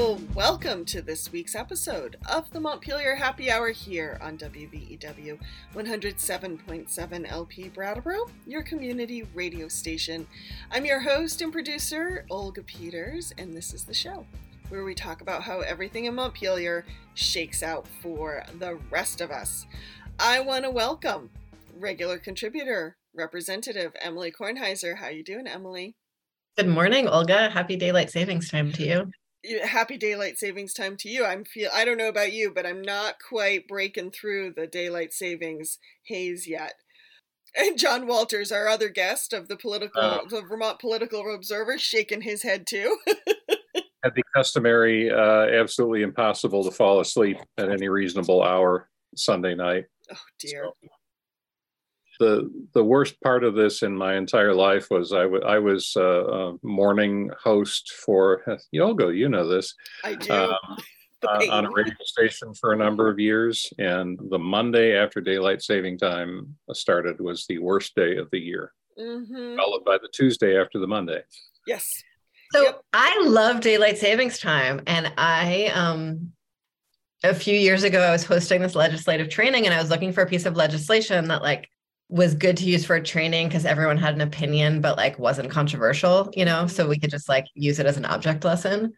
Welcome 0.00 0.86
to 0.86 1.02
this 1.02 1.30
week's 1.30 1.54
episode 1.54 2.16
of 2.26 2.50
the 2.52 2.58
Montpelier 2.58 3.16
Happy 3.16 3.50
Hour 3.50 3.68
here 3.68 4.18
on 4.22 4.38
WVEW 4.38 5.38
107.7 5.74 7.30
LP 7.30 7.68
Brattleboro, 7.68 8.30
your 8.46 8.62
community 8.62 9.24
radio 9.34 9.68
station. 9.68 10.26
I'm 10.70 10.86
your 10.86 11.00
host 11.00 11.42
and 11.42 11.52
producer, 11.52 12.24
Olga 12.30 12.62
Peters, 12.62 13.34
and 13.36 13.54
this 13.54 13.74
is 13.74 13.84
the 13.84 13.92
show 13.92 14.24
where 14.70 14.84
we 14.84 14.94
talk 14.94 15.20
about 15.20 15.42
how 15.42 15.60
everything 15.60 16.06
in 16.06 16.14
Montpelier 16.14 16.86
shakes 17.12 17.62
out 17.62 17.86
for 17.86 18.42
the 18.58 18.78
rest 18.90 19.20
of 19.20 19.30
us. 19.30 19.66
I 20.18 20.40
want 20.40 20.64
to 20.64 20.70
welcome 20.70 21.28
regular 21.78 22.18
contributor, 22.18 22.96
Representative 23.14 23.92
Emily 24.00 24.32
Kornheiser. 24.32 24.96
How 24.96 25.08
you 25.08 25.22
doing, 25.22 25.46
Emily? 25.46 25.94
Good 26.56 26.68
morning, 26.68 27.06
Olga. 27.06 27.50
Happy 27.50 27.76
daylight 27.76 28.10
savings 28.10 28.48
time 28.48 28.72
to 28.72 28.82
you 28.82 29.12
happy 29.64 29.96
daylight 29.96 30.38
savings 30.38 30.72
time 30.72 30.96
to 30.98 31.08
you. 31.08 31.24
I'm 31.24 31.44
feel 31.44 31.70
I 31.72 31.84
don't 31.84 31.98
know 31.98 32.08
about 32.08 32.32
you, 32.32 32.52
but 32.54 32.66
I'm 32.66 32.82
not 32.82 33.16
quite 33.26 33.68
breaking 33.68 34.10
through 34.10 34.52
the 34.52 34.66
daylight 34.66 35.12
savings 35.12 35.78
haze 36.04 36.46
yet. 36.48 36.74
And 37.56 37.78
John 37.78 38.06
Walters, 38.06 38.52
our 38.52 38.68
other 38.68 38.88
guest 38.88 39.32
of 39.32 39.48
the 39.48 39.56
political 39.56 40.00
uh, 40.00 40.20
the 40.28 40.42
Vermont 40.42 40.78
Political 40.78 41.34
Observer, 41.34 41.78
shaking 41.78 42.20
his 42.20 42.42
head 42.42 42.66
too. 42.66 42.98
at 44.04 44.14
the 44.14 44.22
customary, 44.34 45.10
uh, 45.10 45.46
absolutely 45.60 46.02
impossible 46.02 46.64
to 46.64 46.70
fall 46.70 47.00
asleep 47.00 47.38
at 47.58 47.70
any 47.70 47.88
reasonable 47.88 48.42
hour 48.42 48.88
Sunday 49.16 49.54
night. 49.54 49.86
Oh 50.12 50.16
dear. 50.38 50.64
So, 50.64 50.88
the 52.20 52.50
the 52.74 52.84
worst 52.84 53.20
part 53.22 53.42
of 53.42 53.54
this 53.54 53.82
in 53.82 53.96
my 53.96 54.14
entire 54.14 54.54
life 54.54 54.86
was 54.90 55.12
I, 55.12 55.22
w- 55.22 55.42
I 55.42 55.58
was 55.58 55.94
uh, 55.96 56.26
a 56.26 56.54
morning 56.62 57.30
host 57.42 57.92
for 58.04 58.44
Olga. 58.80 59.12
You 59.12 59.28
know 59.28 59.48
this. 59.48 59.74
I 60.04 60.14
do. 60.14 60.32
Um, 60.62 60.78
uh, 61.22 61.44
on 61.50 61.66
a 61.66 61.70
radio 61.70 61.92
station 62.02 62.54
for 62.54 62.72
a 62.72 62.76
number 62.78 63.10
of 63.10 63.18
years, 63.18 63.70
and 63.78 64.18
the 64.30 64.38
Monday 64.38 64.96
after 64.96 65.20
daylight 65.20 65.60
saving 65.60 65.98
time 65.98 66.56
started 66.72 67.20
was 67.20 67.44
the 67.46 67.58
worst 67.58 67.94
day 67.94 68.16
of 68.16 68.26
the 68.32 68.38
year, 68.38 68.72
mm-hmm. 68.98 69.54
followed 69.54 69.84
by 69.84 69.98
the 69.98 70.08
Tuesday 70.14 70.58
after 70.58 70.78
the 70.78 70.86
Monday. 70.86 71.20
Yes. 71.66 72.02
So 72.54 72.62
yep. 72.62 72.80
I 72.94 73.22
love 73.26 73.60
daylight 73.60 73.98
savings 73.98 74.38
time, 74.38 74.80
and 74.86 75.12
I 75.18 75.66
um 75.74 76.32
a 77.22 77.34
few 77.34 77.54
years 77.54 77.82
ago 77.82 78.00
I 78.00 78.12
was 78.12 78.24
hosting 78.24 78.62
this 78.62 78.74
legislative 78.74 79.28
training, 79.28 79.66
and 79.66 79.74
I 79.74 79.78
was 79.78 79.90
looking 79.90 80.14
for 80.14 80.22
a 80.22 80.26
piece 80.26 80.46
of 80.46 80.56
legislation 80.56 81.28
that 81.28 81.42
like 81.42 81.68
was 82.10 82.34
good 82.34 82.56
to 82.56 82.64
use 82.64 82.84
for 82.84 83.00
training 83.00 83.48
because 83.48 83.64
everyone 83.64 83.96
had 83.96 84.14
an 84.14 84.20
opinion, 84.20 84.80
but 84.80 84.96
like 84.96 85.18
wasn't 85.18 85.48
controversial, 85.48 86.28
you 86.34 86.44
know, 86.44 86.66
so 86.66 86.88
we 86.88 86.98
could 86.98 87.10
just 87.10 87.28
like 87.28 87.46
use 87.54 87.78
it 87.78 87.86
as 87.86 87.96
an 87.96 88.04
object 88.04 88.44
lesson. 88.44 88.92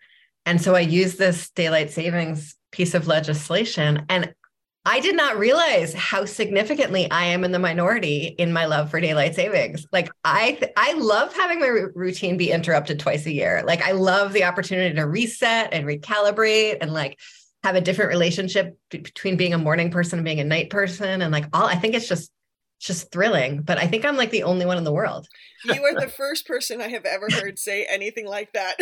And 0.47 0.61
so 0.61 0.75
I 0.75 0.81
used 0.81 1.19
this 1.19 1.51
daylight 1.51 1.91
savings 1.91 2.57
piece 2.73 2.95
of 2.95 3.07
legislation 3.07 4.07
and 4.09 4.35
I 4.85 4.99
did 4.99 5.15
not 5.15 5.39
realize 5.39 5.95
how 5.95 6.25
significantly 6.25 7.09
I 7.09 7.27
am 7.27 7.45
in 7.45 7.53
the 7.53 7.59
minority 7.61 8.35
in 8.39 8.53
my 8.53 8.65
love 8.65 8.91
for 8.91 9.01
daylight 9.01 9.37
savings. 9.37 9.87
Like 9.93 10.11
I 10.25 10.53
th- 10.53 10.73
I 10.77 10.95
love 10.95 11.33
having 11.35 11.61
my 11.61 11.69
r- 11.69 11.93
routine 11.95 12.37
be 12.37 12.51
interrupted 12.51 12.99
twice 12.99 13.27
a 13.27 13.33
year. 13.33 13.63
Like 13.65 13.83
I 13.83 13.93
love 13.93 14.33
the 14.33 14.43
opportunity 14.43 14.97
to 14.97 15.07
reset 15.07 15.73
and 15.73 15.87
recalibrate 15.87 16.79
and 16.81 16.93
like 16.93 17.21
have 17.63 17.77
a 17.77 17.81
different 17.81 18.09
relationship 18.09 18.77
b- 18.91 18.99
between 18.99 19.37
being 19.37 19.55
a 19.55 19.59
morning 19.59 19.93
person 19.93 20.19
and 20.19 20.25
being 20.25 20.41
a 20.41 20.45
night 20.45 20.71
person 20.71 21.23
and 21.23 21.31
like 21.31 21.45
all 21.53 21.67
I 21.67 21.77
think 21.77 21.95
it's 21.95 22.09
just 22.09 22.33
just 22.83 23.13
thrilling. 23.13 23.63
But 23.63 23.79
I 23.79 23.87
think 23.87 24.05
I'm 24.05 24.17
like 24.17 24.31
the 24.31 24.43
only 24.43 24.67
one 24.67 24.77
in 24.77 24.85
the 24.85 24.93
world. 24.93 25.29
You 25.65 25.83
are 25.85 25.95
the 25.99 26.09
first 26.09 26.47
person 26.47 26.81
I 26.81 26.89
have 26.89 27.05
ever 27.05 27.29
heard 27.31 27.59
say 27.59 27.87
anything 27.89 28.27
like 28.27 28.53
that. 28.53 28.75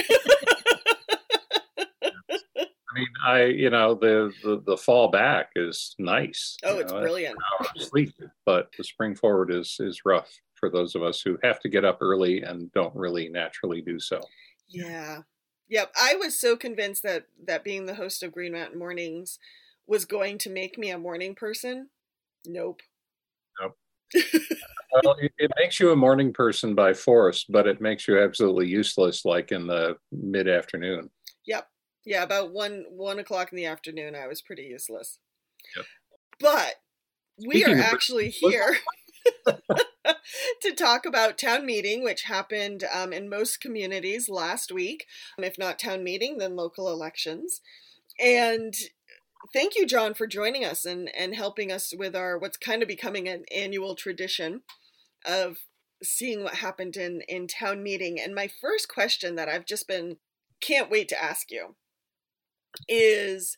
I 2.58 2.98
mean, 2.98 3.08
I 3.24 3.44
you 3.44 3.70
know 3.70 3.94
the 3.94 4.32
the, 4.42 4.62
the 4.66 4.76
fall 4.76 5.08
back 5.08 5.50
is 5.54 5.94
nice. 5.98 6.56
Oh, 6.64 6.78
it's 6.78 6.90
know, 6.90 7.00
brilliant. 7.00 7.36
Sleep, 7.76 8.14
but 8.46 8.70
the 8.76 8.82
spring 8.82 9.14
forward 9.14 9.52
is 9.52 9.76
is 9.78 10.00
rough 10.04 10.30
for 10.54 10.70
those 10.70 10.94
of 10.94 11.02
us 11.02 11.20
who 11.20 11.38
have 11.42 11.60
to 11.60 11.68
get 11.68 11.84
up 11.84 11.98
early 12.00 12.42
and 12.42 12.72
don't 12.72 12.94
really 12.96 13.28
naturally 13.28 13.80
do 13.80 14.00
so. 14.00 14.20
Yeah, 14.68 15.20
yep. 15.68 15.92
I 15.96 16.16
was 16.16 16.38
so 16.38 16.56
convinced 16.56 17.02
that 17.02 17.26
that 17.46 17.64
being 17.64 17.86
the 17.86 17.94
host 17.94 18.22
of 18.22 18.32
Green 18.32 18.52
Mountain 18.52 18.78
Mornings 18.78 19.38
was 19.86 20.04
going 20.04 20.38
to 20.38 20.50
make 20.50 20.78
me 20.78 20.90
a 20.90 20.98
morning 20.98 21.34
person. 21.34 21.90
Nope 22.46 22.80
well, 24.14 25.16
it, 25.20 25.32
it, 25.38 25.50
makes 25.58 25.78
you 25.78 25.90
a 25.90 25.96
morning 25.96 26.32
person 26.32 26.74
by 26.74 26.92
force, 26.94 27.44
but 27.48 27.66
it 27.66 27.80
makes 27.80 28.08
you 28.08 28.20
absolutely 28.20 28.68
useless, 28.68 29.24
like 29.24 29.52
in 29.52 29.66
the 29.66 29.96
mid 30.12 30.48
afternoon. 30.48 31.10
Yep. 31.46 31.68
Yeah, 32.04 32.22
about 32.22 32.52
one 32.52 32.84
one 32.90 33.18
o'clock 33.18 33.52
in 33.52 33.56
the 33.56 33.66
afternoon, 33.66 34.14
I 34.14 34.26
was 34.26 34.42
pretty 34.42 34.64
useless. 34.64 35.18
Yep. 35.76 35.86
But 36.40 36.74
we 37.46 37.60
Speaking 37.60 37.80
are 37.80 37.82
actually 37.82 38.28
here 38.30 38.76
to 40.62 40.72
talk 40.74 41.06
about 41.06 41.38
town 41.38 41.66
meeting, 41.66 42.02
which 42.02 42.22
happened 42.22 42.84
um, 42.92 43.12
in 43.12 43.28
most 43.28 43.60
communities 43.60 44.28
last 44.28 44.72
week. 44.72 45.06
If 45.38 45.58
not 45.58 45.78
town 45.78 46.02
meeting, 46.02 46.38
then 46.38 46.56
local 46.56 46.90
elections. 46.90 47.60
And 48.18 48.74
thank 49.52 49.74
you, 49.76 49.86
John, 49.86 50.14
for 50.14 50.26
joining 50.26 50.64
us 50.64 50.84
and, 50.84 51.10
and 51.16 51.34
helping 51.34 51.72
us 51.72 51.92
with 51.96 52.14
our 52.14 52.38
what's 52.38 52.56
kind 52.56 52.82
of 52.82 52.88
becoming 52.88 53.28
an 53.28 53.44
annual 53.54 53.94
tradition 53.94 54.62
of 55.24 55.58
seeing 56.02 56.42
what 56.42 56.54
happened 56.54 56.96
in, 56.96 57.22
in 57.28 57.46
town 57.46 57.82
meeting. 57.82 58.18
And 58.20 58.34
my 58.34 58.48
first 58.60 58.88
question 58.88 59.36
that 59.36 59.48
I've 59.48 59.66
just 59.66 59.86
been 59.86 60.16
can't 60.60 60.90
wait 60.90 61.08
to 61.08 61.22
ask 61.22 61.50
you 61.50 61.74
is 62.88 63.56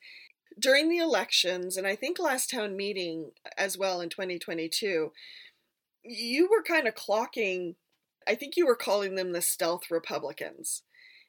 during 0.61 0.89
the 0.89 0.99
elections, 0.99 1.77
and 1.77 1.87
I 1.87 1.97
think 1.97 2.19
last 2.19 2.51
town 2.51 2.77
meeting 2.77 3.31
as 3.57 3.79
well 3.79 4.01
in 4.01 4.09
2022, 4.09 5.13
you 6.05 6.49
were 6.51 6.63
kind 6.63 6.87
of 6.87 6.95
clocking, 6.95 7.75
I 8.29 8.35
think 8.35 8.57
you 8.57 8.67
were 8.67 8.77
calling 8.77 9.15
them 9.15 9.33
the 9.33 9.43
stealth 9.43 9.91
Republicans. 9.91 10.83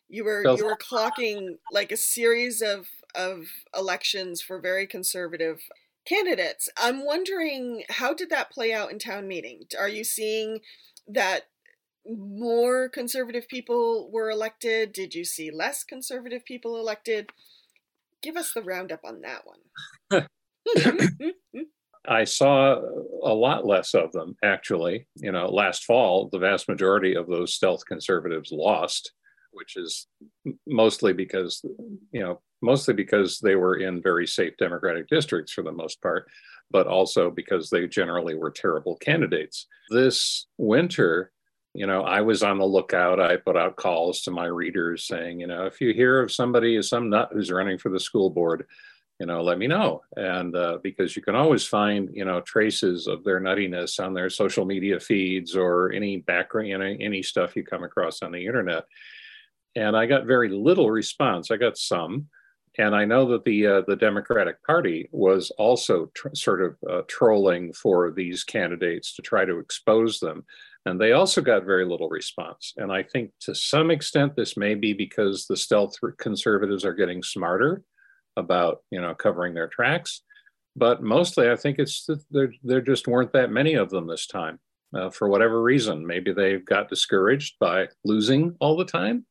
You 0.09 0.25
were 0.25 0.41
stealth. 0.41 0.59
you 0.59 0.65
were 0.65 0.77
clocking 0.77 1.57
like 1.71 1.91
a 1.91 1.97
series 1.97 2.61
of 2.61 2.87
of 3.15 3.45
elections 3.75 4.41
for 4.41 4.59
very 4.59 4.87
conservative 4.87 5.61
candidates. 6.05 6.69
I'm 6.77 7.05
wondering 7.05 7.83
how 7.89 8.13
did 8.13 8.29
that 8.29 8.51
play 8.51 8.73
out 8.73 8.91
in 8.91 8.99
town 8.99 9.27
meeting? 9.27 9.63
Are 9.79 9.89
you 9.89 10.03
seeing 10.03 10.59
that 11.07 11.43
more 12.05 12.89
conservative 12.89 13.47
people 13.47 14.09
were 14.11 14.29
elected? 14.29 14.93
Did 14.93 15.15
you 15.15 15.23
see 15.23 15.51
less 15.51 15.83
conservative 15.83 16.43
people 16.45 16.77
elected? 16.77 17.29
Give 18.21 18.37
us 18.37 18.53
the 18.53 18.63
roundup 18.63 19.01
on 19.03 19.21
that 19.21 19.43
one. 19.45 20.27
I 22.07 22.25
saw 22.25 22.79
a 23.23 23.33
lot 23.33 23.65
less 23.65 23.93
of 23.93 24.11
them 24.11 24.35
actually. 24.43 25.07
You 25.15 25.31
know, 25.31 25.47
last 25.47 25.85
fall, 25.85 26.29
the 26.31 26.39
vast 26.39 26.67
majority 26.67 27.15
of 27.15 27.27
those 27.27 27.53
stealth 27.53 27.85
conservatives 27.85 28.51
lost, 28.51 29.13
which 29.53 29.77
is 29.77 30.07
mostly 30.67 31.13
because, 31.13 31.63
you 32.11 32.21
know, 32.21 32.41
mostly 32.61 32.93
because 32.93 33.39
they 33.39 33.55
were 33.55 33.77
in 33.77 34.01
very 34.01 34.25
safe 34.25 34.53
Democratic 34.57 35.07
districts 35.07 35.53
for 35.53 35.63
the 35.63 35.71
most 35.71 36.01
part, 36.01 36.27
but 36.71 36.87
also 36.87 37.29
because 37.29 37.69
they 37.69 37.87
generally 37.87 38.35
were 38.35 38.51
terrible 38.51 38.95
candidates. 38.97 39.67
This 39.89 40.47
winter, 40.57 41.31
you 41.73 41.87
know, 41.87 42.03
I 42.03 42.21
was 42.21 42.43
on 42.43 42.57
the 42.57 42.65
lookout. 42.65 43.19
I 43.19 43.37
put 43.37 43.57
out 43.57 43.75
calls 43.75 44.21
to 44.21 44.31
my 44.31 44.45
readers 44.45 45.05
saying, 45.05 45.39
you 45.39 45.47
know, 45.47 45.65
if 45.65 45.81
you 45.81 45.93
hear 45.93 46.21
of 46.21 46.31
somebody, 46.31 46.81
some 46.81 47.09
nut 47.09 47.29
who's 47.33 47.51
running 47.51 47.77
for 47.77 47.89
the 47.89 47.99
school 47.99 48.29
board, 48.29 48.65
you 49.19 49.25
know, 49.25 49.41
let 49.41 49.57
me 49.57 49.67
know. 49.67 50.01
And 50.15 50.55
uh, 50.55 50.79
because 50.81 51.15
you 51.15 51.21
can 51.21 51.35
always 51.35 51.65
find, 51.65 52.09
you 52.13 52.25
know, 52.25 52.41
traces 52.41 53.07
of 53.07 53.23
their 53.23 53.39
nuttiness 53.39 54.03
on 54.03 54.13
their 54.13 54.29
social 54.29 54.65
media 54.65 54.99
feeds 54.99 55.55
or 55.55 55.91
any 55.91 56.17
background, 56.17 56.69
know, 56.69 56.95
any 56.99 57.21
stuff 57.23 57.55
you 57.55 57.63
come 57.63 57.83
across 57.83 58.21
on 58.21 58.31
the 58.31 58.45
internet. 58.45 58.85
And 59.75 59.97
I 59.97 60.05
got 60.05 60.25
very 60.25 60.49
little 60.49 60.91
response. 60.91 61.49
I 61.49 61.57
got 61.57 61.77
some, 61.77 62.27
and 62.77 62.95
I 62.95 63.05
know 63.05 63.27
that 63.29 63.43
the 63.43 63.67
uh, 63.67 63.81
the 63.87 63.95
Democratic 63.95 64.63
Party 64.63 65.09
was 65.11 65.51
also 65.57 66.11
tr- 66.15 66.33
sort 66.33 66.61
of 66.61 66.75
uh, 66.89 67.01
trolling 67.07 67.73
for 67.73 68.11
these 68.11 68.43
candidates 68.43 69.15
to 69.15 69.21
try 69.21 69.45
to 69.45 69.59
expose 69.59 70.19
them, 70.19 70.45
and 70.85 70.99
they 70.99 71.11
also 71.11 71.41
got 71.41 71.65
very 71.65 71.85
little 71.85 72.09
response. 72.09 72.73
And 72.77 72.91
I 72.91 73.03
think 73.03 73.31
to 73.41 73.53
some 73.53 73.91
extent 73.91 74.35
this 74.35 74.57
may 74.57 74.75
be 74.75 74.93
because 74.93 75.45
the 75.45 75.57
stealth 75.57 75.95
conservatives 76.17 76.83
are 76.83 76.93
getting 76.93 77.21
smarter 77.21 77.83
about 78.37 78.79
you 78.89 79.01
know 79.01 79.13
covering 79.13 79.53
their 79.53 79.67
tracks, 79.67 80.21
but 80.75 81.03
mostly 81.03 81.49
I 81.49 81.55
think 81.55 81.77
it's 81.77 82.09
there 82.31 82.53
there 82.63 82.81
just 82.81 83.07
weren't 83.07 83.33
that 83.33 83.51
many 83.51 83.75
of 83.75 83.89
them 83.89 84.07
this 84.07 84.27
time. 84.27 84.59
Uh, 84.95 85.09
for 85.09 85.27
whatever 85.27 85.61
reason, 85.63 86.05
maybe 86.05 86.31
they 86.31 86.57
got 86.57 86.87
discouraged 86.87 87.55
by 87.59 87.87
losing 88.05 88.55
all 88.59 88.77
the 88.77 88.85
time 88.85 89.25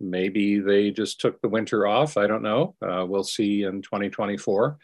Maybe 0.00 0.60
they 0.60 0.90
just 0.90 1.20
took 1.20 1.40
the 1.40 1.48
winter 1.48 1.86
off. 1.86 2.16
I 2.16 2.26
don't 2.26 2.42
know. 2.42 2.74
Uh, 2.82 3.04
we'll 3.06 3.24
see 3.24 3.62
in 3.62 3.82
2024. 3.82 4.78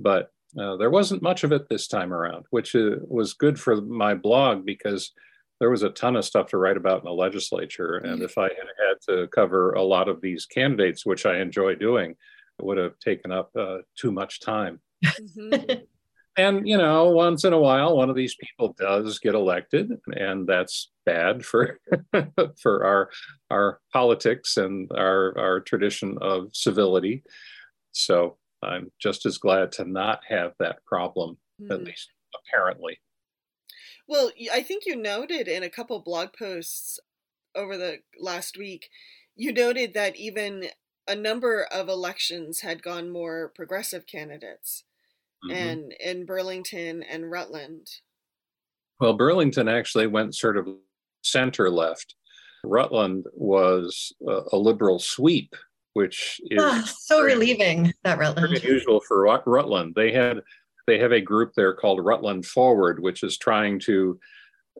But 0.00 0.30
uh, 0.58 0.76
there 0.76 0.90
wasn't 0.90 1.22
much 1.22 1.44
of 1.44 1.52
it 1.52 1.68
this 1.68 1.88
time 1.88 2.12
around, 2.12 2.46
which 2.50 2.74
uh, 2.74 2.96
was 3.06 3.34
good 3.34 3.58
for 3.58 3.80
my 3.80 4.14
blog 4.14 4.64
because 4.64 5.12
there 5.60 5.70
was 5.70 5.82
a 5.82 5.90
ton 5.90 6.16
of 6.16 6.24
stuff 6.24 6.48
to 6.48 6.58
write 6.58 6.76
about 6.76 7.00
in 7.00 7.04
the 7.04 7.12
legislature. 7.12 7.96
And 7.96 8.22
if 8.22 8.38
I 8.38 8.44
had 8.44 8.50
had 8.50 8.96
to 9.08 9.28
cover 9.28 9.72
a 9.72 9.82
lot 9.82 10.08
of 10.08 10.20
these 10.20 10.46
candidates, 10.46 11.06
which 11.06 11.26
I 11.26 11.38
enjoy 11.38 11.76
doing, 11.76 12.10
it 12.10 12.64
would 12.64 12.78
have 12.78 12.98
taken 12.98 13.32
up 13.32 13.50
uh, 13.58 13.78
too 13.96 14.12
much 14.12 14.40
time. 14.40 14.80
Mm-hmm. 15.36 15.84
And 16.36 16.66
you 16.66 16.76
know, 16.76 17.10
once 17.10 17.44
in 17.44 17.52
a 17.52 17.58
while, 17.58 17.96
one 17.96 18.10
of 18.10 18.16
these 18.16 18.36
people 18.36 18.74
does 18.78 19.18
get 19.18 19.34
elected, 19.34 19.92
and 20.08 20.46
that's 20.46 20.90
bad 21.06 21.44
for 21.44 21.78
for 22.60 22.84
our 22.84 23.10
our 23.50 23.80
politics 23.92 24.56
and 24.56 24.90
our 24.92 25.36
our 25.38 25.60
tradition 25.60 26.18
of 26.20 26.48
civility. 26.52 27.22
So 27.92 28.38
I'm 28.62 28.90
just 29.00 29.26
as 29.26 29.38
glad 29.38 29.70
to 29.72 29.84
not 29.84 30.20
have 30.28 30.52
that 30.58 30.84
problem, 30.86 31.38
mm-hmm. 31.60 31.72
at 31.72 31.84
least 31.84 32.10
apparently. 32.34 32.98
Well, 34.08 34.32
I 34.52 34.62
think 34.62 34.84
you 34.86 34.96
noted 34.96 35.48
in 35.48 35.62
a 35.62 35.70
couple 35.70 35.98
blog 36.00 36.30
posts 36.38 36.98
over 37.54 37.76
the 37.76 38.00
last 38.18 38.58
week, 38.58 38.88
you 39.36 39.52
noted 39.52 39.94
that 39.94 40.16
even 40.16 40.66
a 41.06 41.14
number 41.14 41.62
of 41.62 41.88
elections 41.88 42.60
had 42.60 42.82
gone 42.82 43.10
more 43.10 43.52
progressive 43.54 44.06
candidates 44.06 44.84
mm-hmm. 45.48 45.56
and 45.56 45.94
in 46.00 46.26
Burlington 46.26 47.02
and 47.02 47.30
Rutland. 47.30 47.86
Well, 49.00 49.14
Burlington 49.14 49.68
actually 49.68 50.06
went 50.06 50.34
sort 50.34 50.56
of 50.56 50.68
center 51.22 51.70
left. 51.70 52.14
Rutland 52.64 53.26
was 53.34 54.12
a, 54.26 54.40
a 54.52 54.56
liberal 54.56 54.98
sweep, 54.98 55.54
which 55.94 56.40
is 56.50 56.62
ah, 56.62 56.82
so 57.00 57.22
relieving 57.22 57.92
that 58.04 58.18
Rutland. 58.18 58.54
Unusual 58.56 59.00
for 59.06 59.22
Rutland. 59.46 59.94
They 59.94 60.12
had 60.12 60.40
they 60.86 60.98
have 60.98 61.12
a 61.12 61.20
group 61.20 61.52
there 61.56 61.74
called 61.74 62.04
Rutland 62.04 62.46
Forward, 62.46 63.00
which 63.00 63.22
is 63.22 63.38
trying 63.38 63.80
to, 63.80 64.18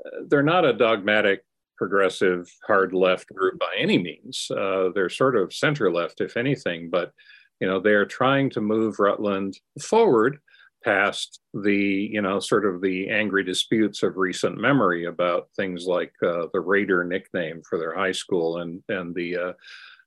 uh, 0.05 0.19
they're 0.29 0.43
not 0.43 0.67
a 0.67 0.73
dogmatic 0.73 1.43
progressive 1.79 2.47
hard 2.67 2.93
left 2.93 3.29
group 3.35 3.59
by 3.59 3.73
any 3.79 3.99
means. 3.99 4.49
Uh, 4.51 4.91
they're 4.95 5.09
sort 5.09 5.37
of 5.37 5.53
center 5.53 5.91
left, 5.93 6.21
if 6.21 6.37
anything, 6.37 6.91
but 6.91 7.13
you 7.61 7.67
know 7.67 7.81
they 7.81 7.93
are 7.93 8.07
trying 8.07 8.51
to 8.51 8.61
move 8.61 8.99
Rutland 8.99 9.59
forward 9.81 10.39
past 10.85 11.41
the 11.55 12.11
you 12.13 12.21
know 12.21 12.39
sort 12.39 12.67
of 12.67 12.81
the 12.81 13.09
angry 13.09 13.43
disputes 13.43 14.03
of 14.03 14.17
recent 14.17 14.59
memory 14.59 15.07
about 15.07 15.49
things 15.57 15.87
like 15.87 16.13
uh, 16.23 16.47
the 16.53 16.61
Raider 16.61 17.05
nickname 17.05 17.63
for 17.69 17.79
their 17.79 17.95
high 17.95 18.13
school 18.13 18.59
and 18.59 18.83
and 18.89 19.15
the 19.15 19.37
uh, 19.37 19.53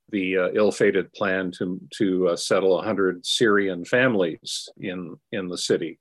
the 0.09 0.37
uh, 0.37 0.49
ill-fated 0.53 1.11
plan 1.13 1.51
to 1.51 1.79
to 1.97 2.29
uh, 2.29 2.35
settle 2.35 2.75
100 2.75 3.25
Syrian 3.25 3.83
families 3.83 4.69
in 4.77 5.15
in 5.31 5.47
the 5.47 5.57
city, 5.57 5.99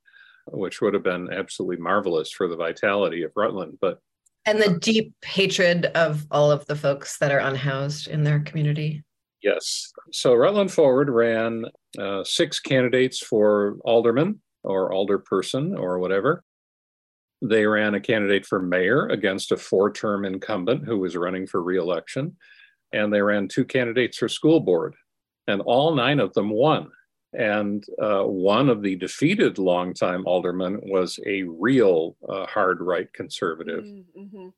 which 0.48 0.80
would 0.80 0.94
have 0.94 1.02
been 1.02 1.32
absolutely 1.32 1.78
marvelous 1.78 2.30
for 2.30 2.46
the 2.46 2.56
vitality 2.56 3.22
of 3.22 3.32
Rutland. 3.34 3.78
But 3.80 4.00
and 4.44 4.60
the 4.60 4.78
deep 4.78 5.12
hatred 5.24 5.86
of 5.86 6.26
all 6.30 6.52
of 6.52 6.66
the 6.66 6.76
folks 6.76 7.18
that 7.18 7.32
are 7.32 7.40
unhoused 7.40 8.06
in 8.06 8.22
their 8.22 8.40
community. 8.40 9.02
Yes. 9.42 9.92
So 10.12 10.34
Rutland 10.34 10.72
Forward 10.72 11.10
ran 11.10 11.66
uh, 11.98 12.24
six 12.24 12.58
candidates 12.60 13.18
for 13.18 13.76
alderman 13.84 14.40
or 14.66 14.90
alderperson 14.90 15.78
or 15.78 15.98
whatever. 15.98 16.42
They 17.42 17.66
ran 17.66 17.94
a 17.94 18.00
candidate 18.00 18.46
for 18.46 18.60
mayor 18.60 19.06
against 19.08 19.52
a 19.52 19.56
four 19.56 19.92
term 19.92 20.24
incumbent 20.24 20.84
who 20.84 20.98
was 20.98 21.16
running 21.16 21.46
for 21.46 21.62
reelection 21.62 22.36
and 22.92 23.12
they 23.12 23.20
ran 23.20 23.48
two 23.48 23.64
candidates 23.64 24.18
for 24.18 24.28
school 24.28 24.60
board, 24.60 24.94
and 25.46 25.60
all 25.62 25.94
nine 25.94 26.20
of 26.20 26.32
them 26.34 26.50
won. 26.50 26.90
And 27.32 27.84
uh, 28.00 28.22
one 28.22 28.68
of 28.68 28.82
the 28.82 28.96
defeated 28.96 29.58
longtime 29.58 30.26
aldermen 30.26 30.80
was 30.84 31.18
a 31.26 31.42
real 31.42 32.16
uh, 32.28 32.46
hard 32.46 32.80
right 32.80 33.12
conservative 33.12 33.84
mm-hmm. 33.84 34.48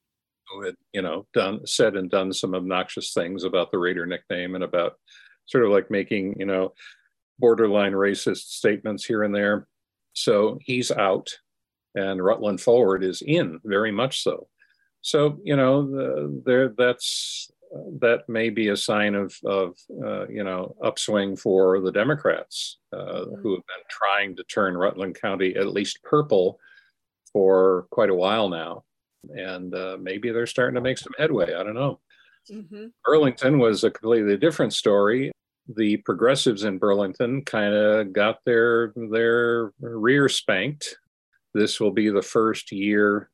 who 0.48 0.64
had, 0.64 0.74
you 0.92 1.02
know, 1.02 1.26
done 1.34 1.66
said 1.66 1.96
and 1.96 2.10
done 2.10 2.32
some 2.32 2.54
obnoxious 2.54 3.12
things 3.12 3.42
about 3.42 3.72
the 3.72 3.78
Raider 3.78 4.06
nickname 4.06 4.54
and 4.54 4.62
about 4.62 4.94
sort 5.46 5.64
of 5.64 5.70
like 5.70 5.90
making, 5.90 6.36
you 6.38 6.46
know, 6.46 6.72
borderline 7.38 7.92
racist 7.92 8.50
statements 8.50 9.04
here 9.04 9.24
and 9.24 9.34
there. 9.34 9.66
So 10.12 10.58
he's 10.62 10.90
out, 10.90 11.28
and 11.94 12.22
Rutland 12.22 12.60
Forward 12.60 13.04
is 13.04 13.22
in, 13.22 13.60
very 13.64 13.92
much 13.92 14.22
so. 14.22 14.48
So 15.00 15.38
you 15.44 15.56
know, 15.56 15.86
the, 15.86 16.42
there 16.44 16.74
that's 16.76 17.50
that 18.00 18.28
may 18.28 18.50
be 18.50 18.68
a 18.68 18.76
sign 18.76 19.14
of, 19.14 19.34
of 19.44 19.76
uh, 20.04 20.26
you 20.28 20.44
know, 20.44 20.74
upswing 20.82 21.36
for 21.36 21.80
the 21.80 21.92
Democrats 21.92 22.78
uh, 22.92 22.96
mm-hmm. 22.96 23.34
who 23.42 23.54
have 23.54 23.66
been 23.66 23.84
trying 23.90 24.36
to 24.36 24.44
turn 24.44 24.76
Rutland 24.76 25.20
County 25.20 25.54
at 25.56 25.68
least 25.68 26.02
purple 26.02 26.58
for 27.32 27.86
quite 27.90 28.10
a 28.10 28.14
while 28.14 28.48
now. 28.48 28.84
And 29.30 29.74
uh, 29.74 29.98
maybe 30.00 30.30
they're 30.30 30.46
starting 30.46 30.76
to 30.76 30.80
make 30.80 30.98
some 30.98 31.12
headway. 31.18 31.54
I 31.54 31.62
don't 31.62 31.74
know. 31.74 32.00
Mm-hmm. 32.50 32.86
Burlington 33.04 33.58
was 33.58 33.84
a 33.84 33.90
completely 33.90 34.36
different 34.36 34.72
story. 34.72 35.32
The 35.76 35.98
progressives 35.98 36.64
in 36.64 36.78
Burlington 36.78 37.42
kind 37.44 37.74
of 37.74 38.12
got 38.12 38.44
their 38.44 38.92
their 38.96 39.72
rear 39.80 40.28
spanked. 40.28 40.96
This 41.54 41.80
will 41.80 41.90
be 41.90 42.08
the 42.08 42.22
first 42.22 42.72
year 42.72 43.30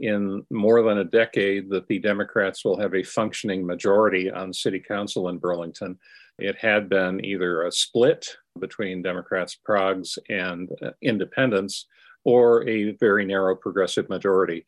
in 0.00 0.44
more 0.50 0.82
than 0.82 0.98
a 0.98 1.04
decade 1.04 1.70
that 1.70 1.86
the 1.86 1.98
Democrats 1.98 2.64
will 2.64 2.78
have 2.78 2.94
a 2.94 3.02
functioning 3.02 3.64
majority 3.64 4.30
on 4.30 4.52
city 4.52 4.80
council 4.80 5.28
in 5.28 5.38
Burlington. 5.38 5.98
It 6.38 6.56
had 6.56 6.88
been 6.88 7.24
either 7.24 7.62
a 7.62 7.72
split 7.72 8.36
between 8.58 9.02
Democrats, 9.02 9.56
Progs, 9.66 10.18
and 10.28 10.68
uh, 10.82 10.90
independents, 11.00 11.86
or 12.24 12.68
a 12.68 12.92
very 12.96 13.24
narrow 13.24 13.56
progressive 13.56 14.08
majority. 14.08 14.66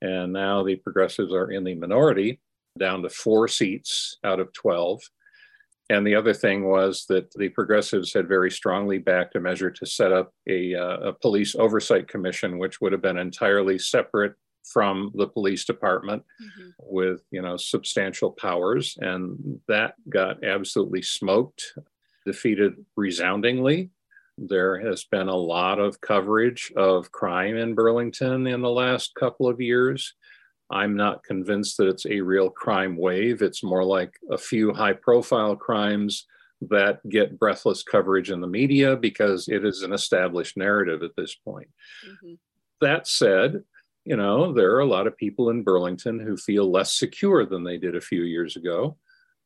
And 0.00 0.32
now 0.32 0.62
the 0.62 0.76
progressives 0.76 1.32
are 1.32 1.50
in 1.50 1.64
the 1.64 1.74
minority, 1.74 2.40
down 2.78 3.02
to 3.02 3.10
four 3.10 3.48
seats 3.48 4.16
out 4.24 4.40
of 4.40 4.52
12. 4.54 5.00
And 5.90 6.06
the 6.06 6.14
other 6.14 6.32
thing 6.32 6.68
was 6.68 7.04
that 7.08 7.32
the 7.34 7.48
progressives 7.48 8.14
had 8.14 8.28
very 8.28 8.50
strongly 8.50 8.98
backed 8.98 9.34
a 9.34 9.40
measure 9.40 9.72
to 9.72 9.84
set 9.84 10.12
up 10.12 10.32
a, 10.48 10.72
uh, 10.72 11.08
a 11.08 11.12
police 11.12 11.56
oversight 11.56 12.06
commission, 12.06 12.58
which 12.58 12.80
would 12.80 12.92
have 12.92 13.02
been 13.02 13.18
entirely 13.18 13.76
separate 13.76 14.34
from 14.72 15.10
the 15.16 15.26
police 15.26 15.64
department 15.64 16.22
mm-hmm. 16.40 16.68
with 16.78 17.22
you 17.32 17.42
know 17.42 17.56
substantial 17.56 18.30
powers. 18.30 18.96
And 19.00 19.58
that 19.66 19.94
got 20.08 20.44
absolutely 20.44 21.02
smoked 21.02 21.72
defeated 22.24 22.74
resoundingly. 22.96 23.90
There 24.38 24.78
has 24.78 25.04
been 25.04 25.28
a 25.28 25.34
lot 25.34 25.80
of 25.80 26.00
coverage 26.00 26.72
of 26.76 27.10
crime 27.10 27.56
in 27.56 27.74
burlington 27.74 28.46
in 28.46 28.62
the 28.62 28.70
last 28.70 29.14
couple 29.16 29.48
of 29.48 29.60
years 29.60 30.14
i'm 30.70 30.96
not 30.96 31.24
convinced 31.24 31.76
that 31.76 31.88
it's 31.88 32.06
a 32.06 32.20
real 32.20 32.50
crime 32.50 32.96
wave 32.96 33.42
it's 33.42 33.62
more 33.62 33.84
like 33.84 34.14
a 34.30 34.38
few 34.38 34.72
high 34.72 34.92
profile 34.92 35.56
crimes 35.56 36.26
that 36.62 37.06
get 37.08 37.38
breathless 37.38 37.82
coverage 37.82 38.30
in 38.30 38.40
the 38.40 38.46
media 38.46 38.94
because 38.94 39.48
it 39.48 39.64
is 39.64 39.82
an 39.82 39.92
established 39.92 40.56
narrative 40.56 41.02
at 41.02 41.16
this 41.16 41.34
point 41.34 41.68
mm-hmm. 42.06 42.34
that 42.80 43.06
said 43.06 43.62
you 44.04 44.16
know, 44.16 44.52
there 44.52 44.72
are 44.74 44.80
a 44.80 44.86
lot 44.86 45.06
of 45.06 45.16
people 45.16 45.50
in 45.50 45.62
Burlington 45.62 46.18
who 46.18 46.36
feel 46.36 46.70
less 46.70 46.94
secure 46.98 47.44
than 47.44 47.64
they 47.64 47.76
did 47.76 47.94
a 47.94 48.00
few 48.00 48.22
years 48.22 48.56
ago. 48.56 48.96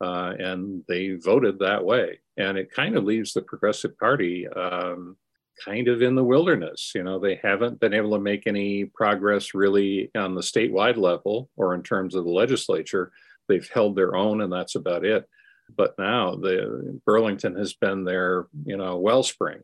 Uh, 0.01 0.33
and 0.39 0.83
they 0.89 1.13
voted 1.13 1.59
that 1.59 1.85
way. 1.85 2.21
And 2.37 2.59
it 2.59 2.71
kind 2.71 2.97
of 2.97 3.05
leaves 3.05 3.33
the 3.33 3.43
Progressive 3.43 3.97
Party 3.99 4.47
um, 4.49 5.17
kind 5.63 5.89
of 5.89 6.03
in 6.03 6.15
the 6.15 6.25
wilderness. 6.25 6.93
You 6.95 7.03
know, 7.05 7.19
they 7.19 7.41
haven't 7.43 7.81
been 7.81 7.95
able 7.95 8.13
to 8.13 8.21
make 8.21 8.47
any 8.47 8.87
progress 8.87 9.55
really 9.55 10.11
on 10.17 10.35
the 10.35 10.41
statewide 10.41 10.97
level 10.97 11.51
or 11.57 11.75
in 11.75 11.83
terms 11.83 12.15
of 12.15 12.25
the 12.25 12.31
legislature. 12.31 13.13
They've 13.49 13.69
held 13.73 13.97
their 13.97 14.17
own, 14.17 14.41
and 14.41 14.53
that's 14.53 14.75
about 14.75 15.05
it. 15.05 15.29
But 15.77 15.95
now 15.99 16.37
the 16.37 17.01
Burlington 17.07 17.57
has 17.57 17.75
been 17.75 18.05
their, 18.05 18.47
you 18.65 18.77
know, 18.77 18.99
wellspring 18.99 19.63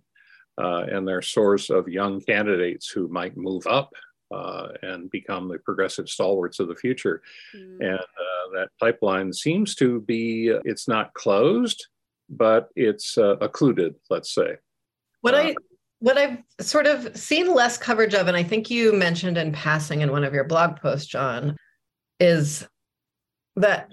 uh, 0.59 0.85
and 0.91 1.07
their 1.07 1.23
source 1.23 1.71
of 1.71 1.89
young 1.89 2.21
candidates 2.21 2.89
who 2.89 3.09
might 3.09 3.37
move 3.37 3.67
up 3.67 3.93
uh, 4.31 4.69
and 4.83 5.11
become 5.11 5.49
the 5.49 5.59
progressive 5.59 6.09
stalwarts 6.09 6.61
of 6.61 6.69
the 6.69 6.77
future. 6.77 7.23
Mm. 7.55 7.81
And 7.81 7.99
uh, 8.01 8.51
that 8.55 8.69
pipeline 8.79 9.33
seems 9.33 9.75
to 9.77 10.01
be, 10.01 10.55
it's 10.65 10.89
not 10.89 11.13
closed, 11.15 11.87
but 12.29 12.69
it's 12.77 13.19
uh, 13.19 13.37
occluded, 13.39 13.97
let's 14.09 14.33
say. 14.35 14.57
What 15.21 15.35
I 15.35 15.51
uh, 15.51 15.55
what 16.01 16.19
I've 16.19 16.39
sort 16.61 16.87
of 16.87 17.17
seen 17.17 17.55
less 17.55 17.79
coverage 17.79 18.15
of, 18.15 18.27
and 18.27 18.37
I 18.37 18.43
think 18.43 18.71
you 18.71 18.93
mentioned 18.93 19.39
in 19.39 19.53
passing 19.53 20.01
in 20.01 20.11
one 20.11 20.25
of 20.25 20.35
your 20.35 20.45
blog 20.45 20.77
posts, 20.77 21.07
John, 21.07 21.57
is 22.19 22.67
that 23.57 23.93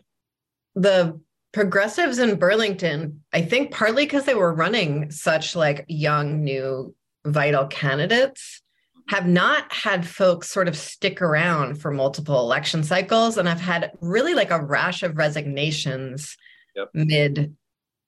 the 0.74 1.20
progressives 1.54 2.20
in 2.20 2.40
Burlington, 2.40 3.24
I 3.34 3.42
think 3.42 3.72
partly 3.72 4.06
because 4.06 4.26
they 4.26 4.36
were 4.36 4.54
running 4.54 5.12
such 5.12 5.56
like 5.56 5.86
young, 5.88 6.44
new, 6.44 6.96
vital 7.26 7.68
candidates, 7.68 8.62
have 9.10 9.28
not 9.28 9.72
had 9.72 10.08
folks 10.08 10.50
sort 10.50 10.68
of 10.68 10.78
stick 10.78 11.22
around 11.22 11.82
for 11.82 11.92
multiple 11.92 12.40
election 12.40 12.84
cycles. 12.84 13.38
And 13.38 13.48
I've 13.48 13.62
had 13.62 13.92
really 14.02 14.34
like 14.34 14.52
a 14.52 14.64
rash 14.64 15.04
of 15.04 15.18
resignations 15.18 16.38
yep. 16.76 16.90
mid 16.94 17.56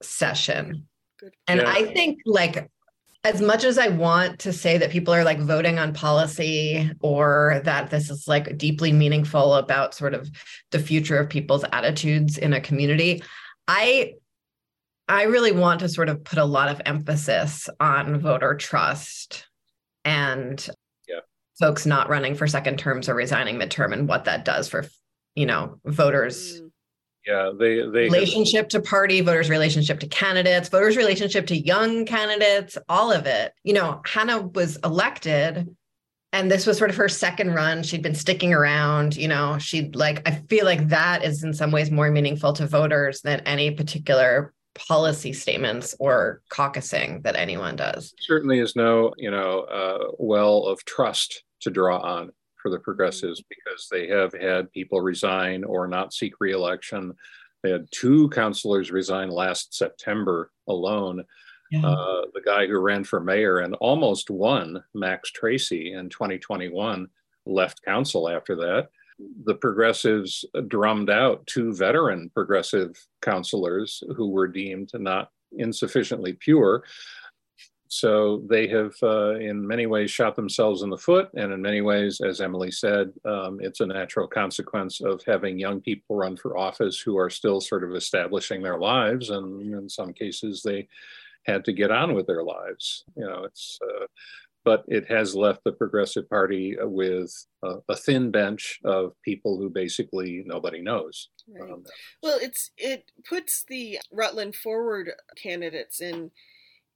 session. 0.02 0.86
And 1.46 1.60
yeah. 1.60 1.70
I 1.70 1.92
think 1.92 2.20
like 2.24 2.70
as 3.22 3.42
much 3.42 3.64
as 3.64 3.76
I 3.76 3.88
want 3.88 4.38
to 4.40 4.52
say 4.52 4.78
that 4.78 4.90
people 4.90 5.12
are 5.12 5.24
like 5.24 5.40
voting 5.40 5.78
on 5.78 5.92
policy 5.92 6.90
or 7.00 7.60
that 7.64 7.90
this 7.90 8.08
is 8.08 8.26
like 8.26 8.56
deeply 8.56 8.92
meaningful 8.92 9.54
about 9.54 9.94
sort 9.94 10.14
of 10.14 10.30
the 10.70 10.78
future 10.78 11.18
of 11.18 11.28
people's 11.28 11.64
attitudes 11.72 12.38
in 12.38 12.54
a 12.54 12.60
community, 12.60 13.22
I 13.68 14.14
I 15.06 15.24
really 15.24 15.52
want 15.52 15.80
to 15.80 15.88
sort 15.88 16.08
of 16.08 16.22
put 16.24 16.38
a 16.38 16.44
lot 16.44 16.68
of 16.68 16.80
emphasis 16.86 17.68
on 17.78 18.20
voter 18.20 18.54
trust 18.54 19.46
and 20.04 20.66
yeah. 21.08 21.20
folks 21.58 21.84
not 21.84 22.08
running 22.08 22.34
for 22.34 22.46
second 22.46 22.78
terms 22.78 23.08
or 23.08 23.14
resigning 23.14 23.56
midterm 23.56 23.92
and 23.92 24.08
what 24.08 24.24
that 24.24 24.44
does 24.44 24.68
for 24.68 24.86
you 25.34 25.46
know 25.46 25.78
voters 25.84 26.60
mm 26.60 26.69
yeah 27.26 27.50
they 27.58 27.80
they 27.80 28.08
relationship 28.08 28.68
to 28.68 28.80
party 28.80 29.20
voters 29.20 29.50
relationship 29.50 30.00
to 30.00 30.08
candidates 30.08 30.68
voters 30.68 30.96
relationship 30.96 31.46
to 31.46 31.56
young 31.56 32.04
candidates 32.04 32.78
all 32.88 33.12
of 33.12 33.26
it. 33.26 33.52
You 33.64 33.74
know 33.74 34.00
hannah 34.06 34.42
was 34.42 34.76
elected 34.84 35.74
and 36.32 36.50
this 36.50 36.64
was 36.64 36.78
sort 36.78 36.90
of 36.90 36.96
her 36.96 37.08
second 37.08 37.54
run. 37.54 37.82
She'd 37.82 38.02
been 38.02 38.14
sticking 38.14 38.52
around 38.52 39.16
you 39.16 39.28
know 39.28 39.58
she'd 39.58 39.96
like 39.96 40.26
i 40.28 40.32
feel 40.48 40.64
like 40.64 40.88
that 40.88 41.24
is 41.24 41.42
in 41.42 41.52
some 41.52 41.70
ways 41.70 41.90
more 41.90 42.10
meaningful 42.10 42.52
to 42.54 42.66
voters 42.66 43.20
than 43.22 43.40
any 43.40 43.70
particular 43.70 44.52
policy 44.74 45.32
statements 45.32 45.94
or 45.98 46.42
caucusing 46.50 47.22
that 47.22 47.36
anyone 47.36 47.76
does. 47.76 48.14
Certainly 48.20 48.60
is 48.60 48.76
no 48.76 49.12
you 49.16 49.30
know 49.30 49.60
uh, 49.60 50.12
well 50.18 50.64
of 50.64 50.84
trust 50.84 51.44
to 51.60 51.70
draw 51.70 51.98
on 51.98 52.30
for 52.62 52.70
the 52.70 52.78
progressives 52.78 53.42
because 53.42 53.88
they 53.90 54.06
have 54.08 54.32
had 54.32 54.72
people 54.72 55.00
resign 55.00 55.64
or 55.64 55.86
not 55.86 56.12
seek 56.12 56.34
reelection. 56.40 57.12
They 57.62 57.70
had 57.70 57.86
two 57.90 58.28
councilors 58.30 58.90
resign 58.90 59.30
last 59.30 59.74
September 59.74 60.50
alone. 60.68 61.24
Yeah. 61.70 61.86
Uh, 61.86 62.22
the 62.34 62.42
guy 62.44 62.66
who 62.66 62.78
ran 62.78 63.04
for 63.04 63.20
mayor 63.20 63.58
and 63.58 63.74
almost 63.76 64.30
won, 64.30 64.82
Max 64.94 65.30
Tracy, 65.30 65.92
in 65.92 66.08
2021, 66.08 67.08
left 67.46 67.84
council 67.84 68.28
after 68.28 68.56
that. 68.56 68.88
The 69.44 69.54
progressives 69.54 70.44
drummed 70.68 71.10
out 71.10 71.46
two 71.46 71.74
veteran 71.74 72.30
progressive 72.34 72.96
councilors 73.22 74.02
who 74.16 74.30
were 74.30 74.48
deemed 74.48 74.90
not 74.94 75.30
insufficiently 75.56 76.32
pure 76.34 76.84
so 77.92 78.44
they 78.48 78.68
have, 78.68 78.94
uh, 79.02 79.34
in 79.34 79.66
many 79.66 79.86
ways, 79.86 80.12
shot 80.12 80.36
themselves 80.36 80.82
in 80.82 80.90
the 80.90 80.96
foot. 80.96 81.28
And 81.34 81.52
in 81.52 81.60
many 81.60 81.80
ways, 81.80 82.20
as 82.20 82.40
Emily 82.40 82.70
said, 82.70 83.12
um, 83.24 83.58
it's 83.60 83.80
a 83.80 83.86
natural 83.86 84.28
consequence 84.28 85.00
of 85.00 85.20
having 85.26 85.58
young 85.58 85.80
people 85.80 86.14
run 86.14 86.36
for 86.36 86.56
office 86.56 87.00
who 87.00 87.18
are 87.18 87.28
still 87.28 87.60
sort 87.60 87.82
of 87.82 87.96
establishing 87.96 88.62
their 88.62 88.78
lives. 88.78 89.30
And 89.30 89.74
in 89.74 89.88
some 89.88 90.12
cases, 90.12 90.62
they 90.62 90.86
had 91.46 91.64
to 91.64 91.72
get 91.72 91.90
on 91.90 92.14
with 92.14 92.28
their 92.28 92.44
lives. 92.44 93.02
You 93.16 93.26
know, 93.26 93.42
it's, 93.42 93.76
uh, 93.82 94.06
but 94.64 94.84
it 94.86 95.08
has 95.08 95.34
left 95.34 95.64
the 95.64 95.72
Progressive 95.72 96.30
Party 96.30 96.76
with 96.80 97.34
a, 97.64 97.78
a, 97.88 97.96
thin 97.96 98.30
bench 98.30 98.78
of 98.84 99.14
people 99.24 99.58
who 99.58 99.68
basically 99.68 100.44
nobody 100.46 100.80
knows. 100.80 101.30
Right. 101.48 101.72
Um, 101.72 101.82
well, 102.22 102.38
it's 102.40 102.70
it 102.76 103.10
puts 103.28 103.64
the 103.66 103.98
Rutland 104.12 104.54
Forward 104.54 105.10
candidates 105.36 106.00
in 106.00 106.30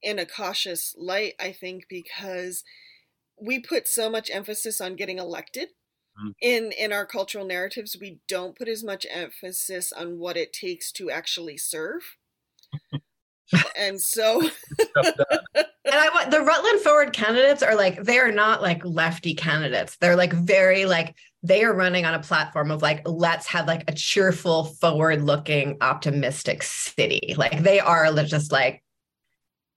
in 0.05 0.19
a 0.19 0.25
cautious 0.25 0.93
light, 0.97 1.33
I 1.39 1.51
think, 1.51 1.85
because 1.89 2.63
we 3.41 3.59
put 3.59 3.87
so 3.87 4.09
much 4.09 4.29
emphasis 4.31 4.79
on 4.79 4.95
getting 4.95 5.17
elected. 5.17 5.69
Mm. 6.23 6.33
In 6.41 6.71
in 6.71 6.93
our 6.93 7.05
cultural 7.05 7.45
narratives, 7.45 7.97
we 7.99 8.19
don't 8.29 8.57
put 8.57 8.69
as 8.69 8.83
much 8.83 9.05
emphasis 9.09 9.91
on 9.91 10.19
what 10.19 10.37
it 10.37 10.53
takes 10.53 10.91
to 10.93 11.09
actually 11.09 11.57
serve. 11.57 12.01
and 13.77 14.01
so 14.01 14.41
and 14.95 15.95
I 15.95 16.09
want 16.13 16.31
the 16.31 16.41
Rutland 16.41 16.79
Forward 16.81 17.11
candidates 17.11 17.61
are 17.61 17.75
like 17.75 18.03
they 18.03 18.19
are 18.19 18.31
not 18.31 18.61
like 18.61 18.85
lefty 18.85 19.33
candidates. 19.33 19.97
They're 19.97 20.15
like 20.15 20.31
very 20.31 20.85
like 20.85 21.15
they 21.43 21.63
are 21.63 21.73
running 21.73 22.05
on 22.05 22.13
a 22.13 22.21
platform 22.21 22.71
of 22.71 22.81
like 22.81 23.01
let's 23.05 23.47
have 23.47 23.67
like 23.67 23.83
a 23.89 23.93
cheerful, 23.93 24.65
forward-looking, 24.65 25.77
optimistic 25.81 26.63
city. 26.63 27.35
Like 27.37 27.61
they 27.61 27.79
are 27.81 28.11
just 28.23 28.51
like 28.53 28.81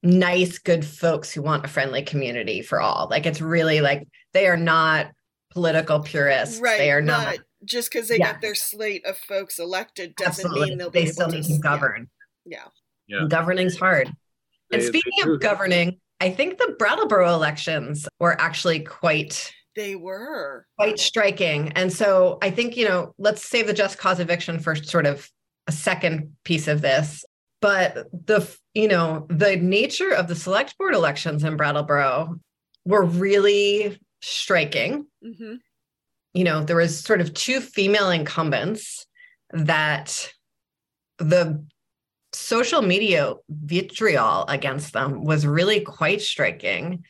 nice, 0.03 0.59
good 0.59 0.85
folks 0.85 1.33
who 1.33 1.43
want 1.43 1.65
a 1.65 1.69
friendly 1.69 2.03
community 2.03 2.63
for 2.63 2.81
all. 2.81 3.09
Like 3.11 3.27
it's 3.27 3.41
really 3.41 3.81
like 3.81 4.07
they 4.33 4.47
are 4.47 4.57
not 4.57 5.09
political 5.51 6.01
purists. 6.01 6.61
Right. 6.61 6.79
They 6.79 6.91
are 6.91 7.03
not 7.03 7.39
just 7.65 7.91
because 7.91 8.09
they 8.09 8.19
got 8.19 8.41
their 8.41 8.55
slate 8.55 9.05
of 9.07 9.17
folks 9.17 9.59
elected 9.59 10.15
doesn't 10.17 10.45
Absolutely. 10.45 10.71
mean 10.71 10.79
they'll 10.79 10.91
they 10.91 11.07
still 11.07 11.29
need 11.29 11.45
to 11.45 11.59
govern. 11.59 12.09
Yeah. 12.45 12.67
Yeah. 13.09 13.27
Governing's 13.29 13.77
hard. 13.77 14.13
They, 14.71 14.79
and 14.79 14.87
speaking 14.87 15.13
of 15.25 15.41
governing, 15.41 15.99
I 16.21 16.31
think 16.31 16.59
the 16.59 16.77
Brattleboro 16.79 17.33
elections 17.33 18.07
were 18.21 18.41
actually 18.41 18.81
quite 18.81 19.53
they 19.75 19.95
were 19.95 20.67
quite 20.77 20.99
striking. 20.99 21.71
And 21.73 21.93
so 21.93 22.39
I 22.43 22.51
think, 22.51 22.77
you 22.77 22.87
know, 22.87 23.15
let's 23.19 23.45
save 23.45 23.69
the 23.69 23.73
just 23.73 23.97
cause 23.97 24.19
eviction 24.19 24.59
for 24.59 24.75
sort 24.75 25.07
of 25.07 25.31
a 25.69 25.73
second 25.73 26.35
piece 26.45 26.67
of 26.67 26.81
this 26.81 27.25
but 27.61 28.09
the 28.13 28.49
you 28.75 28.89
know 28.89 29.27
the 29.29 29.57
nature 29.57 30.13
of 30.13 30.29
the 30.29 30.35
select 30.35 30.77
board 30.79 30.95
elections 30.95 31.45
in 31.45 31.57
brattleboro 31.57 32.39
were 32.85 33.05
really 33.05 33.99
striking 34.21 35.07
mm-hmm. 35.25 35.55
you 36.35 36.45
know 36.45 36.63
there 36.63 36.77
was 36.77 36.99
sort 36.99 37.21
of 37.21 37.35
two 37.35 37.61
female 37.61 38.11
incumbents 38.11 39.07
that 39.51 40.31
the 41.19 41.65
social 42.33 42.83
media 42.83 43.35
vitriol 43.49 44.45
against 44.49 44.93
them 44.93 45.25
was 45.25 45.47
really 45.47 45.81
quite 45.81 46.21
striking 46.21 47.05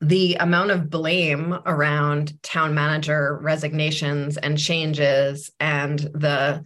the 0.00 0.36
amount 0.36 0.70
of 0.70 0.90
blame 0.90 1.58
around 1.66 2.40
town 2.42 2.72
manager 2.74 3.38
resignations 3.42 4.36
and 4.36 4.56
changes 4.56 5.50
and 5.58 5.98
the 5.98 6.62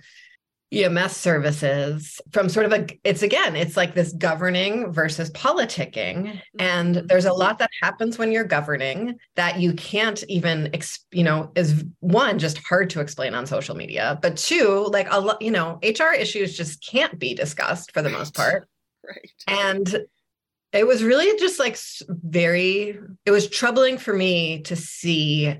EMS 0.73 1.17
services 1.17 2.21
from 2.33 2.49
sort 2.49 2.65
of 2.65 2.73
a 2.73 2.87
it's 3.05 3.23
again 3.23 3.55
it's 3.55 3.77
like 3.77 3.95
this 3.95 4.13
governing 4.13 4.93
versus 4.93 5.31
politicking. 5.31 6.41
And 6.59 6.97
mm-hmm. 6.97 7.07
there's 7.07 7.27
a 7.27 7.33
lot 7.33 7.59
that 7.59 7.71
happens 7.83 8.19
when 8.19 8.33
you're 8.33 8.45
governing 8.45 9.19
that 9.37 9.61
you 9.61 9.75
can't 9.75 10.23
even 10.29 10.71
you 11.11 11.25
know 11.25 11.53
is 11.55 11.85
one 12.01 12.39
just 12.39 12.59
hard 12.59 12.91
to 12.91 13.01
explain 13.01 13.35
on 13.35 13.47
social 13.47 13.75
media 13.75 14.19
but 14.23 14.37
two 14.37 14.87
like 14.91 15.09
a 15.11 15.21
lot 15.21 15.43
you 15.43 15.51
know 15.51 15.79
HR 15.83 16.15
issues 16.15 16.57
just 16.57 16.87
can't 16.87 17.19
be 17.19 17.35
discussed 17.35 17.93
for 17.93 18.03
the 18.03 18.11
most 18.11 18.35
part. 18.35 18.69
Right. 19.05 19.33
And 19.49 20.07
it 20.73 20.87
was 20.87 21.03
really 21.03 21.37
just 21.41 21.59
like 21.59 21.77
very 22.09 22.99
it 23.27 23.33
was 23.33 23.49
troubling 23.49 23.99
for 23.99 24.15
me 24.15 24.63
to 24.63 24.77
see 24.77 25.57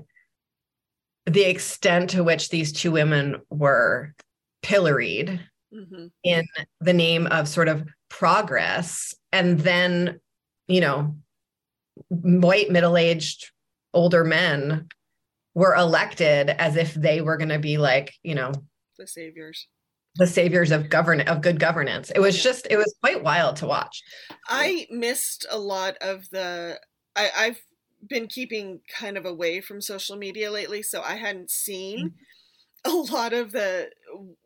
the 1.25 1.43
extent 1.43 2.11
to 2.11 2.23
which 2.23 2.49
these 2.49 2.71
two 2.71 2.91
women 2.91 3.41
were 3.49 4.13
pilloried 4.63 5.39
mm-hmm. 5.73 6.07
in 6.23 6.45
the 6.81 6.93
name 6.93 7.27
of 7.27 7.47
sort 7.47 7.67
of 7.67 7.87
progress. 8.09 9.13
And 9.31 9.59
then 9.59 10.19
you 10.67 10.81
know 10.81 11.15
white 12.09 12.71
middle-aged 12.71 13.51
older 13.93 14.23
men 14.23 14.87
were 15.53 15.75
elected 15.75 16.49
as 16.49 16.75
if 16.75 16.93
they 16.95 17.21
were 17.21 17.37
going 17.37 17.49
to 17.49 17.59
be 17.59 17.77
like 17.77 18.13
you 18.23 18.33
know 18.33 18.51
the 18.97 19.05
saviors. 19.05 19.67
the 20.15 20.25
saviors 20.25 20.71
of 20.71 20.89
govern 20.89 21.21
of 21.21 21.41
good 21.41 21.59
governance. 21.59 22.09
It 22.11 22.19
was 22.19 22.37
yeah. 22.37 22.43
just 22.43 22.67
it 22.71 22.77
was 22.77 22.95
quite 23.01 23.23
wild 23.23 23.57
to 23.57 23.67
watch. 23.67 24.01
I 24.47 24.87
missed 24.89 25.45
a 25.51 25.57
lot 25.57 25.97
of 26.01 26.29
the 26.31 26.79
I, 27.15 27.29
i've 27.37 27.61
been 28.07 28.27
keeping 28.27 28.81
kind 28.89 29.17
of 29.17 29.25
away 29.25 29.61
from 29.61 29.81
social 29.81 30.17
media 30.17 30.51
lately 30.51 30.81
so 30.81 31.01
i 31.01 31.15
hadn't 31.15 31.49
seen 31.49 32.09
mm-hmm. 32.85 32.91
a 32.91 33.13
lot 33.13 33.33
of 33.33 33.51
the 33.51 33.89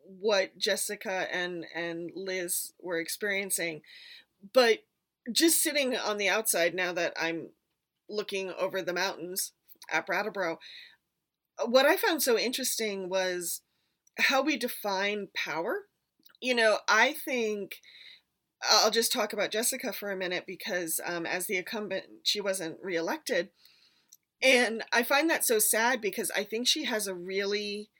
what 0.02 0.56
Jessica 0.58 1.26
and 1.32 1.64
and 1.74 2.10
Liz 2.14 2.72
were 2.80 2.98
experiencing. 2.98 3.82
But 4.52 4.80
just 5.32 5.62
sitting 5.62 5.96
on 5.96 6.16
the 6.16 6.28
outside 6.28 6.74
now 6.74 6.92
that 6.92 7.12
I'm 7.20 7.50
looking 8.08 8.52
over 8.58 8.80
the 8.80 8.94
mountains 8.94 9.52
at 9.90 10.06
Brattleboro 10.06 10.58
what 11.66 11.86
I 11.86 11.96
found 11.96 12.22
so 12.22 12.38
interesting 12.38 13.08
was 13.08 13.62
how 14.18 14.42
we 14.42 14.56
define 14.56 15.28
power. 15.34 15.84
You 16.40 16.54
know 16.54 16.78
I 16.88 17.12
think 17.12 17.76
I'll 18.62 18.90
just 18.90 19.12
talk 19.12 19.32
about 19.32 19.50
Jessica 19.50 19.92
for 19.92 20.10
a 20.10 20.16
minute 20.16 20.44
because 20.46 21.00
um, 21.04 21.26
as 21.26 21.46
the 21.46 21.56
incumbent 21.56 22.04
she 22.22 22.40
wasn't 22.40 22.78
reelected. 22.82 23.50
And 24.40 24.84
I 24.92 25.02
find 25.02 25.28
that 25.30 25.44
so 25.44 25.58
sad 25.58 26.00
because 26.00 26.30
I 26.30 26.44
think 26.44 26.68
she 26.68 26.84
has 26.84 27.08
a 27.08 27.14
really 27.14 27.90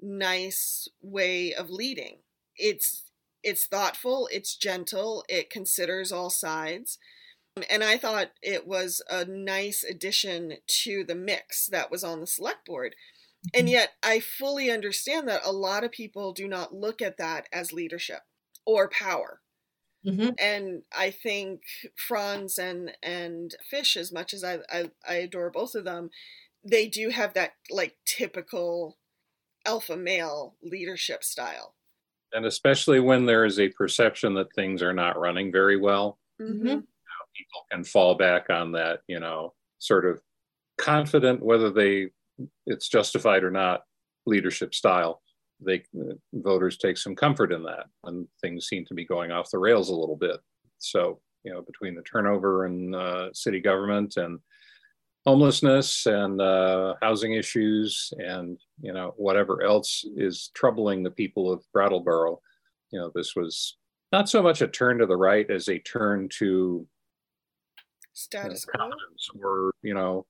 nice 0.00 0.88
way 1.02 1.52
of 1.52 1.70
leading. 1.70 2.18
It's 2.56 3.04
it's 3.42 3.66
thoughtful, 3.66 4.28
it's 4.32 4.56
gentle, 4.56 5.24
it 5.28 5.50
considers 5.50 6.10
all 6.10 6.30
sides. 6.30 6.98
And 7.70 7.84
I 7.84 7.98
thought 7.98 8.32
it 8.42 8.66
was 8.66 9.02
a 9.08 9.24
nice 9.26 9.84
addition 9.84 10.54
to 10.84 11.04
the 11.04 11.14
mix 11.14 11.66
that 11.66 11.90
was 11.90 12.02
on 12.02 12.20
the 12.20 12.26
select 12.26 12.66
board. 12.66 12.96
And 13.52 13.66
mm-hmm. 13.66 13.74
yet 13.74 13.90
I 14.02 14.20
fully 14.20 14.70
understand 14.70 15.28
that 15.28 15.42
a 15.44 15.52
lot 15.52 15.84
of 15.84 15.92
people 15.92 16.32
do 16.32 16.48
not 16.48 16.74
look 16.74 17.02
at 17.02 17.18
that 17.18 17.46
as 17.52 17.72
leadership 17.72 18.22
or 18.66 18.88
power. 18.88 19.40
Mm-hmm. 20.06 20.30
And 20.38 20.82
I 20.96 21.10
think 21.10 21.62
Franz 21.96 22.58
and 22.58 22.92
and 23.02 23.54
Fish, 23.68 23.96
as 23.96 24.12
much 24.12 24.34
as 24.34 24.44
I, 24.44 24.58
I 24.70 24.90
I 25.06 25.14
adore 25.14 25.50
both 25.50 25.74
of 25.74 25.84
them, 25.84 26.10
they 26.62 26.88
do 26.88 27.08
have 27.10 27.34
that 27.34 27.54
like 27.70 27.96
typical 28.04 28.98
alpha 29.66 29.96
male 29.96 30.56
leadership 30.62 31.24
style. 31.24 31.74
And 32.32 32.46
especially 32.46 33.00
when 33.00 33.26
there 33.26 33.44
is 33.44 33.60
a 33.60 33.68
perception 33.68 34.34
that 34.34 34.52
things 34.54 34.82
are 34.82 34.92
not 34.92 35.18
running 35.18 35.52
very 35.52 35.76
well, 35.76 36.18
mm-hmm. 36.40 36.66
you 36.66 36.74
know, 36.74 36.82
people 37.36 37.66
can 37.70 37.84
fall 37.84 38.16
back 38.16 38.50
on 38.50 38.72
that, 38.72 39.00
you 39.06 39.20
know, 39.20 39.54
sort 39.78 40.04
of 40.04 40.20
confident 40.78 41.42
whether 41.42 41.70
they 41.70 42.10
it's 42.66 42.88
justified 42.88 43.44
or 43.44 43.50
not 43.50 43.82
leadership 44.26 44.74
style 44.74 45.22
they 45.60 45.82
voters 46.32 46.76
take 46.76 46.96
some 46.96 47.14
comfort 47.14 47.52
in 47.52 47.62
that 47.62 47.86
when 48.02 48.26
things 48.40 48.66
seem 48.66 48.84
to 48.84 48.94
be 48.94 49.04
going 49.04 49.30
off 49.30 49.50
the 49.50 49.58
rails 49.58 49.88
a 49.88 49.94
little 49.94 50.16
bit 50.16 50.40
so 50.78 51.20
you 51.44 51.52
know 51.52 51.62
between 51.62 51.94
the 51.94 52.02
turnover 52.02 52.66
in 52.66 52.94
uh, 52.94 53.28
city 53.32 53.60
government 53.60 54.16
and 54.16 54.40
homelessness 55.26 56.06
and 56.06 56.40
uh, 56.40 56.94
housing 57.00 57.32
issues 57.32 58.12
and 58.18 58.58
you 58.80 58.92
know 58.92 59.14
whatever 59.16 59.62
else 59.62 60.04
is 60.16 60.50
troubling 60.54 61.02
the 61.02 61.10
people 61.10 61.52
of 61.52 61.64
brattleboro. 61.72 62.40
You 62.90 63.00
know 63.00 63.10
this 63.14 63.34
was 63.34 63.76
not 64.12 64.28
so 64.28 64.42
much 64.42 64.62
a 64.62 64.68
turn 64.68 64.98
to 64.98 65.06
the 65.06 65.16
right 65.16 65.50
as 65.50 65.68
a 65.68 65.78
turn 65.78 66.28
to 66.38 66.86
status 68.12 68.66
you 68.72 68.78
know, 68.78 68.90
quo 69.40 69.40
or 69.42 69.72
you 69.82 69.94
know 69.94 70.26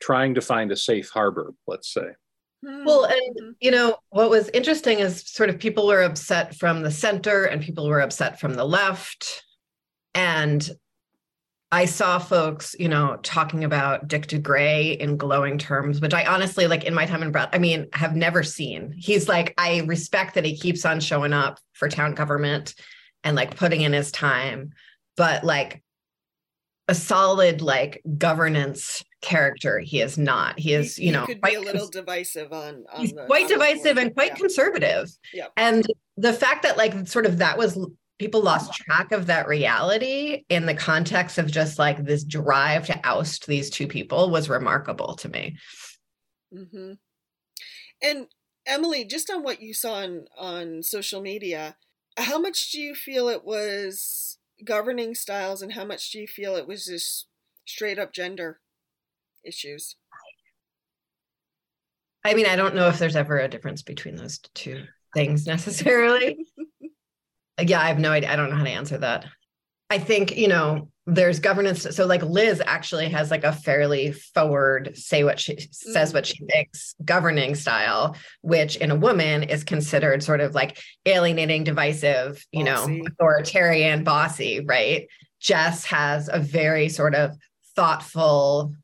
trying 0.00 0.34
to 0.34 0.40
find 0.40 0.72
a 0.72 0.76
safe 0.76 1.10
harbor 1.10 1.54
let's 1.66 1.92
say. 1.92 2.08
Well, 2.64 3.04
and 3.04 3.54
you 3.60 3.70
know, 3.70 3.98
what 4.08 4.30
was 4.30 4.48
interesting 4.54 5.00
is 5.00 5.22
sort 5.28 5.50
of 5.50 5.58
people 5.58 5.86
were 5.86 6.02
upset 6.02 6.54
from 6.54 6.82
the 6.82 6.90
center 6.90 7.44
and 7.44 7.62
people 7.62 7.86
were 7.86 8.00
upset 8.00 8.40
from 8.40 8.54
the 8.54 8.64
left. 8.64 9.44
And 10.14 10.66
I 11.74 11.86
saw 11.86 12.20
folks, 12.20 12.76
you 12.78 12.88
know, 12.88 13.18
talking 13.24 13.64
about 13.64 14.06
Dick 14.06 14.28
DeGray 14.28 14.96
in 14.96 15.16
glowing 15.16 15.58
terms, 15.58 16.00
which 16.00 16.14
I 16.14 16.24
honestly, 16.24 16.68
like 16.68 16.84
in 16.84 16.94
my 16.94 17.04
time 17.04 17.20
in 17.24 17.32
Brett, 17.32 17.48
I 17.52 17.58
mean, 17.58 17.88
have 17.94 18.14
never 18.14 18.44
seen. 18.44 18.94
He's 18.96 19.28
like, 19.28 19.54
I 19.58 19.80
respect 19.80 20.34
that 20.34 20.44
he 20.44 20.56
keeps 20.56 20.84
on 20.84 21.00
showing 21.00 21.32
up 21.32 21.58
for 21.72 21.88
town 21.88 22.14
government 22.14 22.76
and 23.24 23.34
like 23.34 23.56
putting 23.56 23.80
in 23.80 23.92
his 23.92 24.12
time. 24.12 24.70
But 25.16 25.42
like 25.42 25.82
a 26.86 26.94
solid 26.94 27.60
like 27.60 28.00
governance 28.18 29.02
character 29.20 29.78
he 29.78 30.02
is 30.02 30.18
not 30.18 30.58
he 30.58 30.74
is 30.74 30.96
he, 30.96 31.06
you 31.06 31.12
know 31.12 31.24
could 31.24 31.40
be 31.40 31.54
a 31.54 31.58
little 31.58 31.80
cons- 31.80 31.88
divisive 31.88 32.52
on, 32.52 32.84
on 32.92 33.00
he's 33.00 33.12
the, 33.12 33.24
quite 33.24 33.48
divisive 33.48 33.96
and 33.96 34.12
quite 34.12 34.32
yeah. 34.32 34.34
conservative 34.34 35.08
yeah 35.32 35.46
and 35.56 35.86
the 36.18 36.34
fact 36.34 36.62
that 36.62 36.76
like 36.76 37.08
sort 37.08 37.24
of 37.24 37.38
that 37.38 37.56
was 37.56 37.78
people 38.18 38.42
lost 38.42 38.72
track 38.72 39.12
of 39.12 39.26
that 39.26 39.48
reality 39.48 40.44
in 40.48 40.66
the 40.66 40.74
context 40.74 41.38
of 41.38 41.50
just 41.50 41.78
like 41.78 42.04
this 42.04 42.24
drive 42.24 42.86
to 42.86 43.00
oust 43.04 43.46
these 43.46 43.70
two 43.70 43.86
people 43.86 44.30
was 44.30 44.48
remarkable 44.48 45.14
to 45.14 45.28
me 45.28 45.56
mm-hmm. 46.52 46.92
and 48.02 48.26
emily 48.66 49.04
just 49.04 49.30
on 49.30 49.42
what 49.42 49.60
you 49.60 49.74
saw 49.74 49.94
on 49.94 50.24
on 50.38 50.82
social 50.82 51.20
media 51.20 51.76
how 52.16 52.38
much 52.38 52.70
do 52.70 52.80
you 52.80 52.94
feel 52.94 53.28
it 53.28 53.44
was 53.44 54.38
governing 54.64 55.14
styles 55.14 55.62
and 55.62 55.72
how 55.72 55.84
much 55.84 56.10
do 56.10 56.18
you 56.18 56.26
feel 56.26 56.56
it 56.56 56.68
was 56.68 56.86
just 56.86 57.26
straight 57.66 57.98
up 57.98 58.12
gender 58.12 58.60
issues? 59.44 59.96
I 62.24 62.34
mean, 62.34 62.46
I 62.46 62.56
don't 62.56 62.74
know 62.74 62.88
if 62.88 62.98
there's 62.98 63.16
ever 63.16 63.38
a 63.38 63.48
difference 63.48 63.82
between 63.82 64.16
those 64.16 64.38
two 64.54 64.84
things 65.14 65.46
necessarily. 65.46 66.46
yeah, 67.60 67.80
I 67.80 67.88
have 67.88 67.98
no 67.98 68.10
idea. 68.10 68.32
I 68.32 68.36
don't 68.36 68.50
know 68.50 68.56
how 68.56 68.64
to 68.64 68.70
answer 68.70 68.98
that. 68.98 69.26
I 69.90 69.98
think, 69.98 70.36
you 70.36 70.48
know, 70.48 70.88
there's 71.06 71.38
governance. 71.38 71.86
So 71.94 72.06
like 72.06 72.22
Liz 72.22 72.62
actually 72.64 73.08
has 73.10 73.30
like 73.30 73.44
a 73.44 73.52
fairly 73.52 74.12
forward, 74.12 74.96
say 74.96 75.22
what 75.22 75.38
she 75.38 75.68
says, 75.70 76.14
what 76.14 76.26
she 76.26 76.42
thinks 76.46 76.94
governing 77.04 77.54
style, 77.54 78.16
which 78.40 78.76
in 78.76 78.90
a 78.90 78.96
woman 78.96 79.42
is 79.42 79.64
considered 79.64 80.22
sort 80.22 80.40
of 80.40 80.54
like 80.54 80.78
alienating, 81.04 81.62
divisive, 81.64 82.44
you 82.52 82.64
bossy. 82.64 82.98
know, 82.98 83.06
authoritarian, 83.06 84.02
bossy, 84.02 84.60
right? 84.64 85.06
Jess 85.40 85.84
has 85.84 86.30
a 86.32 86.38
very 86.38 86.88
sort 86.88 87.14
of 87.14 87.36
thoughtful, 87.76 88.74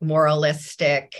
moralistic, 0.00 1.16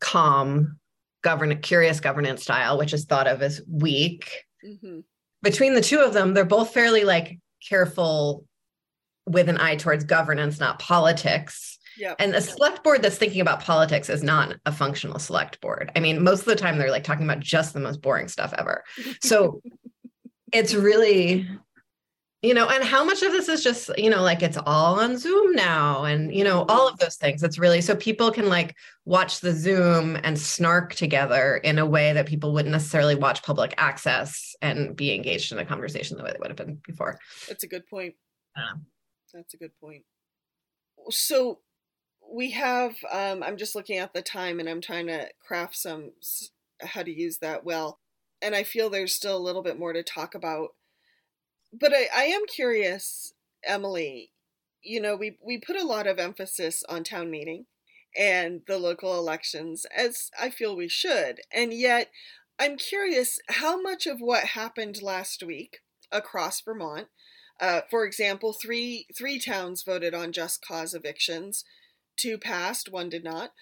calm, 0.00 0.78
govern 1.22 1.58
curious 1.62 2.00
governance 2.00 2.42
style, 2.42 2.76
which 2.76 2.92
is 2.92 3.06
thought 3.06 3.26
of 3.26 3.40
as 3.40 3.62
weak. 3.66 4.44
Mm-hmm. 4.62 5.00
Between 5.44 5.74
the 5.74 5.80
two 5.80 6.00
of 6.00 6.12
them, 6.14 6.34
they're 6.34 6.44
both 6.44 6.72
fairly 6.72 7.04
like 7.04 7.38
careful 7.66 8.44
with 9.26 9.48
an 9.48 9.58
eye 9.58 9.76
towards 9.76 10.04
governance, 10.04 10.58
not 10.58 10.78
politics. 10.78 11.78
Yeah. 11.96 12.14
And 12.18 12.34
a 12.34 12.40
select 12.40 12.82
board 12.82 13.02
that's 13.02 13.16
thinking 13.16 13.40
about 13.40 13.60
politics 13.60 14.10
is 14.10 14.22
not 14.22 14.56
a 14.66 14.72
functional 14.72 15.18
select 15.18 15.60
board. 15.60 15.92
I 15.94 16.00
mean, 16.00 16.24
most 16.24 16.40
of 16.40 16.46
the 16.46 16.56
time 16.56 16.78
they're 16.78 16.90
like 16.90 17.04
talking 17.04 17.24
about 17.24 17.40
just 17.40 17.72
the 17.72 17.80
most 17.80 18.02
boring 18.02 18.26
stuff 18.26 18.52
ever. 18.58 18.82
So 19.22 19.62
it's 20.52 20.74
really 20.74 21.48
you 22.44 22.52
know 22.52 22.68
and 22.68 22.84
how 22.84 23.02
much 23.02 23.22
of 23.22 23.32
this 23.32 23.48
is 23.48 23.64
just 23.64 23.90
you 23.96 24.10
know 24.10 24.22
like 24.22 24.42
it's 24.42 24.58
all 24.66 25.00
on 25.00 25.16
zoom 25.16 25.52
now 25.52 26.04
and 26.04 26.34
you 26.34 26.44
know 26.44 26.66
all 26.68 26.86
of 26.86 26.98
those 26.98 27.16
things. 27.16 27.42
It's 27.42 27.58
really 27.58 27.80
so 27.80 27.96
people 27.96 28.30
can 28.30 28.50
like 28.50 28.76
watch 29.06 29.40
the 29.40 29.52
zoom 29.52 30.18
and 30.22 30.38
snark 30.38 30.94
together 30.94 31.56
in 31.56 31.78
a 31.78 31.86
way 31.86 32.12
that 32.12 32.26
people 32.26 32.52
wouldn't 32.52 32.72
necessarily 32.72 33.14
watch 33.14 33.42
public 33.42 33.72
access 33.78 34.54
and 34.60 34.94
be 34.94 35.14
engaged 35.14 35.52
in 35.52 35.58
a 35.58 35.64
conversation 35.64 36.18
the 36.18 36.24
way 36.24 36.32
they 36.32 36.38
would 36.38 36.50
have 36.50 36.56
been 36.56 36.80
before. 36.86 37.18
That's 37.48 37.64
a 37.64 37.66
good 37.66 37.86
point. 37.86 38.14
That's 39.32 39.54
a 39.54 39.56
good 39.56 39.72
point. 39.80 40.04
So 41.10 41.60
we 42.30 42.50
have 42.52 42.94
um, 43.10 43.42
i'm 43.42 43.56
just 43.56 43.74
looking 43.74 43.98
at 43.98 44.12
the 44.12 44.22
time 44.22 44.60
and 44.60 44.68
i'm 44.68 44.80
trying 44.80 45.06
to 45.06 45.28
craft 45.46 45.76
some 45.76 46.10
how 46.80 47.02
to 47.02 47.10
use 47.10 47.38
that 47.38 47.64
well. 47.64 48.00
And 48.42 48.54
i 48.54 48.64
feel 48.64 48.90
there's 48.90 49.14
still 49.14 49.36
a 49.36 49.46
little 49.46 49.62
bit 49.62 49.78
more 49.78 49.94
to 49.94 50.02
talk 50.02 50.34
about 50.34 50.70
but 51.78 51.92
I, 51.92 52.08
I 52.14 52.24
am 52.24 52.46
curious, 52.46 53.34
Emily. 53.64 54.30
You 54.82 55.00
know, 55.00 55.16
we 55.16 55.38
we 55.44 55.58
put 55.58 55.76
a 55.76 55.86
lot 55.86 56.06
of 56.06 56.18
emphasis 56.18 56.82
on 56.88 57.04
town 57.04 57.30
meeting 57.30 57.66
and 58.16 58.60
the 58.66 58.78
local 58.78 59.18
elections, 59.18 59.86
as 59.96 60.30
I 60.38 60.50
feel 60.50 60.76
we 60.76 60.88
should, 60.88 61.40
and 61.52 61.72
yet 61.72 62.10
I'm 62.58 62.76
curious 62.76 63.40
how 63.48 63.80
much 63.80 64.06
of 64.06 64.20
what 64.20 64.44
happened 64.44 65.02
last 65.02 65.42
week 65.42 65.78
across 66.12 66.60
Vermont. 66.60 67.08
Uh, 67.60 67.80
for 67.90 68.04
example, 68.04 68.52
three 68.52 69.06
three 69.16 69.38
towns 69.38 69.82
voted 69.82 70.14
on 70.14 70.32
just 70.32 70.64
cause 70.64 70.94
evictions, 70.94 71.64
two 72.16 72.38
passed, 72.38 72.92
one 72.92 73.08
did 73.08 73.24
not. 73.24 73.52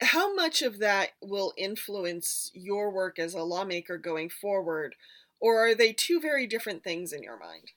How 0.00 0.34
much 0.34 0.62
of 0.62 0.78
that 0.78 1.10
will 1.20 1.52
influence 1.58 2.50
your 2.54 2.90
work 2.90 3.18
as 3.18 3.34
a 3.34 3.42
lawmaker 3.42 3.98
going 3.98 4.30
forward 4.30 4.94
or 5.40 5.66
are 5.66 5.74
they 5.74 5.92
two 5.92 6.20
very 6.20 6.46
different 6.46 6.84
things 6.84 7.12
in 7.12 7.22
your 7.22 7.38
mind? 7.38 7.70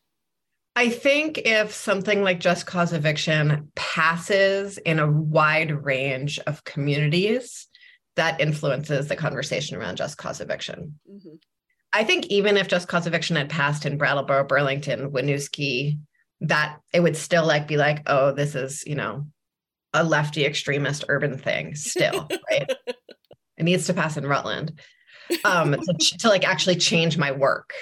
I 0.75 0.89
think 0.89 1.39
if 1.39 1.71
something 1.71 2.23
like 2.23 2.39
just 2.39 2.65
cause 2.65 2.93
eviction 2.93 3.71
passes 3.75 4.79
in 4.79 4.99
a 4.99 5.11
wide 5.11 5.71
range 5.85 6.39
of 6.39 6.63
communities, 6.63 7.67
that 8.15 8.39
influences 8.39 9.07
the 9.07 9.15
conversation 9.15 9.77
around 9.77 9.97
just 9.97 10.17
cause 10.17 10.41
eviction. 10.41 10.99
Mm-hmm. 11.09 11.35
I 11.93 12.03
think 12.03 12.27
even 12.27 12.57
if 12.57 12.67
just 12.67 12.87
cause 12.87 13.05
eviction 13.05 13.35
had 13.35 13.49
passed 13.49 13.85
in 13.85 13.97
Brattleboro, 13.97 14.45
Burlington, 14.45 15.11
Winooski, 15.11 15.99
that 16.41 16.79
it 16.91 17.01
would 17.01 17.15
still 17.15 17.45
like 17.45 17.67
be 17.67 17.77
like, 17.77 18.01
oh, 18.07 18.31
this 18.31 18.55
is, 18.55 18.83
you 18.85 18.95
know, 18.95 19.27
a 19.93 20.03
lefty 20.03 20.43
extremist 20.45 21.05
urban 21.07 21.37
thing 21.37 21.75
still, 21.75 22.27
right? 22.51 22.71
it 23.57 23.63
needs 23.63 23.85
to 23.85 23.93
pass 23.93 24.17
in 24.17 24.25
Rutland 24.25 24.79
um, 25.45 25.73
to, 25.73 26.17
to, 26.19 26.29
like 26.29 26.47
actually 26.47 26.75
change 26.75 27.17
my 27.17 27.31
work, 27.31 27.73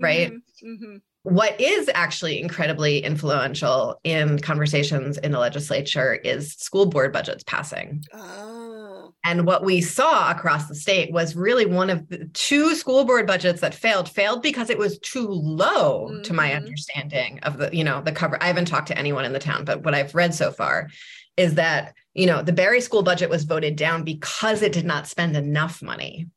right? 0.00 0.32
Mm-hmm, 0.32 0.68
mm-hmm. 0.68 0.96
What 1.22 1.60
is 1.60 1.90
actually 1.92 2.40
incredibly 2.40 3.04
influential 3.04 4.00
in 4.04 4.38
conversations 4.38 5.18
in 5.18 5.32
the 5.32 5.38
legislature 5.38 6.14
is 6.14 6.54
school 6.54 6.86
board 6.86 7.12
budgets 7.12 7.44
passing. 7.44 8.02
Oh. 8.14 9.12
And 9.22 9.46
what 9.46 9.62
we 9.62 9.82
saw 9.82 10.30
across 10.30 10.66
the 10.66 10.74
state 10.74 11.12
was 11.12 11.36
really 11.36 11.66
one 11.66 11.90
of 11.90 12.08
the 12.08 12.24
two 12.32 12.74
school 12.74 13.04
board 13.04 13.26
budgets 13.26 13.60
that 13.60 13.74
failed, 13.74 14.08
failed 14.08 14.42
because 14.42 14.70
it 14.70 14.78
was 14.78 14.98
too 15.00 15.28
low 15.28 16.08
mm-hmm. 16.08 16.22
to 16.22 16.32
my 16.32 16.48
mm-hmm. 16.48 16.64
understanding 16.64 17.38
of 17.42 17.58
the, 17.58 17.68
you 17.76 17.84
know, 17.84 18.00
the 18.00 18.12
cover. 18.12 18.42
I 18.42 18.46
haven't 18.46 18.64
talked 18.64 18.88
to 18.88 18.98
anyone 18.98 19.26
in 19.26 19.34
the 19.34 19.38
town, 19.38 19.66
but 19.66 19.84
what 19.84 19.94
I've 19.94 20.14
read 20.14 20.34
so 20.34 20.50
far 20.50 20.88
is 21.36 21.56
that, 21.56 21.94
you 22.14 22.26
know, 22.26 22.42
the 22.42 22.52
Barre 22.52 22.80
school 22.80 23.02
budget 23.02 23.28
was 23.28 23.44
voted 23.44 23.76
down 23.76 24.04
because 24.04 24.62
it 24.62 24.72
did 24.72 24.86
not 24.86 25.06
spend 25.06 25.36
enough 25.36 25.82
money 25.82 26.28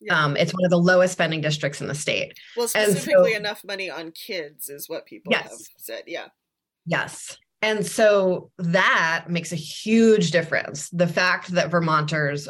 yeah. 0.00 0.24
Um, 0.24 0.36
it's 0.36 0.52
one 0.52 0.64
of 0.64 0.70
the 0.70 0.78
lowest 0.78 1.12
spending 1.12 1.40
districts 1.40 1.80
in 1.80 1.88
the 1.88 1.94
state. 1.94 2.38
Well, 2.56 2.68
specifically, 2.68 3.32
so, 3.32 3.36
enough 3.38 3.64
money 3.64 3.90
on 3.90 4.12
kids 4.12 4.68
is 4.68 4.88
what 4.88 5.06
people 5.06 5.32
yes. 5.32 5.48
have 5.48 5.60
said. 5.76 6.02
Yeah. 6.06 6.26
Yes. 6.86 7.36
And 7.60 7.84
so 7.84 8.50
that 8.58 9.26
makes 9.28 9.52
a 9.52 9.56
huge 9.56 10.30
difference. 10.30 10.88
The 10.90 11.08
fact 11.08 11.48
that 11.48 11.70
Vermonters 11.70 12.48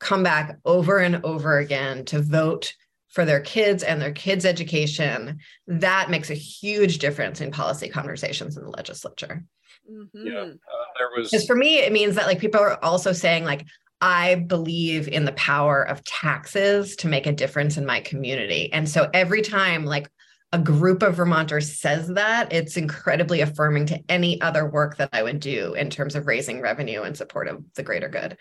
come 0.00 0.22
back 0.22 0.58
over 0.64 0.98
and 0.98 1.24
over 1.24 1.58
again 1.58 2.04
to 2.06 2.20
vote 2.20 2.74
for 3.10 3.24
their 3.24 3.40
kids 3.40 3.82
and 3.82 4.00
their 4.00 4.12
kids' 4.12 4.44
education, 4.44 5.38
that 5.66 6.10
makes 6.10 6.30
a 6.30 6.34
huge 6.34 6.98
difference 6.98 7.40
in 7.40 7.52
policy 7.52 7.88
conversations 7.88 8.56
in 8.56 8.64
the 8.64 8.70
legislature. 8.70 9.44
Mm-hmm. 9.90 10.26
Yeah, 10.26 10.40
uh, 10.40 10.84
there 10.98 11.08
was. 11.16 11.30
Because 11.30 11.46
for 11.46 11.54
me, 11.54 11.78
it 11.78 11.92
means 11.92 12.14
that 12.16 12.26
like 12.26 12.40
people 12.40 12.60
are 12.60 12.82
also 12.82 13.12
saying 13.12 13.44
like, 13.44 13.66
I 14.02 14.34
believe 14.34 15.08
in 15.08 15.24
the 15.24 15.32
power 15.32 15.82
of 15.82 16.04
taxes 16.04 16.96
to 16.96 17.08
make 17.08 17.26
a 17.26 17.32
difference 17.32 17.78
in 17.78 17.86
my 17.86 18.00
community, 18.00 18.70
and 18.72 18.86
so 18.86 19.08
every 19.14 19.40
time 19.40 19.86
like 19.86 20.10
a 20.52 20.58
group 20.58 21.02
of 21.02 21.14
Vermonters 21.14 21.78
says 21.78 22.08
that, 22.08 22.52
it's 22.52 22.76
incredibly 22.76 23.40
affirming 23.40 23.86
to 23.86 23.98
any 24.10 24.38
other 24.42 24.68
work 24.68 24.98
that 24.98 25.08
I 25.12 25.22
would 25.22 25.40
do 25.40 25.72
in 25.72 25.88
terms 25.88 26.14
of 26.14 26.26
raising 26.26 26.60
revenue 26.60 27.04
in 27.04 27.14
support 27.14 27.48
of 27.48 27.64
the 27.74 27.82
greater 27.82 28.08
good. 28.08 28.36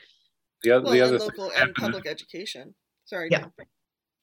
The, 0.64 0.72
other, 0.72 0.84
well, 0.84 0.94
the 0.94 1.02
other 1.02 1.20
local 1.20 1.52
and 1.56 1.74
public 1.74 2.06
education. 2.06 2.76
Sorry. 3.06 3.30
Yeah. 3.32 3.46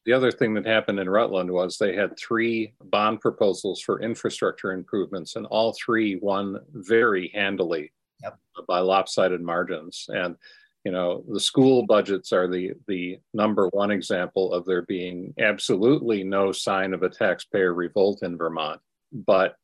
The 0.04 0.12
other 0.12 0.30
thing 0.30 0.54
that 0.54 0.66
happened 0.66 1.00
in 1.00 1.08
Rutland 1.08 1.50
was 1.50 1.76
they 1.76 1.94
had 1.94 2.18
three 2.18 2.74
bond 2.82 3.20
proposals 3.20 3.80
for 3.80 4.00
infrastructure 4.00 4.72
improvements, 4.72 5.36
and 5.36 5.46
all 5.46 5.74
three 5.74 6.16
won 6.16 6.60
very 6.72 7.30
handily 7.34 7.92
yep. 8.22 8.38
by 8.66 8.80
lopsided 8.80 9.40
margins. 9.40 10.06
And 10.08 10.36
you 10.84 10.92
know, 10.92 11.24
the 11.28 11.40
school 11.40 11.84
budgets 11.86 12.32
are 12.32 12.48
the 12.48 12.72
the 12.86 13.18
number 13.34 13.68
one 13.68 13.90
example 13.90 14.52
of 14.52 14.64
there 14.64 14.82
being 14.82 15.34
absolutely 15.38 16.24
no 16.24 16.52
sign 16.52 16.94
of 16.94 17.02
a 17.02 17.08
taxpayer 17.08 17.74
revolt 17.74 18.22
in 18.22 18.38
Vermont. 18.38 18.80
But 19.12 19.56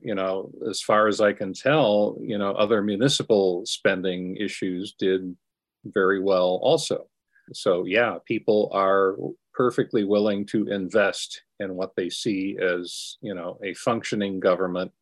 you 0.00 0.14
know, 0.14 0.50
as 0.68 0.80
far 0.80 1.06
as 1.06 1.20
I 1.20 1.32
can 1.32 1.52
tell, 1.52 2.16
you 2.20 2.38
know, 2.38 2.52
other 2.52 2.82
municipal 2.82 3.64
spending 3.66 4.36
issues 4.36 4.94
did 4.98 5.36
very 5.84 6.20
well 6.20 6.58
also. 6.62 7.06
So 7.52 7.84
yeah, 7.84 8.16
people 8.26 8.70
are 8.72 9.16
perfectly 9.54 10.04
willing 10.04 10.46
to 10.46 10.68
invest 10.68 11.42
in 11.60 11.74
what 11.74 11.94
they 11.96 12.08
see 12.08 12.56
as 12.60 13.18
you 13.20 13.34
know 13.34 13.58
a 13.62 13.74
functioning 13.74 14.40
government 14.40 14.92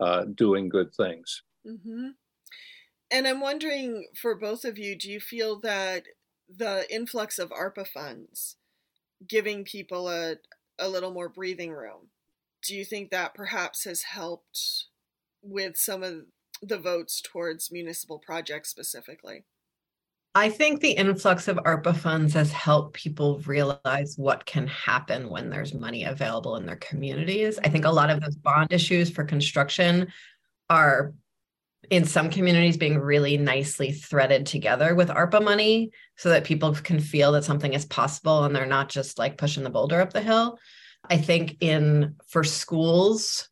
uh, 0.00 0.24
doing 0.34 0.68
good 0.68 0.92
things. 0.94 1.42
Mm-hmm. 1.66 2.08
And 3.14 3.28
I'm 3.28 3.40
wondering 3.40 4.08
for 4.20 4.34
both 4.34 4.64
of 4.64 4.76
you, 4.76 4.98
do 4.98 5.08
you 5.08 5.20
feel 5.20 5.60
that 5.60 6.02
the 6.48 6.84
influx 6.92 7.38
of 7.38 7.50
ARPA 7.50 7.86
funds 7.86 8.56
giving 9.28 9.62
people 9.62 10.08
a, 10.08 10.34
a 10.80 10.88
little 10.88 11.12
more 11.12 11.28
breathing 11.28 11.70
room, 11.70 12.08
do 12.66 12.74
you 12.74 12.84
think 12.84 13.12
that 13.12 13.32
perhaps 13.32 13.84
has 13.84 14.02
helped 14.02 14.86
with 15.42 15.76
some 15.76 16.02
of 16.02 16.22
the 16.60 16.76
votes 16.76 17.22
towards 17.22 17.70
municipal 17.70 18.18
projects 18.18 18.68
specifically? 18.68 19.44
I 20.34 20.48
think 20.50 20.80
the 20.80 20.90
influx 20.90 21.46
of 21.46 21.58
ARPA 21.58 21.96
funds 21.96 22.34
has 22.34 22.50
helped 22.50 22.94
people 22.94 23.38
realize 23.46 24.14
what 24.16 24.44
can 24.44 24.66
happen 24.66 25.30
when 25.30 25.50
there's 25.50 25.72
money 25.72 26.02
available 26.02 26.56
in 26.56 26.66
their 26.66 26.74
communities. 26.76 27.60
I 27.62 27.68
think 27.68 27.84
a 27.84 27.92
lot 27.92 28.10
of 28.10 28.20
those 28.20 28.34
bond 28.34 28.72
issues 28.72 29.08
for 29.08 29.22
construction 29.22 30.12
are 30.68 31.14
in 31.90 32.04
some 32.04 32.30
communities 32.30 32.76
being 32.76 32.98
really 32.98 33.36
nicely 33.36 33.92
threaded 33.92 34.46
together 34.46 34.94
with 34.94 35.08
ARPA 35.08 35.42
money 35.42 35.90
so 36.16 36.30
that 36.30 36.44
people 36.44 36.74
can 36.74 37.00
feel 37.00 37.32
that 37.32 37.44
something 37.44 37.72
is 37.74 37.84
possible 37.84 38.44
and 38.44 38.54
they're 38.54 38.66
not 38.66 38.88
just 38.88 39.18
like 39.18 39.38
pushing 39.38 39.62
the 39.62 39.70
boulder 39.70 40.00
up 40.00 40.12
the 40.12 40.20
hill. 40.20 40.58
I 41.10 41.16
think 41.16 41.56
in 41.60 42.16
for 42.28 42.44
schools, 42.44 43.48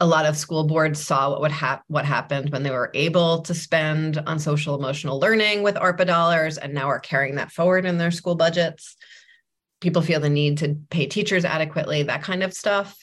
a 0.00 0.06
lot 0.06 0.26
of 0.26 0.36
school 0.36 0.64
boards 0.64 1.02
saw 1.02 1.30
what 1.30 1.40
would 1.42 1.50
hap- 1.52 1.84
what 1.88 2.04
happened 2.04 2.50
when 2.50 2.62
they 2.62 2.70
were 2.70 2.90
able 2.94 3.42
to 3.42 3.54
spend 3.54 4.18
on 4.26 4.38
social 4.38 4.74
emotional 4.74 5.20
learning 5.20 5.62
with 5.62 5.74
ARPA 5.74 6.06
dollars 6.06 6.56
and 6.56 6.72
now 6.72 6.88
are 6.88 7.00
carrying 7.00 7.34
that 7.34 7.52
forward 7.52 7.84
in 7.84 7.98
their 7.98 8.10
school 8.10 8.34
budgets. 8.34 8.96
People 9.80 10.02
feel 10.02 10.20
the 10.20 10.30
need 10.30 10.58
to 10.58 10.76
pay 10.90 11.06
teachers 11.06 11.44
adequately, 11.44 12.02
that 12.02 12.22
kind 12.22 12.42
of 12.42 12.54
stuff. 12.54 12.96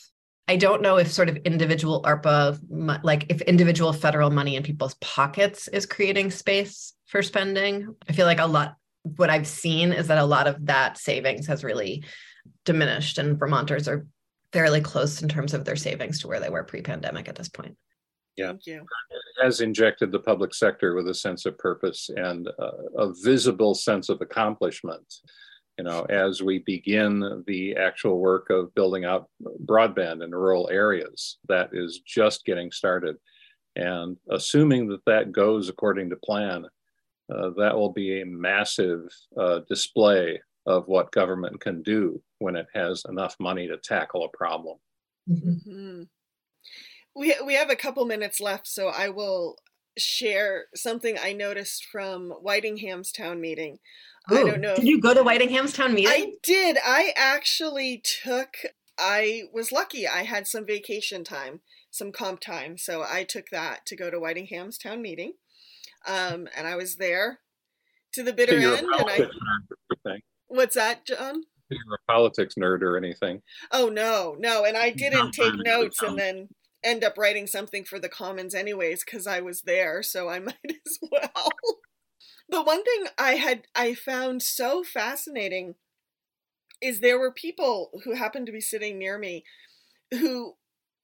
I 0.48 0.56
don't 0.56 0.82
know 0.82 0.98
if 0.98 1.12
sort 1.12 1.30
of 1.30 1.38
individual 1.38 2.02
ARPA, 2.04 2.60
like 3.04 3.26
if 3.30 3.42
individual 3.42 3.92
federal 3.92 4.30
money 4.30 4.56
in 4.56 4.64
people's 4.64 4.96
pockets 4.96 5.68
is 5.68 5.86
creating 5.86 6.32
space 6.32 6.94
for 7.06 7.22
spending. 7.22 7.96
I 8.08 8.14
feel 8.14 8.26
like 8.26 8.40
a 8.40 8.46
lot, 8.46 8.76
what 9.04 9.30
I've 9.30 9.48
seen 9.48 9.92
is 9.92 10.08
that 10.08 10.18
a 10.18 10.26
lot 10.26 10.48
of 10.48 10.66
that 10.68 10.98
savings 10.98 11.48
has 11.48 11.64
really 11.64 12.06
diminished, 12.64 13.18
and 13.18 13.38
Vermonters 13.38 13.88
are 13.88 14.08
fairly 14.54 14.80
close 14.80 15.22
in 15.22 15.28
terms 15.28 15.54
of 15.54 15.66
their 15.66 15.76
savings 15.76 16.22
to 16.22 16.28
where 16.28 16.40
they 16.40 16.50
were 16.50 16.64
pre-pandemic 16.64 17.28
at 17.28 17.36
this 17.36 17.50
point. 17.50 17.76
Yeah, 18.38 18.54
it 18.66 18.84
has 19.42 19.62
injected 19.62 20.12
the 20.12 20.20
public 20.20 20.54
sector 20.54 20.94
with 20.94 21.10
a 21.10 21.14
sense 21.14 21.46
of 21.46 21.58
purpose 21.58 22.10
and 22.16 22.48
uh, 22.60 22.72
a 22.98 23.12
visible 23.24 23.74
sense 23.74 24.10
of 24.10 24.22
accomplishment. 24.22 25.22
You 25.78 25.84
know, 25.84 26.04
as 26.10 26.42
we 26.42 26.60
begin 26.60 27.44
the 27.46 27.76
actual 27.76 28.20
work 28.20 28.50
of 28.50 28.74
building 28.74 29.06
out 29.06 29.30
broadband 29.66 30.24
in 30.24 30.32
rural 30.34 30.70
areas, 30.72 31.38
that 31.48 31.70
is 31.74 32.02
just 32.06 32.46
getting 32.46 32.72
started. 32.72 33.16
And 33.76 34.18
assuming 34.32 34.88
that 34.90 35.06
that 35.06 35.32
goes 35.32 35.70
according 35.70 36.10
to 36.10 36.16
plan, 36.16 36.66
uh, 37.32 37.50
that 37.58 37.76
will 37.76 37.92
be 37.92 38.22
a 38.22 38.26
massive 38.26 39.02
uh, 39.40 39.60
display 39.70 40.42
of 40.66 40.88
what 40.88 41.12
government 41.12 41.60
can 41.62 41.84
do 41.84 42.22
when 42.40 42.56
it 42.56 42.68
has 42.74 43.06
enough 43.08 43.36
money 43.40 43.68
to 43.68 43.78
tackle 43.78 44.26
a 44.26 44.38
problem. 44.38 44.78
Mm-hmm. 45.30 45.50
mm-hmm. 45.70 46.04
We, 47.16 47.36
we 47.44 47.56
have 47.56 47.72
a 47.72 47.76
couple 47.76 48.06
minutes 48.06 48.40
left, 48.40 48.68
so 48.68 48.90
I 48.90 49.10
will 49.10 49.58
share 49.98 50.66
something 50.76 51.18
I 51.20 51.34
noticed 51.34 51.86
from 51.86 52.30
Whitingham's 52.30 53.12
town 53.12 53.42
meeting. 53.42 53.80
Ooh, 54.32 54.38
I 54.38 54.44
don't 54.44 54.62
know. 54.62 54.76
Did 54.76 54.88
you 54.88 55.00
go 55.00 55.14
to 55.14 55.24
Whitingham's 55.24 55.74
town 55.74 55.94
meeting? 55.94 56.12
I 56.12 56.34
did. 56.44 56.78
I 56.84 57.14
actually 57.16 58.02
took, 58.24 58.58
I 59.00 59.44
was 59.54 59.72
lucky. 59.72 60.08
I 60.08 60.24
had 60.24 60.48
some 60.48 60.66
vacation 60.66 61.24
time, 61.24 61.62
some 61.90 62.12
comp 62.12 62.40
time. 62.40 62.78
So 62.78 63.04
I 63.08 63.24
took 63.24 63.50
that 63.52 63.86
to 63.86 63.96
go 63.96 64.10
to 64.10 64.20
Whitingham's 64.20 64.78
town 64.78 65.02
meeting. 65.02 65.34
Um, 66.06 66.48
and 66.56 66.68
I 66.68 66.76
was 66.76 66.96
there 66.96 67.40
to 68.14 68.24
the 68.24 68.34
bitter 68.34 68.62
so 68.62 68.74
end. 68.74 68.88
And 68.88 69.32
I, 70.06 70.20
what's 70.48 70.76
that, 70.76 71.06
John? 71.06 71.44
you're 71.70 71.96
a 71.96 72.12
politics 72.12 72.56
nerd 72.56 72.82
or 72.82 72.98
anything. 72.98 73.42
Oh 73.72 73.90
no, 73.90 74.36
no, 74.40 74.64
and 74.66 74.78
I 74.78 74.92
didn't 74.92 75.32
take 75.32 75.54
notes 75.56 76.02
and 76.02 76.18
then 76.18 76.50
end 76.84 77.04
up 77.04 77.18
writing 77.18 77.48
something 77.48 77.84
for 77.84 78.00
the 78.00 78.10
Commons 78.10 78.56
anyways 78.56 79.04
because 79.04 79.28
I 79.28 79.42
was 79.42 79.62
there, 79.62 80.04
so 80.04 80.30
I 80.30 80.40
might 80.40 80.56
as 80.66 81.00
well. 81.12 81.52
But 82.50 82.66
one 82.66 82.84
thing 82.84 83.06
I 83.18 83.34
had 83.34 83.68
I 83.76 83.94
found 83.94 84.42
so 84.44 84.84
fascinating 84.84 85.76
is 86.82 87.00
there 87.00 87.20
were 87.20 87.32
people 87.32 88.02
who 88.04 88.14
happened 88.14 88.46
to 88.46 88.52
be 88.52 88.62
sitting 88.62 88.98
near 88.98 89.18
me 89.18 89.44
who 90.12 90.56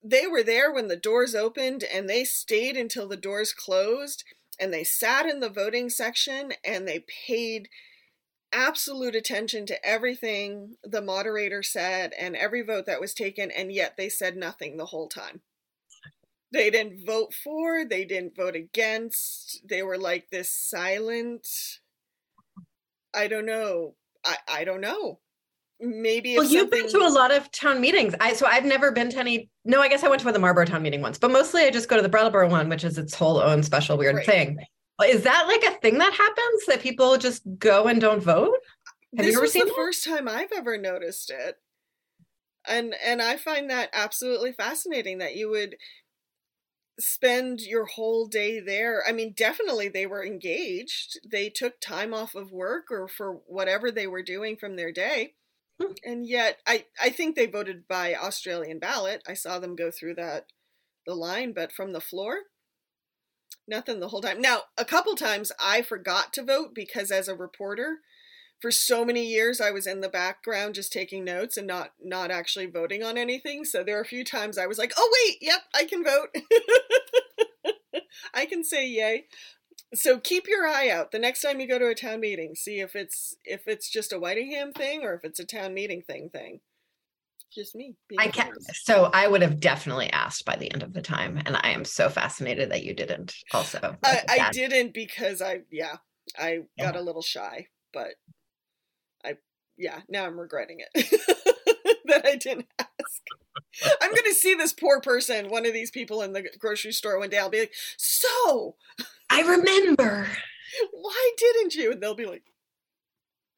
they 0.04 0.28
were 0.28 0.44
there 0.44 0.72
when 0.72 0.88
the 0.88 0.96
doors 0.96 1.34
opened 1.34 1.84
and 1.84 2.10
they 2.10 2.24
stayed 2.24 2.78
until 2.78 3.08
the 3.08 3.18
doors 3.18 3.54
closed 3.54 4.24
and 4.60 4.74
they 4.74 4.84
sat 4.84 5.26
in 5.26 5.40
the 5.40 5.50
voting 5.50 5.90
section 5.90 6.54
and 6.64 6.88
they 6.88 7.06
paid 7.28 7.70
absolute 8.54 9.16
attention 9.16 9.66
to 9.66 9.86
everything 9.86 10.76
the 10.84 11.02
moderator 11.02 11.64
said 11.64 12.14
and 12.20 12.36
every 12.36 12.62
vote 12.62 12.86
that 12.86 13.02
was 13.02 13.14
taken, 13.14 13.50
and 13.50 13.72
yet 13.72 13.98
they 13.98 14.08
said 14.08 14.38
nothing 14.38 14.78
the 14.78 14.86
whole 14.86 15.10
time. 15.10 15.42
They 16.54 16.70
didn't 16.70 17.06
vote 17.06 17.34
for, 17.34 17.84
they 17.84 18.06
didn't 18.06 18.36
vote 18.38 18.56
against, 18.56 19.68
they 19.68 19.82
were 19.82 19.98
like 19.98 20.30
this 20.32 20.54
silent. 20.54 21.48
I 23.14 23.28
don't 23.28 23.48
know. 23.48 23.96
I, 24.24 24.38
I 24.48 24.64
don't 24.64 24.82
know. 24.82 25.20
Maybe 25.80 26.38
well, 26.38 26.46
you've 26.46 26.70
been 26.70 26.88
to 26.90 27.00
a 27.00 27.10
lot 27.10 27.32
of 27.32 27.52
town 27.52 27.82
meetings. 27.82 28.14
I 28.22 28.34
so 28.34 28.46
I've 28.46 28.64
never 28.64 28.92
been 28.92 29.10
to 29.10 29.20
any. 29.20 29.50
No, 29.66 29.82
I 29.82 29.90
guess 29.90 30.04
I 30.04 30.08
went 30.08 30.22
to 30.22 30.32
the 30.32 30.40
Marlboro 30.40 30.66
town 30.66 30.84
meeting 30.84 31.02
once, 31.02 31.18
but 31.18 31.32
mostly 31.32 31.64
I 31.64 31.72
just 31.72 31.90
go 31.90 31.98
to 31.98 32.02
the 32.02 32.08
Brattleboro 32.08 32.50
one, 32.50 32.70
which 32.70 32.84
is 32.84 32.98
its 32.98 33.14
whole 33.14 33.38
own 33.38 33.64
special 33.64 33.98
weird 33.98 34.18
right. 34.18 34.26
thing. 34.26 34.60
Is 35.06 35.24
that 35.24 35.46
like 35.48 35.64
a 35.64 35.78
thing 35.80 35.98
that 35.98 36.14
happens 36.14 36.66
that 36.68 36.82
people 36.82 37.18
just 37.18 37.42
go 37.58 37.88
and 37.88 38.00
don't 38.00 38.22
vote? 38.22 38.54
Have 39.18 39.26
this 39.26 39.34
you 39.34 39.40
ever 39.40 39.48
seen 39.48 39.66
the 39.66 39.72
that? 39.72 39.76
first 39.76 40.06
time 40.06 40.30
I've 40.30 40.52
ever 40.56 40.78
noticed 40.78 41.32
it. 41.32 41.58
And 42.66 42.96
and 43.04 43.22
I 43.22 43.36
find 43.38 43.70
that 43.70 43.90
absolutely 43.92 44.54
fascinating 44.54 45.18
that 45.18 45.36
you 45.36 45.50
would 45.50 45.76
spend 47.00 47.62
your 47.62 47.86
whole 47.86 48.28
day 48.28 48.60
there. 48.60 49.04
I 49.08 49.12
mean, 49.12 49.34
definitely 49.36 49.90
they 49.90 50.06
were 50.06 50.26
engaged. 50.26 51.20
They 51.30 51.50
took 51.50 51.80
time 51.80 52.14
off 52.14 52.36
of 52.36 52.52
work 52.52 52.86
or 52.92 53.08
for 53.08 53.42
whatever 53.48 53.92
they 53.92 54.08
were 54.08 54.24
doing 54.24 54.58
from 54.58 54.76
their 54.76 54.92
day. 54.92 55.34
Hmm. 55.82 55.94
And 56.04 56.28
yet 56.28 56.60
I 56.68 56.86
I 57.02 57.10
think 57.10 57.36
they 57.36 57.48
voted 57.48 57.88
by 57.88 58.14
Australian 58.14 58.80
ballot. 58.80 59.24
I 59.28 59.34
saw 59.34 59.60
them 59.60 59.76
go 59.76 59.90
through 59.92 60.16
that 60.16 60.48
the 61.06 61.16
line, 61.16 61.52
but 61.54 61.72
from 61.72 61.94
the 61.94 62.02
floor, 62.02 62.36
nothing 63.68 64.00
the 64.00 64.10
whole 64.10 64.22
time. 64.22 64.42
Now, 64.42 64.64
a 64.78 64.86
couple 64.86 65.16
times 65.16 65.52
I 65.60 65.82
forgot 65.82 66.32
to 66.34 66.44
vote 66.44 66.74
because 66.74 67.12
as 67.12 67.28
a 67.28 67.36
reporter, 67.36 68.00
for 68.64 68.72
so 68.72 69.04
many 69.04 69.26
years 69.26 69.60
I 69.60 69.72
was 69.72 69.86
in 69.86 70.00
the 70.00 70.08
background 70.08 70.76
just 70.76 70.94
taking 70.94 71.26
notes 71.26 71.58
and 71.58 71.68
not 71.68 71.92
not 72.02 72.32
actually 72.32 72.68
voting 72.68 73.04
on 73.04 73.18
anything. 73.18 73.66
So 73.66 73.84
there 73.84 73.98
are 73.98 74.02
a 74.02 74.06
few 74.06 74.24
times 74.24 74.58
I 74.58 74.68
was 74.68 74.78
like, 74.78 74.94
"Oh 74.98 75.12
wait, 75.28 75.40
yep, 75.42 75.64
I 75.76 75.84
can 75.84 76.02
vote. 76.02 76.30
I 78.34 78.46
can 78.46 78.64
say 78.64 78.88
yay." 78.88 79.26
So 79.94 80.18
keep 80.18 80.48
your 80.48 80.66
eye 80.66 80.88
out 80.88 81.12
the 81.12 81.20
next 81.20 81.42
time 81.42 81.60
you 81.60 81.68
go 81.68 81.78
to 81.78 81.90
a 81.90 81.94
town 81.94 82.22
meeting. 82.22 82.56
See 82.56 82.80
if 82.80 82.96
it's 82.96 83.36
if 83.44 83.68
it's 83.68 83.90
just 83.90 84.14
a 84.14 84.18
Whitingham 84.18 84.72
thing 84.72 85.04
or 85.04 85.14
if 85.14 85.26
it's 85.26 85.42
a 85.42 85.46
town 85.46 85.74
meeting 85.74 86.02
thing 86.02 86.30
thing. 86.32 86.62
Just 87.54 87.76
me. 87.76 87.98
I 88.18 88.30
can't. 88.30 88.56
So 88.76 89.10
I 89.14 89.28
would 89.28 89.42
have 89.42 89.60
definitely 89.60 90.10
asked 90.10 90.46
by 90.46 90.56
the 90.56 90.72
end 90.72 90.84
of 90.84 90.94
the 90.94 91.02
time, 91.02 91.38
and 91.46 91.58
I 91.58 91.72
am 91.72 91.84
so 91.84 92.08
fascinated 92.08 92.72
that 92.72 92.86
you 92.86 92.94
didn't. 92.94 93.36
Also, 93.54 93.98
I, 94.06 94.22
I 94.30 94.50
didn't 94.52 94.94
because 94.94 95.42
I 95.42 95.64
yeah 95.70 95.98
I 96.40 96.60
yeah. 96.78 96.86
got 96.86 96.96
a 96.96 97.02
little 97.02 97.22
shy, 97.22 97.68
but 97.94 98.16
yeah 99.78 100.02
now 100.10 100.26
I'm 100.26 100.40
regretting 100.40 100.80
it 100.80 101.10
that 102.06 102.26
I 102.26 102.36
didn't 102.36 102.68
ask. 102.80 103.22
I'm 104.02 104.12
going 104.12 104.24
to 104.26 104.34
see 104.34 104.56
this 104.56 104.74
poor 104.74 105.00
person, 105.02 105.50
one 105.50 105.66
of 105.66 105.74
these 105.74 105.92
people 105.92 106.22
in 106.22 106.34
the 106.34 106.48
grocery 106.60 106.92
store 106.92 107.18
one 107.20 107.30
day. 107.30 107.38
I'll 107.40 107.50
be 107.50 107.62
like, 107.62 107.74
So, 107.98 108.76
I 109.30 109.42
remember. 109.42 110.28
Why 110.92 111.32
didn't 111.38 111.76
you? 111.76 111.92
And 111.92 112.02
they'll 112.02 112.16
be 112.16 112.26
like, 112.26 112.44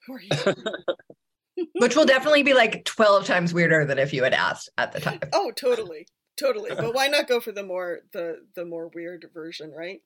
Who 0.05 0.13
are 0.13 0.21
you? 0.21 1.65
Which 1.79 1.95
will 1.95 2.05
definitely 2.05 2.43
be 2.43 2.53
like 2.53 2.85
12 2.85 3.25
times 3.25 3.53
weirder 3.53 3.85
than 3.85 3.99
if 3.99 4.13
you 4.13 4.23
had 4.23 4.33
asked 4.33 4.69
at 4.77 4.91
the 4.91 4.99
time. 4.99 5.19
Oh, 5.33 5.51
totally. 5.51 6.07
Totally. 6.37 6.71
But 6.75 6.93
why 6.93 7.07
not 7.07 7.27
go 7.27 7.39
for 7.39 7.51
the 7.51 7.63
more 7.63 8.01
the 8.11 8.45
the 8.55 8.65
more 8.65 8.89
weird 8.93 9.29
version, 9.33 9.71
right? 9.71 10.01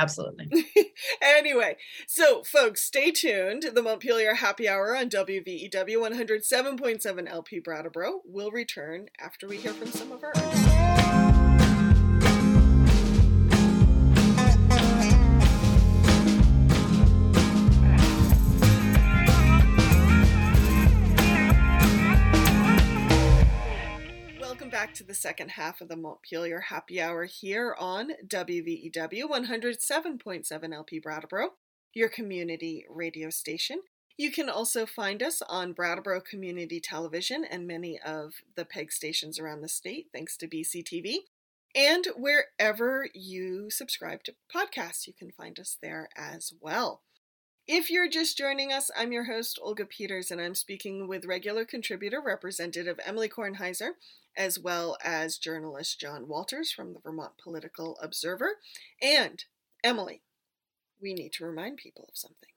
Absolutely. 0.00 0.48
anyway, 1.22 1.76
so 2.06 2.42
folks, 2.44 2.82
stay 2.82 3.10
tuned. 3.10 3.64
The 3.74 3.82
Montpelier 3.82 4.34
Happy 4.34 4.68
Hour 4.68 4.96
on 4.96 5.10
WVEW 5.10 5.70
107.7 5.70 7.28
LP 7.28 7.58
Brattleboro 7.58 8.20
will 8.24 8.50
return 8.50 9.08
after 9.18 9.48
we 9.48 9.56
hear 9.56 9.72
from 9.72 9.88
some 9.88 10.12
of 10.12 10.22
our 10.22 10.77
back 24.88 24.94
to 24.94 25.04
the 25.04 25.12
second 25.12 25.50
half 25.50 25.82
of 25.82 25.88
the 25.88 25.96
Montpelier 25.96 26.60
Happy 26.60 26.98
Hour 26.98 27.26
here 27.26 27.76
on 27.78 28.12
WVEW 28.26 29.24
107.7 29.24 30.74
LP 30.74 30.98
Brattleboro, 30.98 31.50
your 31.92 32.08
community 32.08 32.86
radio 32.88 33.28
station. 33.28 33.82
You 34.16 34.32
can 34.32 34.48
also 34.48 34.86
find 34.86 35.22
us 35.22 35.42
on 35.46 35.74
Brattleboro 35.74 36.22
Community 36.22 36.80
Television 36.80 37.44
and 37.44 37.66
many 37.66 38.00
of 38.00 38.36
the 38.56 38.64
PEG 38.64 38.90
stations 38.90 39.38
around 39.38 39.60
the 39.60 39.68
state, 39.68 40.06
thanks 40.10 40.38
to 40.38 40.48
BCTV. 40.48 41.16
And 41.74 42.06
wherever 42.16 43.10
you 43.12 43.68
subscribe 43.68 44.22
to 44.22 44.36
podcasts, 44.50 45.06
you 45.06 45.12
can 45.12 45.32
find 45.32 45.60
us 45.60 45.76
there 45.82 46.08
as 46.16 46.54
well. 46.62 47.02
If 47.70 47.90
you're 47.90 48.08
just 48.08 48.38
joining 48.38 48.72
us, 48.72 48.90
I'm 48.96 49.12
your 49.12 49.24
host, 49.24 49.58
Olga 49.62 49.84
Peters, 49.84 50.30
and 50.30 50.40
I'm 50.40 50.54
speaking 50.54 51.06
with 51.06 51.26
regular 51.26 51.66
contributor 51.66 52.18
Representative 52.18 52.98
Emily 53.04 53.28
Kornheiser, 53.28 53.90
as 54.38 54.58
well 54.58 54.96
as 55.04 55.36
journalist 55.36 56.00
John 56.00 56.28
Walters 56.28 56.72
from 56.72 56.94
the 56.94 57.00
Vermont 57.00 57.32
Political 57.42 57.98
Observer. 58.00 58.52
And 59.02 59.44
Emily, 59.84 60.22
we 61.02 61.12
need 61.12 61.32
to 61.34 61.44
remind 61.44 61.76
people 61.76 62.06
of 62.08 62.16
something. 62.16 62.48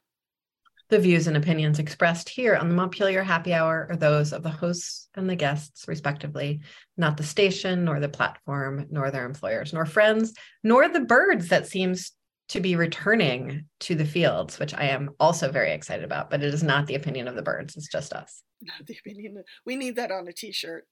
The 0.89 0.99
views 0.99 1.27
and 1.27 1.37
opinions 1.37 1.79
expressed 1.79 2.27
here 2.27 2.55
on 2.55 2.67
the 2.69 2.75
Montpelier 2.75 3.23
Happy 3.23 3.53
Hour 3.53 3.87
are 3.89 3.95
those 3.95 4.33
of 4.33 4.43
the 4.43 4.49
hosts 4.49 5.07
and 5.15 5.29
the 5.29 5.35
guests, 5.35 5.87
respectively, 5.87 6.61
not 6.97 7.17
the 7.17 7.23
station, 7.23 7.85
nor 7.85 7.99
the 7.99 8.09
platform, 8.09 8.87
nor 8.91 9.09
their 9.09 9.25
employers, 9.25 9.73
nor 9.73 9.85
friends, 9.85 10.33
nor 10.63 10.89
the 10.89 10.99
birds 10.99 11.47
that 11.47 11.67
seems 11.67 12.11
to 12.49 12.59
be 12.59 12.75
returning 12.75 13.65
to 13.79 13.95
the 13.95 14.05
fields, 14.05 14.59
which 14.59 14.73
I 14.73 14.87
am 14.87 15.11
also 15.17 15.49
very 15.49 15.71
excited 15.71 16.03
about, 16.03 16.29
but 16.29 16.43
it 16.43 16.53
is 16.53 16.61
not 16.61 16.85
the 16.85 16.95
opinion 16.95 17.29
of 17.29 17.35
the 17.35 17.41
birds. 17.41 17.77
It's 17.77 17.87
just 17.87 18.11
us. 18.11 18.43
Not 18.61 18.85
the 18.85 18.97
opinion. 18.99 19.41
We 19.65 19.77
need 19.77 19.95
that 19.95 20.11
on 20.11 20.27
a 20.27 20.33
t 20.33 20.51
shirt. 20.51 20.85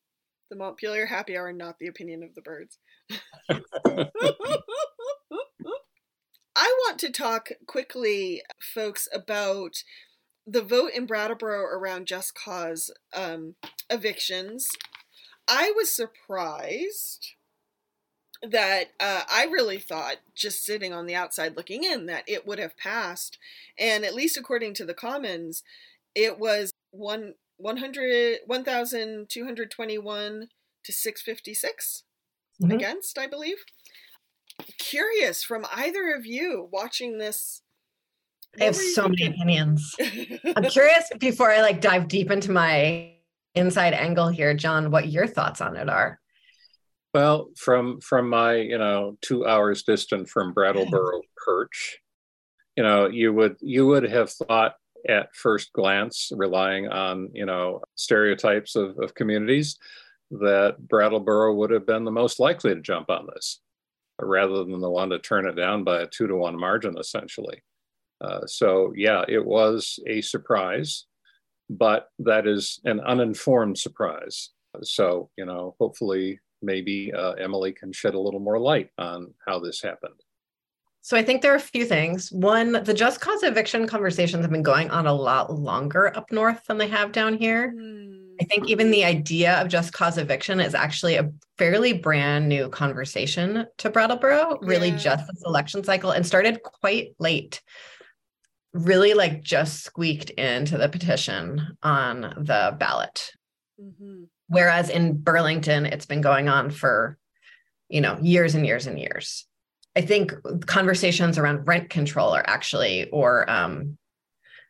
The 0.50 0.56
Montpelier 0.56 1.06
Happy 1.06 1.38
Hour, 1.38 1.54
not 1.54 1.80
the 1.80 1.88
opinion 1.88 2.24
of 2.24 2.34
the 2.36 2.42
birds. 2.42 2.80
I 6.56 6.76
want 6.86 7.00
to 7.00 7.12
talk 7.12 7.50
quickly, 7.68 8.42
folks, 8.60 9.08
about 9.14 9.84
the 10.46 10.62
vote 10.62 10.92
in 10.96 11.06
Brattleboro 11.06 11.62
around 11.62 12.08
just 12.08 12.34
cause 12.34 12.92
um, 13.14 13.56
evictions. 13.90 14.68
I 15.48 15.72
was 15.76 15.94
surprised 15.94 17.34
that 18.42 18.86
uh, 19.00 19.22
I 19.30 19.46
really 19.46 19.78
thought, 19.78 20.18
just 20.36 20.66
sitting 20.66 20.94
on 20.94 21.06
the 21.06 21.16
outside 21.16 21.58
looking 21.58 21.84
in, 21.84 22.06
that 22.08 22.24
it 22.28 22.48
would 22.48 22.60
have 22.60 22.78
passed. 22.78 23.38
And 23.78 24.04
at 24.04 24.16
least 24.16 24.38
according 24.38 24.74
to 24.76 24.86
the 24.86 24.94
Commons, 24.94 25.64
it 26.16 26.40
was 26.40 26.72
one 26.92 27.36
100 27.60 28.40
1221 28.46 30.48
to 30.84 30.92
656 30.92 32.04
mm-hmm. 32.62 32.72
against, 32.72 33.18
I 33.18 33.28
believe. 33.28 33.58
Curious 34.78 35.44
from 35.44 35.66
either 35.74 36.14
of 36.16 36.26
you 36.26 36.68
watching 36.72 37.18
this. 37.18 37.62
I 38.60 38.66
have 38.66 38.76
so 38.76 39.08
many 39.08 39.28
opinions. 39.28 39.96
I'm 40.56 40.64
curious 40.64 41.10
before 41.20 41.52
I 41.52 41.62
like 41.62 41.82
dive 41.82 42.08
deep 42.08 42.32
into 42.32 42.52
my 42.52 43.14
inside 43.56 43.94
angle 43.94 44.30
here, 44.30 44.54
John, 44.54 44.90
what 44.90 45.10
your 45.10 45.28
thoughts 45.28 45.62
on 45.62 45.76
it 45.76 45.90
are. 45.90 46.20
Well, 47.14 47.50
from 47.58 48.00
from 48.02 48.30
my 48.30 48.56
you 48.56 48.78
know 48.78 49.18
two 49.22 49.46
hours 49.46 49.84
distant 49.84 50.30
from 50.30 50.54
Brattleboro 50.54 51.22
perch, 51.46 52.00
you 52.76 52.84
know 52.84 53.08
you 53.08 53.34
would 53.34 53.58
you 53.62 53.88
would 53.88 54.04
have 54.04 54.32
thought 54.32 54.76
at 55.08 55.36
first 55.36 55.72
glance, 55.74 56.32
relying 56.36 56.88
on 56.88 57.30
you 57.34 57.46
know 57.46 57.82
stereotypes 57.96 58.76
of, 58.76 58.98
of 59.00 59.16
communities, 59.16 59.78
that 60.32 60.76
Brattleboro 60.80 61.56
would 61.56 61.72
have 61.72 61.86
been 61.86 62.04
the 62.04 62.12
most 62.12 62.40
likely 62.40 62.74
to 62.74 62.82
jump 62.82 63.10
on 63.10 63.28
this, 63.34 63.62
rather 64.22 64.64
than 64.64 64.80
the 64.80 64.90
one 64.90 65.10
to 65.10 65.20
turn 65.20 65.48
it 65.48 65.56
down 65.56 65.84
by 65.84 66.02
a 66.02 66.08
two 66.08 66.28
to 66.28 66.36
one 66.36 66.60
margin, 66.60 66.98
essentially. 66.98 67.64
Uh, 68.22 68.46
so 68.46 68.92
yeah, 68.96 69.24
it 69.28 69.46
was 69.46 70.00
a 70.08 70.22
surprise, 70.22 71.06
but 71.70 72.08
that 72.20 72.48
is 72.48 72.80
an 72.84 73.00
uninformed 73.00 73.78
surprise. 73.78 74.52
So 74.84 75.30
you 75.38 75.46
know, 75.46 75.76
hopefully 75.80 76.40
maybe 76.62 77.12
uh, 77.14 77.32
Emily 77.34 77.72
can 77.72 77.94
shed 77.94 78.14
a 78.14 78.20
little 78.20 78.40
more 78.40 78.60
light 78.60 78.90
on 78.98 79.34
how 79.48 79.60
this 79.60 79.82
happened. 79.82 80.20
So 81.02 81.18
I 81.18 81.24
think 81.24 81.42
there 81.42 81.54
are 81.54 81.58
a 81.58 81.62
few 81.62 81.86
things. 81.86 82.32
One, 82.32 82.84
the 82.84 82.94
just 82.94 83.22
cause 83.22 83.44
eviction 83.44 83.88
conversations 83.88 84.44
have 84.44 84.52
been 84.52 84.64
going 84.64 84.92
on 84.92 85.08
a 85.08 85.14
lot 85.14 85.54
longer 85.54 86.16
up 86.16 86.32
north 86.32 86.66
than 86.66 86.78
they 86.78 86.88
have 86.90 87.12
down 87.12 87.38
here. 87.38 87.74
Mm. 87.76 88.36
I 88.42 88.46
think 88.46 88.70
even 88.70 88.92
the 88.92 89.04
idea 89.04 89.56
of 89.62 89.68
just 89.68 89.92
cause 89.92 90.18
eviction 90.18 90.60
is 90.60 90.74
actually 90.74 91.16
a 91.16 91.32
fairly 91.58 91.94
brand 91.94 92.48
new 92.48 92.70
conversation 92.70 93.66
to 93.78 93.90
Brattleboro, 93.90 94.60
really 94.62 94.90
yeah. 94.90 94.98
just 94.98 95.28
this 95.28 95.44
election 95.46 95.84
cycle, 95.84 96.12
and 96.12 96.26
started 96.26 96.64
quite 96.64 97.16
late. 97.20 97.62
Really, 98.74 99.14
like 99.14 99.42
just 99.42 99.84
squeaked 99.84 100.30
into 100.32 100.78
the 100.78 100.88
petition 100.88 101.76
on 101.84 102.22
the 102.38 102.76
ballot. 102.80 103.32
Mm-hmm. 103.82 104.26
Whereas 104.48 104.90
in 104.90 105.18
Burlington, 105.18 105.86
it's 105.86 106.06
been 106.06 106.22
going 106.22 106.48
on 106.48 106.70
for, 106.70 107.18
you 107.90 108.00
know, 108.00 108.18
years 108.22 108.56
and 108.56 108.66
years 108.66 108.88
and 108.88 109.00
years. 109.00 109.46
I 109.96 110.02
think 110.02 110.34
conversations 110.66 111.38
around 111.38 111.68
rent 111.68 111.90
control 111.90 112.30
are 112.30 112.44
actually, 112.48 113.10
or 113.10 113.50
um, 113.50 113.98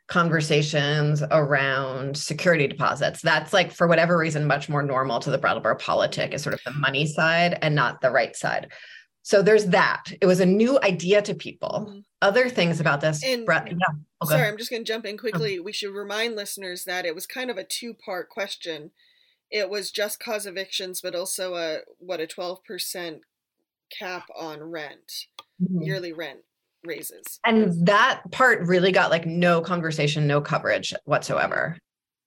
conversations 0.07 1.21
around 1.29 2.17
security 2.17 2.67
deposits. 2.67 3.21
That's 3.21 3.53
like, 3.53 3.71
for 3.71 3.87
whatever 3.87 4.17
reason, 4.17 4.47
much 4.47 4.69
more 4.69 4.81
normal 4.81 5.19
to 5.19 5.29
the 5.29 5.37
Brattleboro 5.37 5.75
politic 5.75 6.33
is 6.33 6.41
sort 6.41 6.55
of 6.55 6.61
the 6.65 6.71
money 6.71 7.05
side 7.05 7.59
and 7.61 7.75
not 7.75 8.01
the 8.01 8.11
right 8.11 8.35
side. 8.35 8.71
So 9.21 9.41
there's 9.41 9.65
that. 9.65 10.05
It 10.21 10.25
was 10.25 10.39
a 10.39 10.45
new 10.45 10.79
idea 10.81 11.21
to 11.21 11.35
people. 11.35 11.85
Mm-hmm. 11.87 11.99
Other 12.21 12.49
things 12.49 12.79
about 12.79 13.01
this. 13.01 13.23
And, 13.23 13.45
yeah, 13.47 13.75
sorry, 14.25 14.47
I'm 14.47 14.57
just 14.57 14.69
going 14.69 14.83
to 14.83 14.91
jump 14.91 15.05
in 15.05 15.17
quickly. 15.17 15.59
We 15.59 15.71
should 15.71 15.93
remind 15.93 16.35
listeners 16.35 16.85
that 16.85 17.05
it 17.05 17.13
was 17.13 17.27
kind 17.27 17.49
of 17.49 17.57
a 17.57 17.63
two 17.63 17.93
part 17.93 18.29
question 18.29 18.91
it 19.51 19.69
was 19.69 19.91
just 19.91 20.19
cause 20.19 20.45
evictions, 20.45 21.01
but 21.01 21.15
also 21.15 21.55
a 21.55 21.79
what 21.97 22.19
a 22.19 22.27
twelve 22.27 22.63
percent 22.63 23.21
cap 23.97 24.25
on 24.37 24.61
rent, 24.61 25.11
mm-hmm. 25.61 25.81
yearly 25.81 26.13
rent 26.13 26.39
raises. 26.83 27.39
And 27.45 27.87
that 27.87 28.23
part 28.31 28.67
really 28.67 28.91
got 28.91 29.11
like 29.11 29.25
no 29.25 29.61
conversation, 29.61 30.27
no 30.27 30.41
coverage 30.41 30.93
whatsoever. 31.05 31.77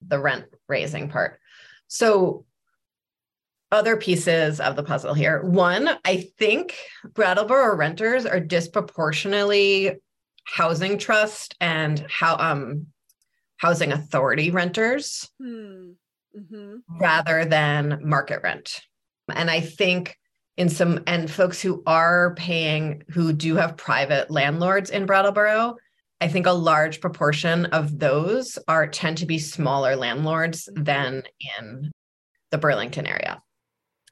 The 0.06 0.18
rent 0.18 0.46
raising 0.68 1.08
part. 1.08 1.38
So 1.86 2.44
other 3.70 3.96
pieces 3.96 4.60
of 4.60 4.76
the 4.76 4.82
puzzle 4.82 5.14
here. 5.14 5.42
One, 5.42 5.88
I 6.04 6.28
think 6.38 6.76
Brattleboro 7.14 7.76
renters 7.76 8.26
are 8.26 8.40
disproportionately 8.40 9.92
housing 10.44 10.98
trust 10.98 11.54
and 11.60 12.04
how 12.10 12.36
um 12.36 12.86
housing 13.56 13.92
authority 13.92 14.50
renters. 14.50 15.30
Hmm 15.40 15.92
mm-hmm. 16.36 16.76
rather 17.00 17.44
than 17.44 18.00
market 18.02 18.40
rent. 18.42 18.80
And 19.34 19.50
I 19.50 19.60
think 19.60 20.16
in 20.56 20.68
some 20.68 21.02
and 21.06 21.30
folks 21.30 21.60
who 21.60 21.82
are 21.86 22.34
paying 22.34 23.02
who 23.10 23.32
do 23.32 23.56
have 23.56 23.76
private 23.76 24.30
landlords 24.30 24.90
in 24.90 25.06
Brattleboro, 25.06 25.76
I 26.20 26.28
think 26.28 26.46
a 26.46 26.52
large 26.52 27.00
proportion 27.00 27.66
of 27.66 27.98
those 27.98 28.58
are 28.68 28.86
tend 28.86 29.18
to 29.18 29.26
be 29.26 29.38
smaller 29.38 29.96
landlords 29.96 30.68
than 30.74 31.22
in 31.58 31.90
the 32.50 32.58
Burlington 32.58 33.06
area. 33.06 33.42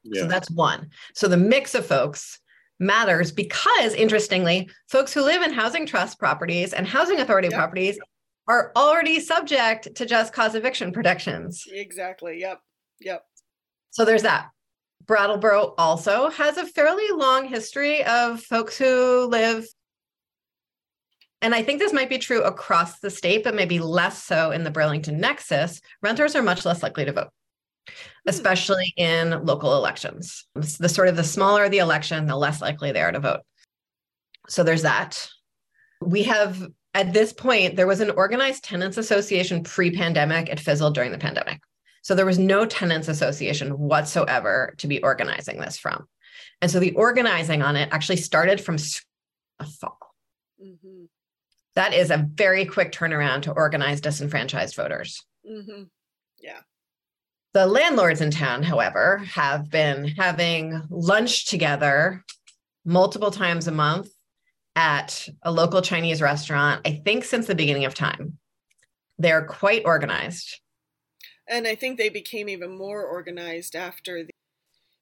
Yeah. 0.03 0.23
So 0.23 0.29
that's 0.29 0.51
one. 0.51 0.91
So 1.15 1.29
the 1.29 1.37
mix 1.37 1.75
of 1.75 1.87
folks 1.87 2.41
matters 2.79 3.31
because 3.31 3.95
interestingly, 3.95 4.71
folks 4.89 5.13
who 5.13 5.23
live 5.23 5.43
in 5.43 5.53
housing 5.53 5.85
trust 5.85 6.19
properties 6.19 6.73
and 6.73 6.87
housing 6.87 7.21
authority 7.21 7.49
yep. 7.49 7.59
properties 7.59 7.99
are 8.49 8.73
already 8.75 9.21
subject 9.21 9.95
to 9.95 10.07
just 10.07 10.33
cause 10.33 10.55
eviction 10.55 10.91
protections. 10.91 11.65
Exactly. 11.71 12.41
Yep. 12.41 12.61
Yep. 13.01 13.23
So 13.91 14.05
there's 14.05 14.23
that. 14.23 14.49
Brattleboro 15.11 15.75
also 15.77 16.31
has 16.31 16.57
a 16.57 16.65
fairly 16.65 17.11
long 17.13 17.49
history 17.49 18.05
of 18.05 18.41
folks 18.41 18.79
who 18.79 19.27
live 19.27 19.67
and 21.43 21.53
I 21.55 21.63
think 21.63 21.81
this 21.81 21.93
might 21.93 22.11
be 22.11 22.19
true 22.19 22.43
across 22.43 23.01
the 23.01 23.11
state, 23.11 23.43
but 23.43 23.55
maybe 23.55 23.79
less 23.79 24.23
so 24.23 24.51
in 24.51 24.63
the 24.63 24.71
Burlington 24.71 25.19
Nexus. 25.19 25.81
Renters 26.03 26.37
are 26.37 26.43
much 26.43 26.67
less 26.67 26.83
likely 26.83 27.07
to 27.07 27.13
vote. 27.13 27.29
Hmm. 27.89 28.29
especially 28.29 28.95
in 28.97 29.45
local 29.45 29.75
elections. 29.75 30.47
The 30.55 30.89
sort 30.89 31.09
of 31.09 31.17
the 31.17 31.25
smaller 31.25 31.69
the 31.69 31.79
election, 31.79 32.27
the 32.27 32.37
less 32.37 32.61
likely 32.61 32.93
they 32.93 33.01
are 33.01 33.11
to 33.11 33.19
vote. 33.19 33.41
So 34.49 34.63
there's 34.63 34.83
that. 34.83 35.27
We 36.01 36.23
have 36.25 36.65
at 36.95 37.13
this 37.13 37.33
point, 37.33 37.75
there 37.75 37.87
was 37.89 38.01
an 38.01 38.11
organized 38.11 38.63
tenants 38.63 38.97
association 38.97 39.65
pre-pandemic. 39.65 40.49
It 40.49 40.61
fizzled 40.61 40.95
during 40.95 41.11
the 41.11 41.19
pandemic. 41.19 41.61
So 42.03 42.15
there 42.15 42.27
was 42.27 42.39
no 42.39 42.65
tenants 42.65 43.09
association 43.09 43.79
whatsoever 43.79 44.75
to 44.79 44.87
be 44.87 45.03
organizing 45.03 45.61
this 45.61 45.79
from. 45.79 46.07
And 46.63 46.71
so 46.71 46.81
the 46.81 46.93
organizing 46.93 47.63
on 47.63 47.77
it 47.77 47.89
actually 47.93 48.17
started 48.17 48.61
from 48.61 48.77
a 49.59 49.67
fall. 49.67 49.99
Mm-hmm. 50.63 51.05
That 51.75 51.95
is 51.95 52.11
a 52.11 52.27
very 52.35 52.65
quick 52.65 52.93
turnaround 52.93 53.43
to 53.43 53.53
organize 53.53 54.01
disenfranchised 54.01 54.75
voters. 54.75 55.25
Mm-hmm. 55.49 55.85
Yeah. 56.39 56.61
The 57.53 57.67
landlords 57.67 58.21
in 58.21 58.31
town, 58.31 58.63
however, 58.63 59.19
have 59.19 59.71
been 59.71 60.09
having 60.09 60.83
lunch 60.89 61.47
together 61.47 62.25
multiple 62.85 63.31
times 63.31 63.67
a 63.67 63.73
month 63.73 64.09
at 64.77 65.29
a 65.43 65.51
local 65.51 65.83
Chinese 65.83 66.23
restaurant, 66.23 66.81
I 66.87 67.03
think 67.05 67.25
since 67.25 67.47
the 67.47 67.55
beginning 67.55 67.85
of 67.85 67.95
time. 67.95 68.39
They're 69.19 69.45
quite 69.45 69.83
organized. 69.85 70.61
And 71.51 71.67
I 71.67 71.75
think 71.75 71.99
they 71.99 72.09
became 72.09 72.49
even 72.49 72.79
more 72.79 73.05
organized 73.05 73.75
after 73.75 74.23
the, 74.23 74.31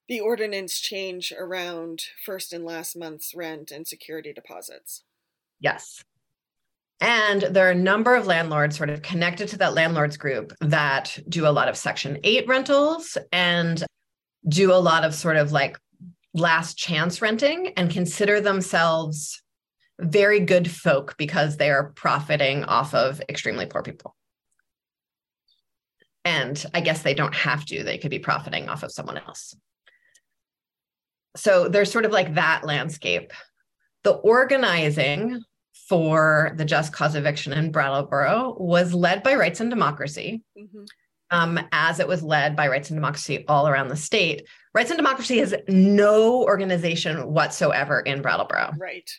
the 0.08 0.20
ordinance 0.20 0.80
change 0.80 1.32
around 1.38 2.02
first 2.24 2.54
and 2.54 2.64
last 2.64 2.96
month's 2.96 3.34
rent 3.34 3.70
and 3.70 3.86
security 3.86 4.32
deposits. 4.32 5.04
Yes. 5.60 6.02
And 7.00 7.42
there 7.42 7.68
are 7.68 7.72
a 7.72 7.76
number 7.76 8.16
of 8.16 8.26
landlords 8.26 8.76
sort 8.76 8.90
of 8.90 9.02
connected 9.02 9.48
to 9.48 9.58
that 9.58 9.74
landlords 9.74 10.16
group 10.16 10.52
that 10.62 11.16
do 11.28 11.46
a 11.46 11.50
lot 11.50 11.68
of 11.68 11.76
Section 11.76 12.18
8 12.24 12.48
rentals 12.48 13.18
and 13.30 13.84
do 14.48 14.72
a 14.72 14.80
lot 14.80 15.04
of 15.04 15.14
sort 15.14 15.36
of 15.36 15.52
like 15.52 15.78
last 16.32 16.78
chance 16.78 17.20
renting 17.20 17.72
and 17.76 17.90
consider 17.90 18.40
themselves 18.40 19.42
very 20.00 20.40
good 20.40 20.70
folk 20.70 21.16
because 21.18 21.56
they 21.56 21.70
are 21.70 21.90
profiting 21.90 22.64
off 22.64 22.94
of 22.94 23.20
extremely 23.28 23.66
poor 23.66 23.82
people. 23.82 24.14
And 26.28 26.62
I 26.74 26.82
guess 26.82 27.02
they 27.02 27.14
don't 27.14 27.34
have 27.34 27.64
to, 27.66 27.82
they 27.82 27.96
could 27.96 28.10
be 28.10 28.18
profiting 28.18 28.68
off 28.68 28.82
of 28.82 28.92
someone 28.92 29.16
else. 29.16 29.56
So 31.36 31.68
there's 31.68 31.90
sort 31.90 32.04
of 32.04 32.12
like 32.12 32.34
that 32.34 32.64
landscape. 32.64 33.32
The 34.04 34.12
organizing 34.12 35.42
for 35.88 36.52
the 36.56 36.66
just 36.66 36.92
cause 36.92 37.14
eviction 37.14 37.54
in 37.54 37.72
Brattleboro 37.72 38.56
was 38.58 38.92
led 38.92 39.22
by 39.22 39.36
Rights 39.36 39.60
and 39.60 39.70
Democracy, 39.70 40.42
mm-hmm. 40.56 40.84
um, 41.30 41.58
as 41.72 41.98
it 41.98 42.08
was 42.08 42.22
led 42.22 42.54
by 42.54 42.68
Rights 42.68 42.90
and 42.90 42.98
Democracy 42.98 43.46
all 43.48 43.66
around 43.66 43.88
the 43.88 43.96
state. 43.96 44.46
Rights 44.74 44.90
and 44.90 44.98
Democracy 44.98 45.38
has 45.38 45.54
no 45.66 46.42
organization 46.44 47.32
whatsoever 47.32 48.00
in 48.00 48.20
Brattleboro. 48.20 48.72
Right. 48.78 49.10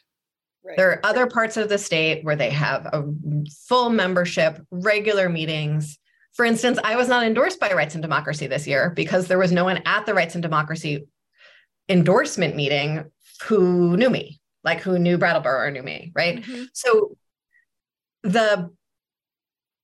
Right. 0.63 0.78
There 0.78 0.91
are 0.91 1.06
other 1.06 1.26
parts 1.26 1.58
of 1.58 1.69
the 1.69 1.78
state 1.78 2.24
where 2.24 2.36
they 2.36 2.50
have 2.52 2.86
a 2.86 3.04
full 3.67 3.89
membership, 3.89 4.60
regular 4.69 5.30
meetings. 5.30 5.98
For 6.39 6.45
instance, 6.45 6.80
I 6.86 6.95
was 6.95 7.10
not 7.10 7.25
endorsed 7.25 7.60
by 7.60 7.73
Rights 7.73 7.95
and 7.95 8.02
Democracy 8.02 8.47
this 8.47 8.65
year 8.65 8.91
because 8.91 9.28
there 9.28 9.38
was 9.38 9.52
no 9.52 9.65
one 9.65 9.82
at 9.86 10.06
the 10.06 10.13
Rights 10.13 10.36
and 10.36 10.41
Democracy 10.41 11.06
endorsement 11.89 12.56
meeting 12.56 13.12
who 13.43 13.97
knew 13.97 14.10
me 14.10 14.39
like 14.63 14.80
who 14.80 14.97
knew 14.97 15.17
Brattleboro 15.17 15.67
or 15.67 15.69
knew 15.69 15.84
me, 15.84 16.13
right? 16.15 16.41
Mm-hmm. 16.41 16.63
So 16.71 17.17
the 18.23 18.71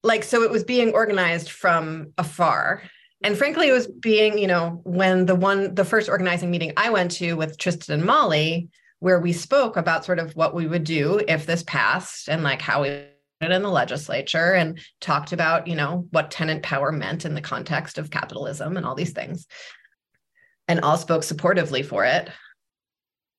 like 0.02 0.24
so 0.24 0.44
it 0.44 0.50
was 0.50 0.64
being 0.64 0.94
organized 0.94 1.50
from 1.50 2.14
afar. 2.18 2.84
And 3.22 3.38
frankly, 3.38 3.68
it 3.68 3.74
was 3.74 3.88
being, 3.88 4.38
you 4.38 4.48
know, 4.48 4.80
when 4.86 5.26
the 5.26 5.36
one 5.36 5.76
the 5.76 5.84
first 5.84 6.08
organizing 6.08 6.52
meeting 6.52 6.72
I 6.78 6.90
went 6.90 7.12
to 7.20 7.34
with 7.34 7.58
Tristan 7.58 7.96
and 7.96 8.06
Molly, 8.06 8.70
where 9.00 9.20
we 9.20 9.34
spoke 9.34 9.76
about 9.76 10.06
sort 10.06 10.20
of 10.20 10.34
what 10.38 10.56
we 10.56 10.68
would 10.68 10.86
do 10.86 11.20
if 11.28 11.46
this 11.46 11.64
passed 11.64 12.30
and 12.30 12.44
like 12.44 12.62
how 12.62 12.84
we 12.84 13.08
it 13.42 13.52
in 13.52 13.62
the 13.62 13.70
legislature 13.70 14.54
and 14.54 14.80
talked 15.02 15.34
about, 15.34 15.68
you 15.68 15.76
know, 15.76 16.08
what 16.12 16.32
tenant 16.32 16.64
power 16.64 16.92
meant 16.92 17.26
in 17.26 17.34
the 17.34 17.42
context 17.42 17.98
of 17.98 18.10
capitalism 18.10 18.78
and 18.78 18.86
all 18.86 18.96
these 18.96 19.12
things. 19.12 19.48
And 20.68 20.80
all 20.80 20.98
spoke 20.98 21.22
supportively 21.22 21.86
for 21.86 22.06
it 22.06 22.30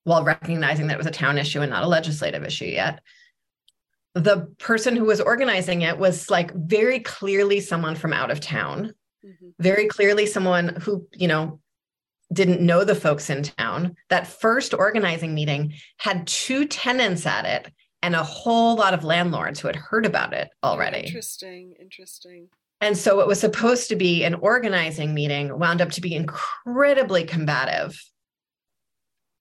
while 0.04 0.22
recognizing 0.22 0.86
that 0.86 0.94
it 0.94 0.98
was 0.98 1.06
a 1.06 1.10
town 1.10 1.38
issue 1.38 1.60
and 1.60 1.70
not 1.70 1.82
a 1.82 1.88
legislative 1.88 2.44
issue 2.44 2.66
yet. 2.66 3.00
The 4.14 4.54
person 4.58 4.94
who 4.94 5.04
was 5.04 5.20
organizing 5.20 5.82
it 5.82 5.98
was 5.98 6.30
like 6.30 6.54
very 6.54 7.00
clearly 7.00 7.60
someone 7.60 7.96
from 7.96 8.12
out 8.12 8.30
of 8.30 8.38
town, 8.40 8.92
mm-hmm. 9.24 9.48
very 9.58 9.88
clearly 9.88 10.24
someone 10.24 10.76
who, 10.80 11.08
you 11.12 11.26
know, 11.26 11.58
didn't 12.32 12.60
know 12.60 12.84
the 12.84 12.94
folks 12.94 13.30
in 13.30 13.42
town. 13.42 13.96
That 14.08 14.26
first 14.26 14.74
organizing 14.74 15.34
meeting 15.34 15.74
had 15.98 16.26
two 16.26 16.66
tenants 16.66 17.26
at 17.26 17.44
it 17.44 17.72
and 18.02 18.14
a 18.14 18.22
whole 18.22 18.76
lot 18.76 18.94
of 18.94 19.04
landlords 19.04 19.60
who 19.60 19.68
had 19.68 19.76
heard 19.76 20.06
about 20.06 20.32
it 20.32 20.48
already. 20.62 21.06
Interesting, 21.06 21.74
interesting. 21.80 22.48
And 22.80 22.96
so 22.96 23.20
it 23.20 23.26
was 23.26 23.40
supposed 23.40 23.88
to 23.88 23.96
be 23.96 24.24
an 24.24 24.34
organizing 24.34 25.14
meeting, 25.14 25.58
wound 25.58 25.80
up 25.80 25.90
to 25.92 26.00
be 26.00 26.14
incredibly 26.14 27.24
combative 27.24 27.98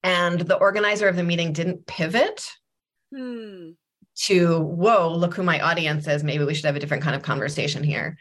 and 0.05 0.39
the 0.41 0.57
organizer 0.57 1.07
of 1.07 1.15
the 1.15 1.23
meeting 1.23 1.51
didn't 1.51 1.87
pivot 1.87 2.47
hmm. 3.11 3.71
to, 4.17 4.59
whoa, 4.59 5.11
look 5.11 5.33
who 5.33 5.41
my 5.41 5.59
audience 5.59 6.07
is. 6.07 6.23
Maybe 6.23 6.43
we 6.43 6.53
should 6.53 6.65
have 6.65 6.75
a 6.75 6.79
different 6.79 7.01
kind 7.01 7.15
of 7.15 7.23
conversation 7.23 7.83
here. 7.83 8.15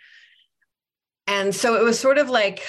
And 1.26 1.54
so 1.54 1.76
it 1.76 1.84
was 1.84 2.00
sort 2.00 2.16
of 2.16 2.30
like, 2.30 2.62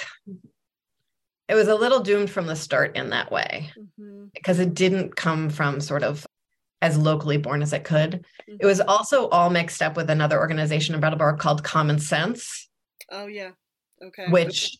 it 1.48 1.54
was 1.54 1.68
a 1.68 1.74
little 1.74 2.00
doomed 2.00 2.28
from 2.28 2.46
the 2.46 2.56
start 2.56 2.94
in 2.94 3.08
that 3.08 3.32
way 3.32 3.70
mm-hmm. 3.78 4.26
because 4.34 4.58
it 4.58 4.74
didn't 4.74 5.16
come 5.16 5.48
from 5.48 5.80
sort 5.80 6.02
of 6.02 6.26
as 6.82 6.98
locally 6.98 7.36
born 7.36 7.62
as 7.62 7.72
it 7.72 7.84
could. 7.84 8.24
Mm-hmm. 8.48 8.56
It 8.60 8.66
was 8.66 8.80
also 8.80 9.28
all 9.28 9.50
mixed 9.50 9.82
up 9.82 9.96
with 9.96 10.10
another 10.10 10.38
organization 10.38 10.94
in 10.94 11.00
Brattleboro 11.00 11.36
called 11.36 11.64
Common 11.64 11.98
Sense. 11.98 12.68
Oh, 13.10 13.26
yeah. 13.26 13.50
Okay. 14.02 14.26
Which 14.28 14.76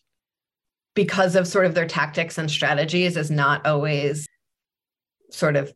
because 0.93 1.35
of 1.35 1.47
sort 1.47 1.65
of 1.65 1.75
their 1.75 1.87
tactics 1.87 2.37
and 2.37 2.49
strategies 2.49 3.17
is 3.17 3.29
not 3.29 3.65
always 3.65 4.27
sort 5.31 5.55
of 5.55 5.71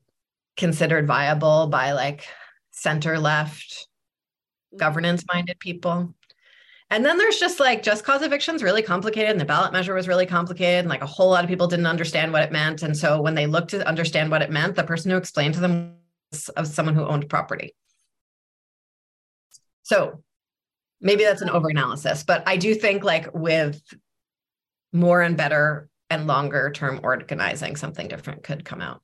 considered 0.57 1.07
viable 1.07 1.67
by 1.67 1.91
like 1.91 2.27
center 2.71 3.19
left 3.19 3.71
mm-hmm. 3.71 4.77
governance 4.77 5.23
minded 5.31 5.59
people 5.59 6.13
and 6.89 7.05
then 7.05 7.17
there's 7.17 7.39
just 7.39 7.59
like 7.59 7.83
just 7.83 8.03
cause 8.03 8.21
evictions 8.21 8.63
really 8.63 8.81
complicated 8.81 9.29
and 9.29 9.39
the 9.39 9.45
ballot 9.45 9.71
measure 9.71 9.93
was 9.93 10.07
really 10.07 10.25
complicated 10.25 10.79
and 10.79 10.89
like 10.89 11.01
a 11.01 11.07
whole 11.07 11.29
lot 11.29 11.43
of 11.43 11.49
people 11.49 11.67
didn't 11.67 11.85
understand 11.85 12.33
what 12.33 12.43
it 12.43 12.51
meant 12.51 12.83
and 12.83 12.97
so 12.97 13.21
when 13.21 13.35
they 13.35 13.45
looked 13.45 13.69
to 13.69 13.87
understand 13.87 14.31
what 14.31 14.41
it 14.41 14.49
meant 14.49 14.75
the 14.75 14.83
person 14.83 15.11
who 15.11 15.17
explained 15.17 15.53
to 15.53 15.59
them 15.59 15.95
of 16.55 16.67
someone 16.67 16.95
who 16.95 17.05
owned 17.05 17.29
property 17.29 17.73
so 19.83 20.23
maybe 21.01 21.23
that's 21.23 21.41
an 21.41 21.49
overanalysis 21.49 22.25
but 22.25 22.43
i 22.47 22.55
do 22.55 22.73
think 22.73 23.03
like 23.03 23.33
with 23.33 23.81
more 24.93 25.21
and 25.21 25.37
better 25.37 25.89
and 26.11 26.27
longer 26.27 26.69
term 26.71 26.99
organizing, 27.03 27.75
something 27.75 28.07
different 28.07 28.43
could 28.43 28.65
come 28.65 28.81
out. 28.81 29.01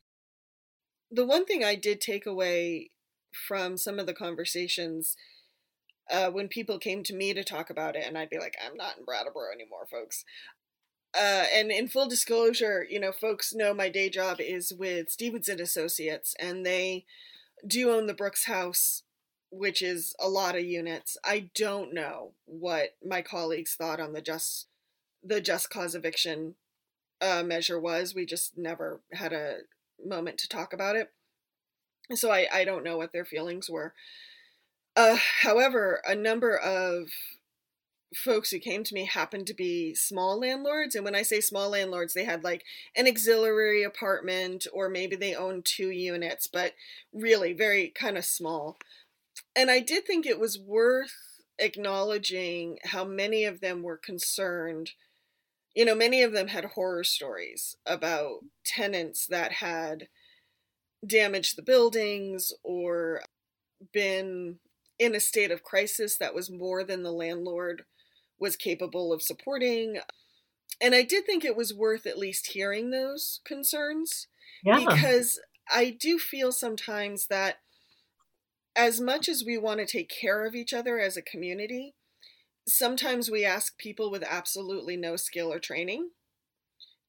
The 1.10 1.26
one 1.26 1.46
thing 1.46 1.64
I 1.64 1.76
did 1.76 2.02
take 2.02 2.26
away 2.26 2.92
from 3.48 3.78
some 3.78 3.98
of 3.98 4.08
the 4.08 4.14
conversations 4.14 5.16
uh, 6.12 6.30
when 6.30 6.50
people 6.50 6.80
came 6.80 7.04
to 7.04 7.16
me 7.16 7.34
to 7.34 7.44
talk 7.44 7.70
about 7.70 7.96
it, 7.96 8.04
and 8.06 8.18
I'd 8.18 8.30
be 8.30 8.40
like, 8.40 8.56
I'm 8.64 8.76
not 8.76 8.98
in 8.98 9.06
Brattleboro 9.06 9.52
anymore, 9.54 9.88
folks. 9.90 10.26
Uh, 11.18 11.46
and 11.54 11.72
in 11.72 11.88
full 11.88 12.08
disclosure, 12.08 12.86
you 12.88 13.00
know, 13.00 13.12
folks 13.12 13.54
know 13.54 13.74
my 13.74 13.90
day 13.90 14.10
job 14.10 14.40
is 14.40 14.72
with 14.72 15.10
Stevenson 15.10 15.60
Associates, 15.60 16.36
and 16.40 16.66
they 16.66 17.06
do 17.66 17.92
own 17.92 18.06
the 18.06 18.14
Brooks 18.14 18.46
House, 18.46 19.04
which 19.50 19.82
is 19.82 20.14
a 20.20 20.30
lot 20.30 20.56
of 20.56 20.64
units. 20.64 21.18
I 21.26 21.50
don't 21.56 21.94
know 21.94 22.34
what 22.46 22.96
my 23.04 23.22
colleagues 23.22 23.74
thought 23.74 24.00
on 24.00 24.14
the 24.14 24.22
Just 24.22 24.68
the 25.24 25.42
just 25.42 25.70
cause 25.70 25.96
eviction 25.96 26.56
uh, 27.20 27.44
measure 27.44 27.80
was. 27.80 28.14
We 28.14 28.26
just 28.26 28.58
never 28.58 29.02
had 29.14 29.34
a 29.34 29.60
moment 30.06 30.38
to 30.40 30.50
talk 30.50 30.72
about 30.72 30.96
it. 30.96 31.12
So 32.14 32.32
I, 32.32 32.48
I 32.54 32.64
don't 32.64 32.84
know 32.84 32.98
what 32.98 33.12
their 33.12 33.26
feelings 33.26 33.70
were. 33.70 33.94
Uh, 34.96 35.18
however, 35.42 36.02
a 36.08 36.16
number 36.16 36.58
of 36.58 37.10
folks 38.16 38.52
who 38.52 38.60
came 38.60 38.84
to 38.84 38.94
me 38.94 39.06
happened 39.06 39.48
to 39.48 39.54
be 39.54 39.94
small 39.94 40.40
landlords. 40.40 40.96
And 40.96 41.04
when 41.04 41.16
I 41.16 41.24
say 41.24 41.42
small 41.42 41.70
landlords, 41.70 42.14
they 42.14 42.24
had 42.24 42.44
like 42.44 42.64
an 42.96 43.08
auxiliary 43.08 43.84
apartment 43.84 44.66
or 44.72 44.90
maybe 44.90 45.16
they 45.16 45.36
owned 45.36 45.66
two 45.66 45.90
units, 45.90 46.48
but 46.48 46.74
really 47.14 47.54
very 47.54 47.90
kind 47.90 48.18
of 48.18 48.26
small. 48.26 48.78
And 49.56 49.70
I 49.70 49.80
did 49.80 50.06
think 50.06 50.26
it 50.26 50.40
was 50.40 50.58
worth 50.60 51.14
acknowledging 51.60 52.78
how 52.86 53.04
many 53.04 53.44
of 53.44 53.60
them 53.60 53.84
were 53.84 53.98
concerned. 53.98 54.92
You 55.76 55.86
know, 55.86 55.96
many 55.96 56.24
of 56.24 56.32
them 56.32 56.48
had 56.48 56.66
horror 56.66 57.04
stories 57.04 57.76
about 57.86 58.40
tenants 58.66 59.28
that 59.28 59.54
had 59.54 60.08
damaged 61.06 61.58
the 61.58 61.62
buildings 61.62 62.54
or 62.64 63.22
been 63.94 64.60
in 64.98 65.14
a 65.14 65.20
state 65.20 65.52
of 65.52 65.64
crisis 65.64 66.18
that 66.18 66.34
was 66.34 66.50
more 66.50 66.84
than 66.84 67.04
the 67.04 67.12
landlord 67.12 67.84
was 68.40 68.56
capable 68.56 69.14
of 69.14 69.22
supporting. 69.22 70.00
And 70.82 70.94
I 70.94 71.04
did 71.04 71.26
think 71.26 71.44
it 71.44 71.56
was 71.56 71.74
worth 71.74 72.06
at 72.06 72.18
least 72.18 72.48
hearing 72.48 72.92
those 72.92 73.42
concerns 73.46 74.28
yeah. 74.64 74.80
because 74.80 75.40
I 75.70 75.90
do 75.90 76.20
feel 76.20 76.52
sometimes 76.52 77.28
that 77.28 77.58
as 78.76 79.02
much 79.02 79.28
as 79.28 79.44
we 79.46 79.58
want 79.58 79.80
to 79.80 79.86
take 79.86 80.10
care 80.10 80.46
of 80.46 80.54
each 80.54 80.74
other 80.74 81.00
as 81.00 81.18
a 81.18 81.22
community, 81.22 81.96
sometimes 82.68 83.32
we 83.32 83.44
ask 83.44 83.78
people 83.78 84.12
with 84.12 84.24
absolutely 84.24 84.96
no 84.96 85.16
skill 85.16 85.52
or 85.52 85.60
training 85.60 86.10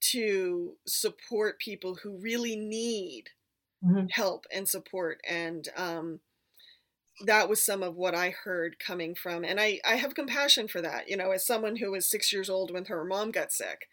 to 0.00 0.76
support 0.86 1.58
people 1.58 1.96
who 2.02 2.18
really 2.18 2.56
need 2.56 3.24
mm-hmm. 3.84 4.06
help 4.10 4.46
and 4.52 4.68
support 4.68 5.20
and 5.28 5.68
um, 5.76 6.20
that 7.26 7.48
was 7.48 7.64
some 7.64 7.82
of 7.82 7.96
what 7.96 8.14
I 8.14 8.30
heard 8.30 8.78
coming 8.78 9.14
from, 9.14 9.44
and 9.44 9.60
I 9.60 9.80
I 9.84 9.96
have 9.96 10.14
compassion 10.14 10.68
for 10.68 10.80
that. 10.82 11.08
You 11.08 11.16
know, 11.16 11.30
as 11.30 11.46
someone 11.46 11.76
who 11.76 11.90
was 11.90 12.10
six 12.10 12.32
years 12.32 12.48
old 12.48 12.72
when 12.72 12.84
her 12.86 13.04
mom 13.04 13.30
got 13.30 13.52
sick, 13.52 13.86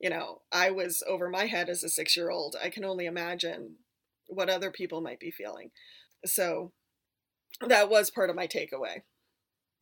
you 0.00 0.10
know, 0.10 0.40
I 0.50 0.70
was 0.70 1.02
over 1.08 1.28
my 1.28 1.46
head 1.46 1.68
as 1.68 1.84
a 1.84 1.88
six 1.88 2.16
year 2.16 2.30
old. 2.30 2.56
I 2.62 2.70
can 2.70 2.84
only 2.84 3.06
imagine 3.06 3.76
what 4.26 4.50
other 4.50 4.70
people 4.70 5.00
might 5.00 5.20
be 5.20 5.30
feeling. 5.30 5.70
So 6.24 6.72
that 7.66 7.90
was 7.90 8.10
part 8.10 8.30
of 8.30 8.36
my 8.36 8.46
takeaway. 8.46 9.02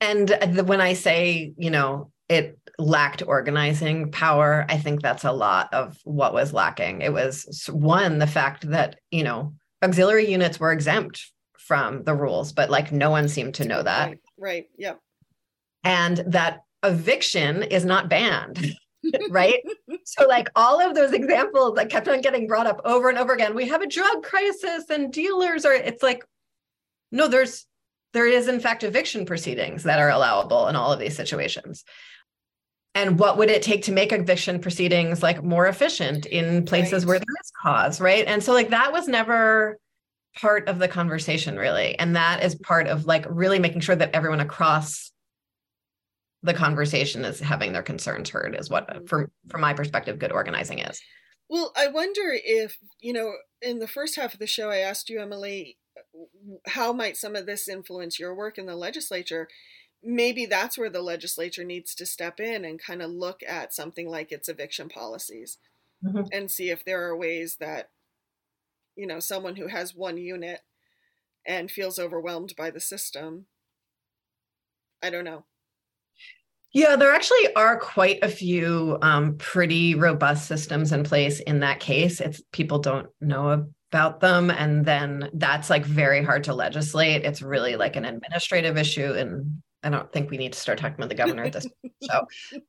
And 0.01 0.28
the, 0.28 0.64
when 0.64 0.80
I 0.80 0.95
say, 0.95 1.53
you 1.57 1.70
know, 1.70 2.11
it 2.28 2.59
lacked 2.78 3.22
organizing 3.26 4.11
power, 4.11 4.64
I 4.68 4.78
think 4.78 5.03
that's 5.03 5.24
a 5.24 5.32
lot 5.32 5.72
of 5.72 5.99
what 6.05 6.32
was 6.32 6.53
lacking. 6.53 7.03
It 7.03 7.12
was 7.12 7.68
one, 7.70 8.18
the 8.18 8.26
fact 8.26 8.70
that, 8.70 8.97
you 9.11 9.24
know, 9.24 9.55
auxiliary 9.82 10.30
units 10.30 10.59
were 10.59 10.72
exempt 10.72 11.30
from 11.71 12.03
the 12.03 12.12
rules, 12.16 12.51
but 12.53 12.68
like 12.68 12.91
no 12.91 13.11
one 13.11 13.29
seemed 13.29 13.55
to 13.55 13.64
know 13.64 13.81
that. 13.81 14.09
Right. 14.09 14.18
right. 14.37 14.71
Yep. 14.77 14.99
And 15.85 16.16
that 16.27 16.64
eviction 16.83 17.62
is 17.62 17.85
not 17.85 18.09
banned. 18.09 18.77
right? 19.31 19.62
so, 20.03 20.27
like 20.27 20.49
all 20.57 20.81
of 20.85 20.97
those 20.97 21.12
examples 21.12 21.77
that 21.77 21.89
kept 21.89 22.09
on 22.09 22.23
getting 22.23 22.49
brought 22.49 22.66
up 22.66 22.81
over 22.85 23.09
and 23.09 23.16
over 23.18 23.33
again, 23.33 23.55
we 23.55 23.68
have 23.68 23.83
a 23.83 23.87
drug 23.87 24.25
crisis 24.25 24.91
and 24.91 25.12
dealers 25.12 25.64
are, 25.64 25.73
it's 25.73 26.03
like, 26.03 26.25
no, 27.12 27.29
there's, 27.29 27.66
there 28.14 28.27
is 28.27 28.49
in 28.49 28.59
fact 28.59 28.83
eviction 28.83 29.25
proceedings 29.25 29.85
that 29.85 30.01
are 30.01 30.11
allowable 30.11 30.66
in 30.66 30.75
all 30.75 30.93
of 30.93 30.99
these 30.99 31.14
situations. 31.14 31.85
And 32.97 33.16
what 33.16 33.39
would 33.39 33.49
it 33.49 33.62
take 33.62 33.85
to 33.85 33.93
make 33.93 34.11
eviction 34.11 34.59
proceedings 34.59 35.23
like 35.23 35.45
more 35.45 35.68
efficient 35.68 36.27
in 36.27 36.64
places 36.64 37.05
right. 37.05 37.11
where 37.11 37.18
there 37.21 37.37
is 37.45 37.53
cause, 37.62 38.01
right? 38.01 38.27
And 38.27 38.43
so, 38.43 38.53
like, 38.55 38.71
that 38.71 38.93
was 38.93 39.07
never 39.07 39.79
part 40.39 40.68
of 40.68 40.78
the 40.78 40.89
conversation 40.89 41.57
really 41.57 41.99
and 41.99 42.14
that 42.14 42.43
is 42.43 42.55
part 42.55 42.87
of 42.87 43.05
like 43.05 43.26
really 43.28 43.59
making 43.59 43.81
sure 43.81 43.97
that 43.97 44.14
everyone 44.14 44.41
across 44.41 45.11
the 46.43 46.55
conversation 46.55 47.24
is 47.24 47.41
having 47.41 47.72
their 47.72 47.83
concerns 47.83 48.31
heard 48.31 48.55
is 48.59 48.70
what 48.70 48.89
mm-hmm. 48.89 49.05
from 49.07 49.31
from 49.49 49.61
my 49.61 49.74
perspective 49.74 50.18
good 50.18 50.33
organizing 50.33 50.78
is 50.78 51.01
well 51.49 51.72
i 51.76 51.89
wonder 51.89 52.33
if 52.45 52.78
you 53.01 53.12
know 53.12 53.33
in 53.61 53.81
the 53.81 53.89
first 53.89 54.16
half 54.16 54.33
of 54.33 54.39
the 54.39 54.47
show 54.47 54.70
i 54.70 54.78
asked 54.78 55.11
you 55.11 55.20
emily 55.20 55.76
how 56.66 56.93
might 56.93 57.16
some 57.16 57.35
of 57.35 57.47
this 57.47 57.68
influence 57.68 58.18
your 58.18 58.35
work 58.35 58.57
in 58.57 58.66
the 58.66 58.76
legislature 58.76 59.49
maybe 60.03 60.47
that's 60.47 60.78
where 60.78 60.91
the 60.91 61.03
legislature 61.03 61.64
needs 61.64 61.95
to 61.95 62.07
step 62.07 62.41
in 62.41 62.64
and 62.64 62.81
kind 62.81 63.03
of 63.03 63.11
look 63.11 63.41
at 63.47 63.74
something 63.74 64.09
like 64.09 64.33
its 64.33 64.49
eviction 64.49 64.89
policies 64.89 65.59
mm-hmm. 66.05 66.22
and 66.33 66.51
see 66.51 66.70
if 66.70 66.85
there 66.85 67.07
are 67.07 67.16
ways 67.16 67.57
that 67.61 67.91
you 68.97 69.07
know 69.07 69.20
someone 69.20 69.57
who 69.57 69.66
has 69.66 69.95
one 69.95 70.16
unit 70.16 70.61
and 71.47 71.70
feels 71.70 71.99
overwhelmed 71.99 72.55
by 72.57 72.70
the 72.70 72.80
system. 72.80 73.47
I 75.03 75.11
don't 75.11 75.24
know. 75.24 75.45
Yeah 76.72 76.97
there 76.97 77.12
actually 77.12 77.55
are 77.55 77.78
quite 77.78 78.18
a 78.22 78.28
few 78.28 78.99
um, 79.03 79.36
pretty 79.38 79.95
robust 79.95 80.47
systems 80.47 80.93
in 80.93 81.03
place 81.03 81.41
in 81.41 81.61
that 81.61 81.80
case 81.80 82.20
it's 82.20 82.41
people 82.53 82.78
don't 82.78 83.09
know 83.20 83.66
about 83.91 84.20
them. 84.20 84.51
And 84.51 84.84
then 84.84 85.30
that's 85.34 85.68
like 85.68 85.84
very 85.84 86.22
hard 86.22 86.45
to 86.45 86.55
legislate. 86.55 87.24
It's 87.24 87.43
really 87.43 87.74
like 87.74 87.97
an 87.97 88.05
administrative 88.05 88.76
issue 88.76 89.12
and 89.14 89.62
i 89.82 89.88
don't 89.88 90.12
think 90.12 90.30
we 90.30 90.36
need 90.36 90.53
to 90.53 90.61
start 90.61 90.78
talking 90.78 90.97
about 90.97 91.09
the 91.09 91.14
governor 91.14 91.45
at 91.45 91.53
this 91.53 91.66
point. 91.66 91.95
so. 92.03 92.26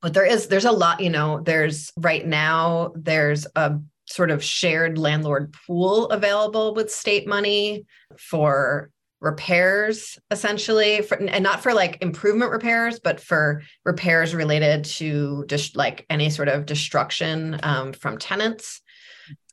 But 0.00 0.12
there 0.12 0.26
is 0.26 0.48
there's 0.48 0.66
a 0.66 0.70
lot 0.70 1.00
you 1.00 1.08
know 1.08 1.40
there's 1.40 1.90
right 1.96 2.26
now 2.26 2.92
there's 2.94 3.46
a 3.56 3.78
sort 4.06 4.30
of 4.30 4.44
shared 4.44 4.98
landlord 4.98 5.54
pool 5.66 6.06
available 6.08 6.74
with 6.74 6.90
state 6.90 7.26
money 7.26 7.84
for 8.18 8.90
repairs 9.24 10.18
essentially 10.30 11.00
for, 11.00 11.14
and 11.14 11.42
not 11.42 11.62
for 11.62 11.72
like 11.72 12.02
improvement 12.02 12.52
repairs 12.52 13.00
but 13.00 13.18
for 13.18 13.62
repairs 13.84 14.34
related 14.34 14.84
to 14.84 15.44
just 15.48 15.76
like 15.76 16.04
any 16.10 16.28
sort 16.28 16.48
of 16.48 16.66
destruction 16.66 17.58
um, 17.62 17.92
from 17.92 18.18
tenants. 18.18 18.82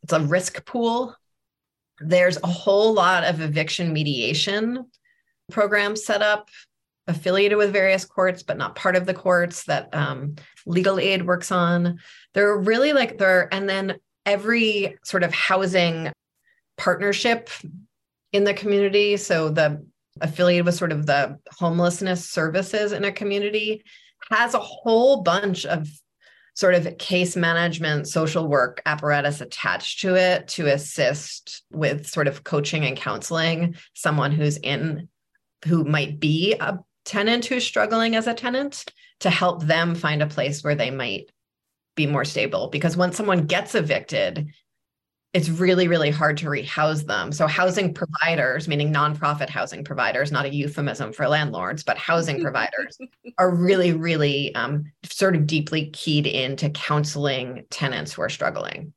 It's 0.03 0.13
a 0.13 0.19
risk 0.19 0.65
pool. 0.65 1.15
There's 1.99 2.37
a 2.43 2.47
whole 2.47 2.93
lot 2.93 3.23
of 3.23 3.39
eviction 3.39 3.93
mediation 3.93 4.85
programs 5.51 6.03
set 6.03 6.21
up 6.21 6.49
affiliated 7.07 7.57
with 7.57 7.71
various 7.71 8.03
courts 8.03 8.43
but 8.43 8.57
not 8.57 8.75
part 8.75 8.97
of 8.97 9.05
the 9.05 9.13
courts 9.13 9.63
that 9.65 9.93
um, 9.93 10.35
legal 10.65 10.99
aid 10.99 11.25
works 11.25 11.51
on. 11.51 11.99
They're 12.33 12.57
really 12.57 12.91
like 12.91 13.17
there 13.17 13.47
and 13.53 13.69
then 13.69 13.95
every 14.25 14.97
sort 15.03 15.23
of 15.23 15.33
housing 15.33 16.11
partnership 16.77 17.49
in 18.31 18.43
the 18.43 18.53
community. 18.53 19.17
So 19.17 19.49
the 19.49 19.85
affiliated 20.19 20.65
with 20.65 20.75
sort 20.75 20.91
of 20.91 21.05
the 21.05 21.37
homelessness 21.57 22.29
services 22.29 22.91
in 22.91 23.03
a 23.05 23.11
community 23.11 23.83
has 24.29 24.53
a 24.53 24.59
whole 24.59 25.21
bunch 25.21 25.65
of 25.65 25.87
sort 26.53 26.75
of 26.75 26.97
case 26.97 27.35
management 27.35 28.07
social 28.07 28.47
work 28.47 28.81
apparatus 28.85 29.41
attached 29.41 30.01
to 30.01 30.15
it 30.15 30.47
to 30.49 30.67
assist 30.67 31.63
with 31.71 32.05
sort 32.05 32.27
of 32.27 32.43
coaching 32.43 32.85
and 32.85 32.97
counseling 32.97 33.75
someone 33.93 34.31
who's 34.31 34.57
in 34.57 35.07
who 35.65 35.83
might 35.85 36.19
be 36.19 36.55
a 36.59 36.77
tenant 37.05 37.45
who's 37.45 37.65
struggling 37.65 38.15
as 38.15 38.27
a 38.27 38.33
tenant 38.33 38.85
to 39.21 39.29
help 39.29 39.63
them 39.63 39.95
find 39.95 40.21
a 40.21 40.27
place 40.27 40.63
where 40.63 40.75
they 40.75 40.91
might 40.91 41.31
be 41.95 42.07
more 42.07 42.25
stable 42.25 42.67
because 42.67 42.95
once 42.97 43.17
someone 43.17 43.45
gets 43.45 43.75
evicted 43.75 44.51
it's 45.33 45.49
really 45.49 45.87
really 45.87 46.09
hard 46.09 46.37
to 46.37 46.49
rehouse 46.49 47.03
them. 47.03 47.31
So 47.31 47.47
housing 47.47 47.93
providers 47.93 48.67
meaning 48.67 48.93
nonprofit 48.93 49.49
housing 49.49 49.83
providers 49.83 50.31
not 50.31 50.45
a 50.45 50.53
euphemism 50.53 51.13
for 51.13 51.27
landlords 51.27 51.83
but 51.83 51.97
housing 51.97 52.41
providers 52.43 52.97
are 53.37 53.53
really 53.53 53.93
really 53.93 54.53
um, 54.55 54.91
sort 55.03 55.35
of 55.35 55.47
deeply 55.47 55.89
keyed 55.91 56.27
into 56.27 56.69
counseling 56.69 57.65
tenants 57.69 58.13
who 58.13 58.21
are 58.21 58.29
struggling 58.29 58.93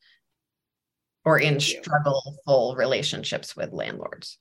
or 1.24 1.38
in 1.38 1.56
struggleful 1.56 2.76
relationships 2.76 3.56
with 3.56 3.72
landlords. 3.72 4.38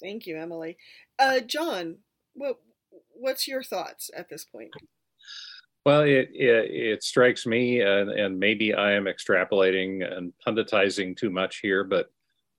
Thank 0.00 0.26
you 0.26 0.36
emily. 0.38 0.76
Uh, 1.18 1.40
john 1.40 1.98
what 2.34 2.56
what's 3.14 3.48
your 3.48 3.62
thoughts 3.62 4.10
at 4.14 4.28
this 4.28 4.44
point 4.44 4.70
well, 5.84 6.02
it, 6.02 6.30
it, 6.32 6.70
it 6.70 7.02
strikes 7.02 7.46
me, 7.46 7.80
and, 7.80 8.10
and 8.10 8.38
maybe 8.38 8.72
I 8.74 8.92
am 8.92 9.04
extrapolating 9.04 10.10
and 10.10 10.32
punditizing 10.46 11.16
too 11.16 11.30
much 11.30 11.58
here, 11.58 11.84
but 11.84 12.10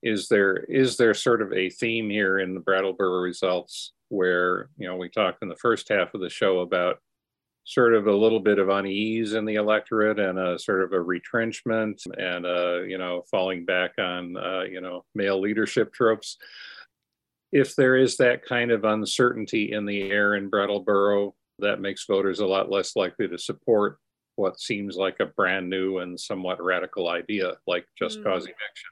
is 0.02 0.28
there 0.28 0.58
is 0.58 0.96
there 0.96 1.14
sort 1.14 1.42
of 1.42 1.52
a 1.52 1.70
theme 1.70 2.08
here 2.08 2.38
in 2.38 2.54
the 2.54 2.60
Brattleboro 2.60 3.20
results 3.20 3.92
where 4.08 4.68
you 4.76 4.86
know 4.86 4.96
we 4.96 5.08
talked 5.08 5.42
in 5.42 5.48
the 5.48 5.56
first 5.56 5.88
half 5.88 6.14
of 6.14 6.20
the 6.20 6.30
show 6.30 6.60
about 6.60 7.00
sort 7.64 7.94
of 7.94 8.06
a 8.06 8.14
little 8.14 8.38
bit 8.38 8.60
of 8.60 8.68
unease 8.68 9.32
in 9.32 9.44
the 9.44 9.56
electorate 9.56 10.20
and 10.20 10.38
a 10.38 10.56
sort 10.56 10.82
of 10.82 10.92
a 10.92 11.00
retrenchment 11.00 12.00
and 12.16 12.46
a 12.46 12.86
you 12.88 12.98
know 12.98 13.24
falling 13.30 13.64
back 13.64 13.92
on 13.98 14.36
uh, 14.36 14.62
you 14.62 14.80
know 14.80 15.04
male 15.14 15.40
leadership 15.40 15.92
tropes. 15.92 16.36
If 17.50 17.74
there 17.74 17.96
is 17.96 18.16
that 18.18 18.44
kind 18.44 18.70
of 18.70 18.84
uncertainty 18.84 19.72
in 19.72 19.86
the 19.86 20.10
air 20.10 20.34
in 20.34 20.48
Brattleboro 20.48 21.34
that 21.58 21.80
makes 21.80 22.06
voters 22.06 22.40
a 22.40 22.46
lot 22.46 22.70
less 22.70 22.96
likely 22.96 23.28
to 23.28 23.38
support 23.38 23.98
what 24.36 24.60
seems 24.60 24.96
like 24.96 25.16
a 25.20 25.26
brand 25.26 25.68
new 25.68 25.98
and 25.98 26.20
somewhat 26.20 26.62
radical 26.62 27.08
idea, 27.08 27.54
like 27.66 27.86
just 27.98 28.20
mm. 28.20 28.24
cause 28.24 28.42
eviction. 28.42 28.90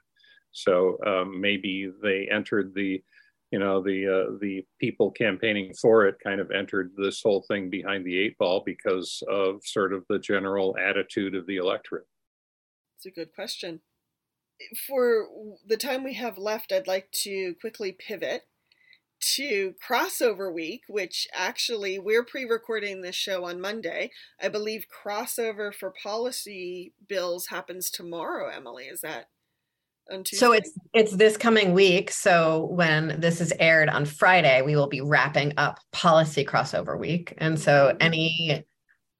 So 0.52 0.98
um, 1.06 1.40
maybe 1.40 1.90
they 2.02 2.28
entered 2.32 2.72
the, 2.74 3.02
you 3.50 3.58
know, 3.58 3.82
the 3.82 4.06
uh, 4.06 4.38
the 4.40 4.64
people 4.80 5.10
campaigning 5.10 5.74
for 5.74 6.06
it 6.06 6.16
kind 6.22 6.40
of 6.40 6.50
entered 6.50 6.92
this 6.96 7.20
whole 7.22 7.44
thing 7.46 7.68
behind 7.68 8.04
the 8.04 8.18
eight 8.18 8.38
ball 8.38 8.62
because 8.64 9.22
of 9.28 9.60
sort 9.64 9.92
of 9.92 10.04
the 10.08 10.18
general 10.18 10.76
attitude 10.78 11.34
of 11.34 11.46
the 11.46 11.56
electorate. 11.56 12.06
It's 12.96 13.06
a 13.06 13.10
good 13.10 13.34
question. 13.34 13.80
For 14.86 15.26
the 15.66 15.76
time 15.76 16.04
we 16.04 16.14
have 16.14 16.38
left, 16.38 16.72
I'd 16.72 16.86
like 16.86 17.10
to 17.22 17.54
quickly 17.60 17.92
pivot 17.92 18.44
to 19.36 19.74
crossover 19.86 20.52
week, 20.52 20.82
which 20.88 21.26
actually 21.32 21.98
we're 21.98 22.24
pre 22.24 22.44
recording 22.44 23.00
this 23.00 23.14
show 23.14 23.44
on 23.44 23.60
Monday. 23.60 24.10
I 24.40 24.48
believe 24.48 24.86
crossover 24.88 25.74
for 25.74 25.92
policy 26.02 26.92
bills 27.08 27.46
happens 27.46 27.90
tomorrow, 27.90 28.48
Emily. 28.48 28.84
Is 28.84 29.00
that? 29.00 29.28
So 30.26 30.52
it's 30.52 30.70
it's 30.92 31.16
this 31.16 31.38
coming 31.38 31.72
week. 31.72 32.10
So 32.10 32.66
when 32.66 33.18
this 33.20 33.40
is 33.40 33.54
aired 33.58 33.88
on 33.88 34.04
Friday, 34.04 34.60
we 34.60 34.76
will 34.76 34.86
be 34.86 35.00
wrapping 35.00 35.54
up 35.56 35.80
policy 35.92 36.44
crossover 36.44 36.98
week. 36.98 37.32
And 37.38 37.58
so 37.58 37.88
mm-hmm. 37.88 37.96
any 38.00 38.64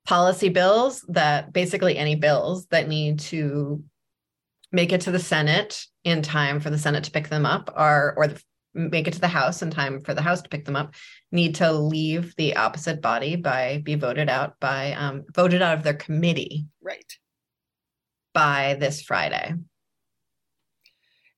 policy 0.04 0.50
bills 0.50 1.02
that 1.08 1.52
basically 1.54 1.96
any 1.96 2.16
bills 2.16 2.66
that 2.66 2.88
need 2.88 3.18
to 3.20 3.82
make 4.72 4.92
it 4.92 5.00
to 5.02 5.10
the 5.10 5.18
Senate 5.18 5.86
in 6.04 6.20
time 6.20 6.60
for 6.60 6.68
the 6.68 6.78
Senate 6.78 7.04
to 7.04 7.10
pick 7.10 7.28
them 7.28 7.46
up 7.46 7.72
are 7.74 8.12
or 8.18 8.26
the 8.26 8.42
make 8.74 9.08
it 9.08 9.14
to 9.14 9.20
the 9.20 9.28
House 9.28 9.62
in 9.62 9.70
time 9.70 10.00
for 10.00 10.14
the 10.14 10.22
House 10.22 10.42
to 10.42 10.48
pick 10.48 10.64
them 10.64 10.76
up 10.76 10.94
need 11.32 11.54
to 11.56 11.72
leave 11.72 12.34
the 12.36 12.56
opposite 12.56 13.00
body 13.00 13.36
by 13.36 13.80
be 13.84 13.94
voted 13.94 14.28
out 14.28 14.58
by 14.60 14.92
um, 14.92 15.24
voted 15.34 15.62
out 15.62 15.78
of 15.78 15.84
their 15.84 15.94
committee 15.94 16.66
right 16.82 17.12
by 18.32 18.76
this 18.78 19.02
Friday. 19.02 19.54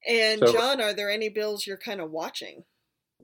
And 0.09 0.41
so, 0.41 0.53
John, 0.53 0.81
are 0.81 0.95
there 0.95 1.11
any 1.11 1.29
bills 1.29 1.67
you're 1.67 1.77
kind 1.77 2.01
of 2.01 2.11
watching? 2.11 2.63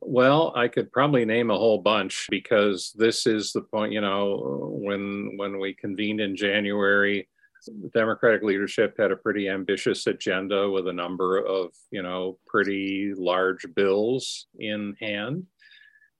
Well, 0.01 0.53
I 0.57 0.67
could 0.67 0.91
probably 0.91 1.25
name 1.25 1.51
a 1.51 1.57
whole 1.57 1.79
bunch 1.79 2.27
because 2.29 2.93
this 2.97 3.25
is 3.27 3.53
the 3.53 3.63
point. 3.63 3.93
You 3.93 4.01
know, 4.01 4.69
when 4.73 5.35
when 5.37 5.61
we 5.61 5.75
convened 5.75 6.21
in 6.21 6.35
January, 6.35 7.29
the 7.67 7.91
Democratic 7.95 8.43
leadership 8.43 8.95
had 8.99 9.13
a 9.13 9.17
pretty 9.17 9.49
ambitious 9.49 10.07
agenda 10.07 10.71
with 10.71 10.89
a 10.89 10.93
number 10.93 11.39
of, 11.39 11.71
you 11.91 12.03
know, 12.03 12.39
pretty 12.47 13.13
large 13.17 13.67
bills 13.75 14.47
in 14.59 14.97
hand. 15.01 15.47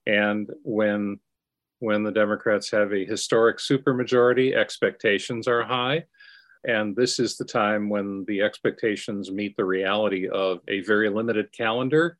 And 0.07 0.49
when 0.63 1.19
when 1.79 2.03
the 2.03 2.11
Democrats 2.11 2.71
have 2.71 2.93
a 2.93 3.05
historic 3.05 3.57
supermajority, 3.57 4.55
expectations 4.55 5.49
are 5.49 5.63
high. 5.63 6.05
And 6.65 6.95
this 6.95 7.19
is 7.19 7.35
the 7.35 7.43
time 7.43 7.89
when 7.89 8.23
the 8.25 8.41
expectations 8.41 9.29
meet 9.29 9.57
the 9.57 9.65
reality 9.65 10.29
of 10.29 10.59
a 10.69 10.79
very 10.81 11.09
limited 11.09 11.51
calendar 11.51 12.17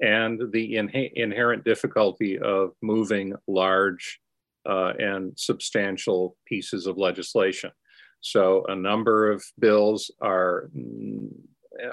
and 0.00 0.40
the 0.52 0.76
in- 0.76 0.90
inherent 1.14 1.64
difficulty 1.64 2.40
of 2.40 2.72
moving 2.82 3.34
large 3.46 4.20
uh, 4.68 4.94
and 4.98 5.32
substantial 5.36 6.36
pieces 6.44 6.88
of 6.88 6.98
legislation. 6.98 7.70
So 8.24 8.64
a 8.68 8.74
number 8.74 9.30
of 9.30 9.44
bills 9.58 10.10
are 10.22 10.70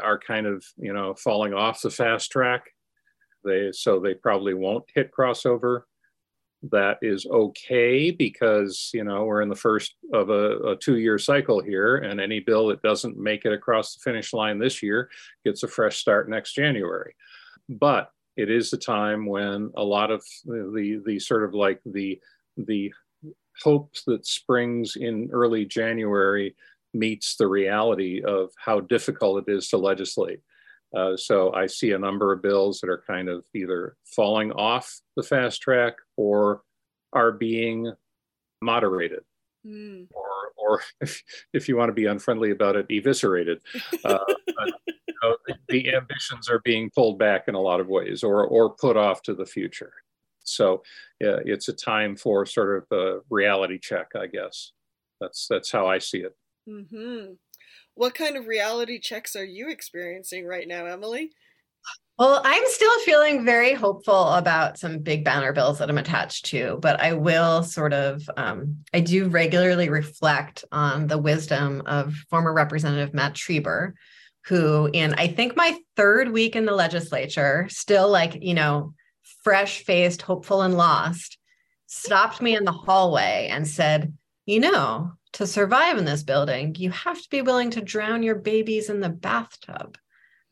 are 0.02 0.18
kind 0.18 0.48
of 0.48 0.64
you 0.78 0.94
know 0.94 1.14
falling 1.14 1.54
off 1.54 1.82
the 1.82 1.90
fast 1.90 2.32
track. 2.32 2.70
They 3.44 3.72
so 3.74 4.00
they 4.00 4.14
probably 4.14 4.54
won't 4.54 4.86
hit 4.96 5.12
crossover. 5.12 5.82
That 6.72 7.00
is 7.02 7.26
okay 7.26 8.12
because 8.12 8.92
you 8.94 9.04
know 9.04 9.26
we're 9.26 9.42
in 9.42 9.50
the 9.50 9.56
first 9.56 9.96
of 10.14 10.30
a, 10.30 10.58
a 10.60 10.76
two-year 10.78 11.18
cycle 11.18 11.62
here, 11.62 11.98
and 11.98 12.22
any 12.22 12.40
bill 12.40 12.68
that 12.68 12.82
doesn't 12.82 13.18
make 13.18 13.44
it 13.44 13.52
across 13.52 13.96
the 13.96 14.00
finish 14.00 14.32
line 14.32 14.58
this 14.58 14.82
year 14.82 15.10
gets 15.44 15.64
a 15.64 15.68
fresh 15.68 15.98
start 15.98 16.30
next 16.30 16.54
January. 16.54 17.14
But 17.68 18.10
it 18.38 18.50
is 18.50 18.72
a 18.72 18.78
time 18.78 19.26
when 19.26 19.70
a 19.76 19.84
lot 19.84 20.12
of 20.12 20.24
the 20.46 20.72
the, 20.74 21.02
the 21.06 21.20
sort 21.20 21.44
of 21.44 21.54
like 21.54 21.82
the 21.86 22.22
the 22.56 22.94
hopes 23.64 24.04
that 24.06 24.26
springs 24.26 24.96
in 24.96 25.30
early 25.32 25.66
January 25.66 26.56
meets 26.94 27.36
the 27.36 27.48
reality 27.48 28.22
of 28.24 28.50
how 28.58 28.82
difficult 28.82 29.48
it 29.48 29.52
is 29.52 29.70
to 29.70 29.78
legislate. 29.78 30.42
Uh, 30.96 31.16
so 31.16 31.54
I 31.54 31.68
see 31.68 31.92
a 31.92 32.00
number 32.00 32.34
of 32.34 32.42
bills 32.42 32.80
that 32.82 32.90
are 32.90 33.04
kind 33.08 33.30
of 33.30 33.46
either 33.56 33.96
falling 34.06 34.52
off 34.52 35.00
the 35.16 35.24
fast 35.24 35.62
track 35.62 35.94
or 36.18 36.64
are 37.14 37.32
being 37.32 37.94
moderated. 38.62 39.22
Mm. 39.66 40.08
Or, 40.12 40.26
or 40.58 40.82
if, 41.02 41.22
if 41.54 41.70
you 41.70 41.78
want 41.78 41.90
to 41.90 41.94
be 41.94 42.08
unfriendly 42.08 42.52
about 42.52 42.76
it, 42.76 42.88
eviscerated. 42.90 43.62
Uh, 44.04 44.18
but, 44.28 44.74
you 44.88 45.14
know, 45.22 45.38
the, 45.46 45.56
the 45.70 45.94
ambitions 45.94 46.50
are 46.50 46.60
being 46.64 46.90
pulled 46.96 47.20
back 47.20 47.48
in 47.48 47.54
a 47.54 47.62
lot 47.62 47.80
of 47.80 47.88
ways 47.88 48.24
or, 48.24 48.44
or 48.46 48.72
put 48.72 48.98
off 48.98 49.22
to 49.22 49.34
the 49.34 49.46
future. 49.46 49.94
So 50.44 50.84
yeah, 51.20 51.38
it's 51.46 51.68
a 51.70 51.74
time 51.74 52.16
for 52.16 52.46
sort 52.46 52.88
of 52.92 52.98
a 52.98 53.20
reality 53.30 53.80
check, 53.80 54.08
I 54.16 54.28
guess. 54.28 54.72
That's 55.20 55.48
that's 55.48 55.72
how 55.72 55.88
I 55.88 56.00
see 56.00 56.20
it. 56.20 56.36
Mm-hmm. 56.68 57.34
What 57.96 58.16
kind 58.16 58.38
of 58.38 58.48
reality 58.48 59.00
checks 59.00 59.36
are 59.36 59.46
you 59.46 59.70
experiencing 59.70 60.46
right 60.46 60.68
now, 60.68 60.86
Emily? 60.86 61.32
Well, 62.18 62.42
I'm 62.44 62.64
still 62.68 63.00
feeling 63.00 63.46
very 63.46 63.74
hopeful 63.74 64.30
about 64.34 64.78
some 64.78 65.00
big 65.00 65.26
banner 65.26 65.54
bills 65.54 65.80
that 65.80 65.90
I'm 65.90 65.98
attached 65.98 66.46
to, 66.48 66.78
but 66.80 67.02
I 67.02 67.14
will 67.14 67.64
sort 67.64 67.94
of, 67.94 68.22
um, 68.38 68.78
I 68.94 69.00
do 69.00 69.28
regularly 69.28 69.90
reflect 69.90 70.64
on 70.72 71.08
the 71.08 71.18
wisdom 71.18 71.82
of 71.88 72.14
former 72.30 72.54
Representative 72.54 73.16
Matt 73.16 73.34
Trieber, 73.34 73.94
who, 74.46 74.88
in 74.94 75.16
I 75.16 75.30
think 75.30 75.56
my 75.56 75.76
third 75.96 76.32
week 76.32 76.56
in 76.56 76.66
the 76.66 76.76
legislature, 76.76 77.68
still 77.70 78.10
like, 78.10 78.38
you 78.40 78.54
know, 78.54 78.94
fresh 79.44 79.84
faced, 79.84 80.22
hopeful, 80.22 80.62
and 80.62 80.76
lost, 80.76 81.38
stopped 81.88 82.42
me 82.42 82.56
in 82.56 82.64
the 82.64 82.72
hallway 82.72 83.50
and 83.52 83.68
said, 83.68 84.14
You 84.46 84.60
know, 84.60 85.14
to 85.34 85.48
survive 85.48 85.98
in 85.98 86.06
this 86.06 86.24
building, 86.24 86.76
you 86.76 86.92
have 86.92 87.22
to 87.22 87.30
be 87.30 87.42
willing 87.42 87.72
to 87.72 87.82
drown 87.82 88.24
your 88.24 88.36
babies 88.36 88.90
in 88.90 89.00
the 89.00 89.10
bathtub. 89.10 89.98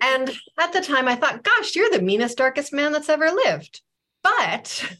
and 0.00 0.30
at 0.58 0.72
the 0.72 0.80
time, 0.80 1.08
I 1.08 1.16
thought, 1.16 1.44
Gosh, 1.44 1.74
you're 1.74 1.90
the 1.90 2.02
meanest, 2.02 2.38
darkest 2.38 2.72
man 2.72 2.92
that's 2.92 3.08
ever 3.08 3.30
lived. 3.30 3.80
But 4.22 4.96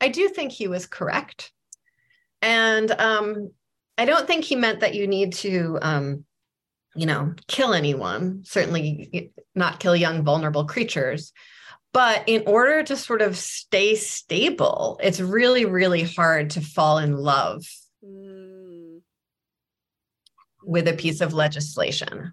I 0.00 0.08
do 0.08 0.28
think 0.28 0.52
he 0.52 0.68
was 0.68 0.86
correct. 0.86 1.52
And 2.42 2.90
um, 2.90 3.52
I 3.96 4.04
don't 4.04 4.26
think 4.26 4.44
he 4.44 4.56
meant 4.56 4.80
that 4.80 4.94
you 4.94 5.06
need 5.06 5.32
to 5.34 5.78
um, 5.80 6.24
you 6.94 7.06
know, 7.06 7.34
kill 7.48 7.74
anyone, 7.74 8.42
certainly 8.44 9.32
not 9.54 9.80
kill 9.80 9.96
young, 9.96 10.22
vulnerable 10.22 10.64
creatures. 10.64 11.32
But 11.92 12.28
in 12.28 12.42
order 12.46 12.82
to 12.82 12.96
sort 12.96 13.22
of 13.22 13.36
stay 13.36 13.94
stable, 13.94 14.98
it's 15.02 15.20
really, 15.20 15.64
really 15.64 16.02
hard 16.02 16.50
to 16.50 16.60
fall 16.60 16.98
in 16.98 17.16
love 17.16 17.64
mm. 18.04 19.00
with 20.64 20.88
a 20.88 20.94
piece 20.94 21.20
of 21.20 21.32
legislation 21.32 22.32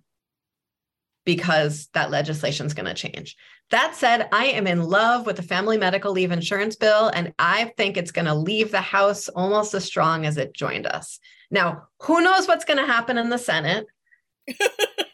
because 1.26 1.90
that 1.94 2.10
legislation 2.10 2.66
is 2.66 2.74
going 2.74 2.88
to 2.88 2.94
change. 2.96 3.38
That 3.70 3.96
said, 3.96 4.28
I 4.32 4.46
am 4.46 4.66
in 4.66 4.84
love 4.84 5.26
with 5.26 5.36
the 5.36 5.44
family 5.44 5.78
medical 5.78 6.12
leave 6.12 6.32
insurance 6.32 6.76
bill, 6.76 7.10
and 7.10 7.34
I 7.38 7.72
think 7.78 7.96
it's 7.96 8.12
going 8.12 8.26
to 8.26 8.34
leave 8.34 8.72
the 8.72 8.82
House 8.82 9.30
almost 9.30 9.74
as 9.74 9.86
strong 9.86 10.26
as 10.26 10.38
it 10.38 10.54
joined 10.54 10.88
us. 10.88 11.20
Now, 11.52 11.84
who 12.00 12.22
knows 12.22 12.48
what's 12.48 12.66
going 12.66 12.80
to 12.80 12.92
happen 12.92 13.18
in 13.18 13.30
the 13.30 13.38
Senate? 13.38 13.86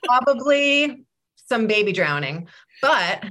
Probably 0.05 1.05
some 1.47 1.67
baby 1.67 1.91
drowning. 1.91 2.47
But 2.81 3.25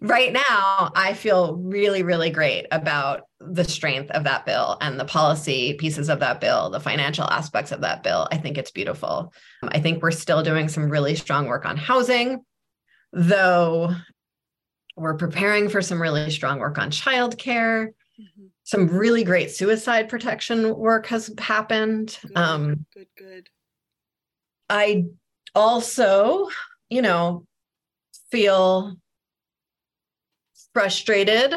right 0.00 0.32
now, 0.32 0.92
I 0.94 1.14
feel 1.14 1.56
really, 1.56 2.02
really 2.02 2.30
great 2.30 2.66
about 2.70 3.22
the 3.40 3.64
strength 3.64 4.10
of 4.10 4.24
that 4.24 4.44
bill 4.46 4.76
and 4.80 4.98
the 4.98 5.04
policy 5.04 5.74
pieces 5.74 6.08
of 6.08 6.20
that 6.20 6.40
bill, 6.40 6.70
the 6.70 6.80
financial 6.80 7.24
aspects 7.24 7.72
of 7.72 7.80
that 7.82 8.02
bill. 8.02 8.28
I 8.30 8.38
think 8.38 8.58
it's 8.58 8.70
beautiful. 8.70 9.32
I 9.62 9.80
think 9.80 10.02
we're 10.02 10.10
still 10.10 10.42
doing 10.42 10.68
some 10.68 10.90
really 10.90 11.14
strong 11.16 11.46
work 11.46 11.64
on 11.64 11.76
housing, 11.76 12.44
though 13.12 13.94
we're 14.96 15.16
preparing 15.16 15.68
for 15.68 15.80
some 15.80 16.00
really 16.00 16.30
strong 16.30 16.58
work 16.58 16.78
on 16.78 16.90
childcare. 16.90 17.88
Mm-hmm. 18.20 18.46
Some 18.64 18.88
really 18.88 19.24
great 19.24 19.50
suicide 19.50 20.08
protection 20.08 20.76
work 20.76 21.06
has 21.06 21.32
happened. 21.38 22.18
Good, 22.22 22.36
um, 22.36 22.86
good, 22.94 23.08
good. 23.16 23.48
I 24.68 25.06
also, 25.54 26.48
you 26.88 27.02
know, 27.02 27.46
feel 28.30 28.96
frustrated 30.72 31.54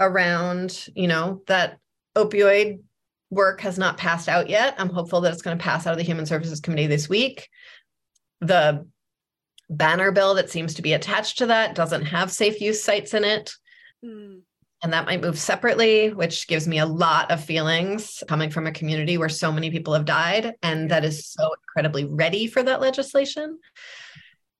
around, 0.00 0.88
you 0.94 1.08
know, 1.08 1.42
that 1.46 1.78
opioid 2.16 2.80
work 3.30 3.60
has 3.62 3.78
not 3.78 3.96
passed 3.96 4.28
out 4.28 4.48
yet. 4.48 4.74
I'm 4.78 4.90
hopeful 4.90 5.20
that 5.22 5.32
it's 5.32 5.42
going 5.42 5.56
to 5.56 5.62
pass 5.62 5.86
out 5.86 5.92
of 5.92 5.98
the 5.98 6.04
Human 6.04 6.26
Services 6.26 6.60
Committee 6.60 6.86
this 6.86 7.08
week. 7.08 7.48
The 8.40 8.86
banner 9.70 10.12
bill 10.12 10.34
that 10.34 10.50
seems 10.50 10.74
to 10.74 10.82
be 10.82 10.92
attached 10.92 11.38
to 11.38 11.46
that 11.46 11.74
doesn't 11.74 12.06
have 12.06 12.30
safe 12.30 12.60
use 12.60 12.82
sites 12.82 13.14
in 13.14 13.24
it. 13.24 13.52
Mm. 14.04 14.42
And 14.82 14.92
that 14.92 15.06
might 15.06 15.20
move 15.20 15.38
separately, 15.38 16.12
which 16.12 16.48
gives 16.48 16.66
me 16.66 16.78
a 16.78 16.86
lot 16.86 17.30
of 17.30 17.44
feelings 17.44 18.22
coming 18.26 18.50
from 18.50 18.66
a 18.66 18.72
community 18.72 19.16
where 19.16 19.28
so 19.28 19.52
many 19.52 19.70
people 19.70 19.94
have 19.94 20.04
died 20.04 20.54
and 20.62 20.90
that 20.90 21.04
is 21.04 21.28
so 21.28 21.54
incredibly 21.62 22.04
ready 22.04 22.48
for 22.48 22.62
that 22.64 22.80
legislation. 22.80 23.58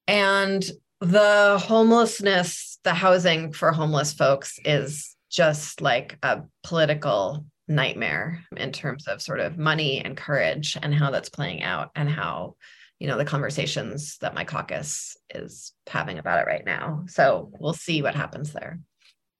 And 0.06 0.64
the 1.00 1.60
homelessness, 1.60 2.78
the 2.84 2.94
housing 2.94 3.52
for 3.52 3.72
homeless 3.72 4.12
folks 4.12 4.60
is 4.64 5.16
just 5.28 5.80
like 5.80 6.16
a 6.22 6.42
political 6.62 7.44
nightmare 7.66 8.44
in 8.56 8.70
terms 8.70 9.08
of 9.08 9.20
sort 9.20 9.40
of 9.40 9.58
money 9.58 10.04
and 10.04 10.16
courage 10.16 10.78
and 10.80 10.94
how 10.94 11.10
that's 11.10 11.30
playing 11.30 11.62
out 11.62 11.90
and 11.96 12.08
how 12.08 12.54
you 13.00 13.08
know 13.08 13.18
the 13.18 13.24
conversations 13.24 14.18
that 14.18 14.34
my 14.34 14.44
caucus 14.44 15.16
is 15.34 15.72
having 15.88 16.18
about 16.18 16.40
it 16.40 16.46
right 16.46 16.64
now. 16.64 17.04
So 17.08 17.50
we'll 17.58 17.72
see 17.72 18.02
what 18.02 18.14
happens 18.14 18.52
there 18.52 18.78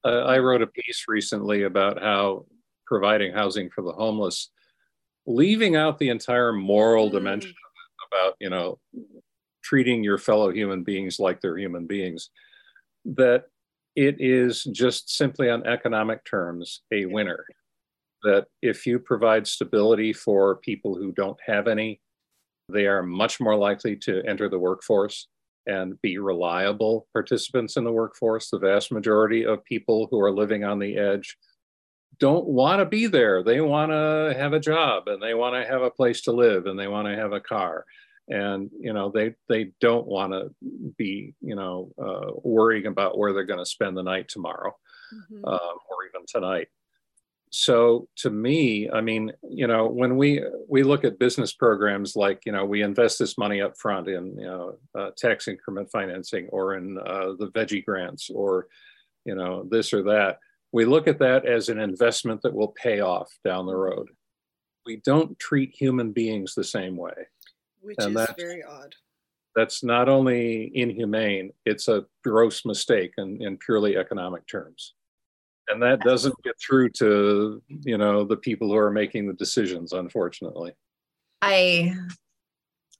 uh, 0.05 0.23
I 0.23 0.39
wrote 0.39 0.61
a 0.61 0.67
piece 0.67 1.05
recently 1.07 1.63
about 1.63 2.01
how 2.01 2.45
providing 2.85 3.33
housing 3.33 3.69
for 3.69 3.81
the 3.81 3.91
homeless, 3.91 4.51
leaving 5.25 5.75
out 5.75 5.99
the 5.99 6.09
entire 6.09 6.51
moral 6.51 7.09
mm. 7.09 7.13
dimension 7.13 7.53
about, 8.11 8.35
you 8.39 8.49
know, 8.49 8.79
treating 9.63 10.03
your 10.03 10.17
fellow 10.17 10.51
human 10.51 10.83
beings 10.83 11.19
like 11.19 11.39
they're 11.41 11.57
human 11.57 11.87
beings, 11.87 12.29
that 13.05 13.45
it 13.95 14.17
is 14.19 14.63
just 14.65 15.15
simply 15.15 15.49
on 15.49 15.65
economic 15.65 16.23
terms 16.25 16.81
a 16.91 17.05
winner. 17.05 17.45
That 18.23 18.47
if 18.61 18.85
you 18.85 18.99
provide 18.99 19.47
stability 19.47 20.13
for 20.13 20.57
people 20.57 20.95
who 20.95 21.11
don't 21.11 21.39
have 21.45 21.67
any, 21.67 21.99
they 22.69 22.87
are 22.87 23.03
much 23.03 23.41
more 23.41 23.55
likely 23.55 23.97
to 23.97 24.21
enter 24.25 24.47
the 24.47 24.59
workforce 24.59 25.27
and 25.65 26.01
be 26.01 26.17
reliable 26.17 27.07
participants 27.13 27.77
in 27.77 27.83
the 27.83 27.91
workforce. 27.91 28.49
The 28.49 28.59
vast 28.59 28.91
majority 28.91 29.45
of 29.45 29.63
people 29.63 30.07
who 30.11 30.19
are 30.19 30.31
living 30.31 30.63
on 30.63 30.79
the 30.79 30.97
edge 30.97 31.37
don't 32.19 32.45
want 32.45 32.79
to 32.79 32.85
be 32.85 33.07
there. 33.07 33.43
They 33.43 33.61
want 33.61 33.91
to 33.91 34.37
have 34.37 34.53
a 34.53 34.59
job 34.59 35.07
and 35.07 35.21
they 35.21 35.33
want 35.33 35.55
to 35.55 35.69
have 35.69 35.81
a 35.81 35.91
place 35.91 36.21
to 36.21 36.31
live 36.31 36.65
and 36.65 36.77
they 36.77 36.87
want 36.87 37.07
to 37.07 37.15
have 37.15 37.33
a 37.33 37.41
car. 37.41 37.85
And 38.29 38.69
you 38.79 38.93
know 38.93 39.11
they 39.13 39.35
they 39.49 39.71
don't 39.81 40.07
want 40.07 40.31
to 40.31 40.49
be 40.97 41.33
you 41.41 41.55
know 41.55 41.91
uh, 42.01 42.31
worrying 42.41 42.85
about 42.85 43.17
where 43.17 43.33
they're 43.33 43.43
going 43.43 43.59
to 43.59 43.65
spend 43.65 43.97
the 43.97 44.03
night 44.03 44.29
tomorrow 44.29 44.73
mm-hmm. 45.13 45.43
um, 45.45 45.77
or 45.89 46.05
even 46.07 46.25
tonight 46.25 46.69
so 47.55 48.07
to 48.15 48.31
me 48.31 48.89
i 48.91 48.99
mean 48.99 49.31
you 49.47 49.67
know 49.67 49.85
when 49.85 50.17
we 50.17 50.43
we 50.67 50.81
look 50.81 51.03
at 51.03 51.19
business 51.19 51.53
programs 51.53 52.15
like 52.15 52.41
you 52.47 52.51
know 52.51 52.65
we 52.65 52.81
invest 52.81 53.19
this 53.19 53.37
money 53.37 53.61
up 53.61 53.77
front 53.77 54.07
in 54.07 54.35
you 54.39 54.45
know 54.45 54.75
uh, 54.97 55.11
tax 55.15 55.47
increment 55.47 55.87
financing 55.91 56.47
or 56.49 56.75
in 56.75 56.97
uh, 56.97 57.33
the 57.37 57.51
VEGI 57.53 57.85
grants 57.85 58.29
or 58.33 58.67
you 59.25 59.35
know 59.35 59.65
this 59.69 59.93
or 59.93 60.03
that. 60.03 60.39
We 60.71 60.85
look 60.85 61.07
at 61.07 61.19
that 61.19 61.45
as 61.45 61.69
an 61.69 61.79
investment 61.79 62.41
that 62.41 62.53
will 62.53 62.69
pay 62.69 62.99
off 63.01 63.31
down 63.45 63.67
the 63.67 63.75
road. 63.75 64.09
We 64.85 65.01
don't 65.05 65.37
treat 65.37 65.75
human 65.75 66.11
beings 66.11 66.55
the 66.55 66.63
same 66.63 66.97
way. 66.97 67.13
Which 67.81 67.97
and 67.99 68.17
is 68.17 68.27
very 68.37 68.63
odd. 68.63 68.95
that's 69.55 69.83
not 69.83 70.09
only 70.09 70.71
inhumane 70.73 71.51
it's 71.65 71.89
a 71.89 72.05
gross 72.23 72.65
mistake 72.65 73.11
in, 73.17 73.41
in 73.41 73.57
purely 73.57 73.97
economic 73.97 74.47
terms 74.47 74.93
and 75.69 75.81
that 75.81 76.01
doesn't 76.01 76.35
get 76.43 76.55
through 76.59 76.89
to 76.89 77.61
you 77.67 77.97
know 77.97 78.23
the 78.23 78.37
people 78.37 78.67
who 78.67 78.75
are 78.75 78.91
making 78.91 79.27
the 79.27 79.33
decisions 79.33 79.93
unfortunately 79.93 80.73
i 81.41 81.93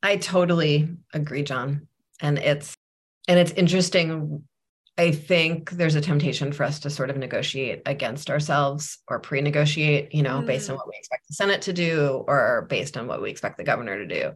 i 0.01 0.15
totally 0.17 0.89
agree 1.13 1.43
john 1.43 1.87
and 2.21 2.37
it's 2.37 2.75
and 3.27 3.39
it's 3.39 3.51
interesting 3.51 4.43
i 4.97 5.11
think 5.11 5.71
there's 5.71 5.95
a 5.95 6.01
temptation 6.01 6.51
for 6.51 6.63
us 6.63 6.79
to 6.79 6.89
sort 6.89 7.09
of 7.09 7.17
negotiate 7.17 7.81
against 7.85 8.29
ourselves 8.29 8.99
or 9.07 9.19
pre-negotiate 9.19 10.13
you 10.13 10.23
know 10.23 10.41
mm. 10.41 10.45
based 10.45 10.69
on 10.69 10.75
mm. 10.75 10.79
what 10.79 10.87
we 10.87 10.97
expect 10.97 11.27
the 11.27 11.33
senate 11.33 11.61
to 11.61 11.73
do 11.73 12.23
or 12.27 12.65
based 12.69 12.97
on 12.97 13.07
what 13.07 13.21
we 13.21 13.29
expect 13.29 13.57
the 13.57 13.63
governor 13.63 13.97
to 13.97 14.07
do 14.07 14.31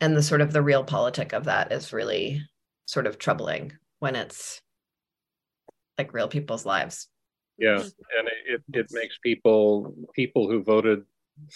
and 0.00 0.16
the 0.16 0.22
sort 0.22 0.40
of 0.40 0.52
the 0.52 0.58
realpolitik 0.58 1.32
of 1.32 1.44
that 1.44 1.70
is 1.70 1.92
really 1.92 2.42
sort 2.86 3.06
of 3.06 3.18
troubling 3.18 3.72
when 4.00 4.16
it's 4.16 4.61
like 6.02 6.12
real 6.12 6.28
people's 6.28 6.66
lives. 6.66 7.08
Yeah, 7.58 7.78
and 7.78 8.28
it, 8.48 8.62
it 8.72 8.86
makes 8.90 9.18
people 9.22 9.94
people 10.14 10.48
who 10.48 10.62
voted 10.62 11.02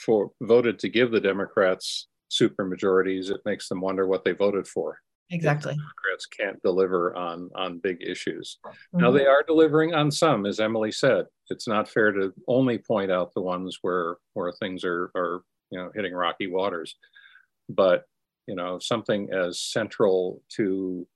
for 0.04 0.30
voted 0.42 0.78
to 0.80 0.88
give 0.88 1.10
the 1.10 1.20
Democrats 1.20 2.06
super 2.28 2.64
majorities. 2.64 3.30
It 3.30 3.40
makes 3.44 3.68
them 3.68 3.80
wonder 3.80 4.06
what 4.06 4.24
they 4.24 4.32
voted 4.32 4.68
for. 4.68 4.98
Exactly. 5.30 5.72
The 5.72 5.78
Democrats 5.78 6.26
can't 6.26 6.62
deliver 6.62 7.16
on 7.16 7.50
on 7.56 7.78
big 7.78 7.98
issues. 8.00 8.58
Mm-hmm. 8.64 8.98
Now 9.00 9.10
they 9.10 9.26
are 9.26 9.42
delivering 9.42 9.94
on 9.94 10.10
some, 10.10 10.46
as 10.46 10.60
Emily 10.60 10.92
said. 10.92 11.26
It's 11.50 11.66
not 11.66 11.88
fair 11.88 12.12
to 12.12 12.32
only 12.46 12.78
point 12.78 13.10
out 13.10 13.34
the 13.34 13.42
ones 13.42 13.78
where 13.82 14.16
where 14.34 14.52
things 14.52 14.84
are 14.84 15.10
are 15.16 15.42
you 15.70 15.78
know 15.78 15.90
hitting 15.94 16.12
rocky 16.12 16.46
waters, 16.46 16.94
but 17.68 18.04
you 18.46 18.54
know 18.54 18.78
something 18.78 19.30
as 19.32 19.60
central 19.60 20.42
to 20.56 21.06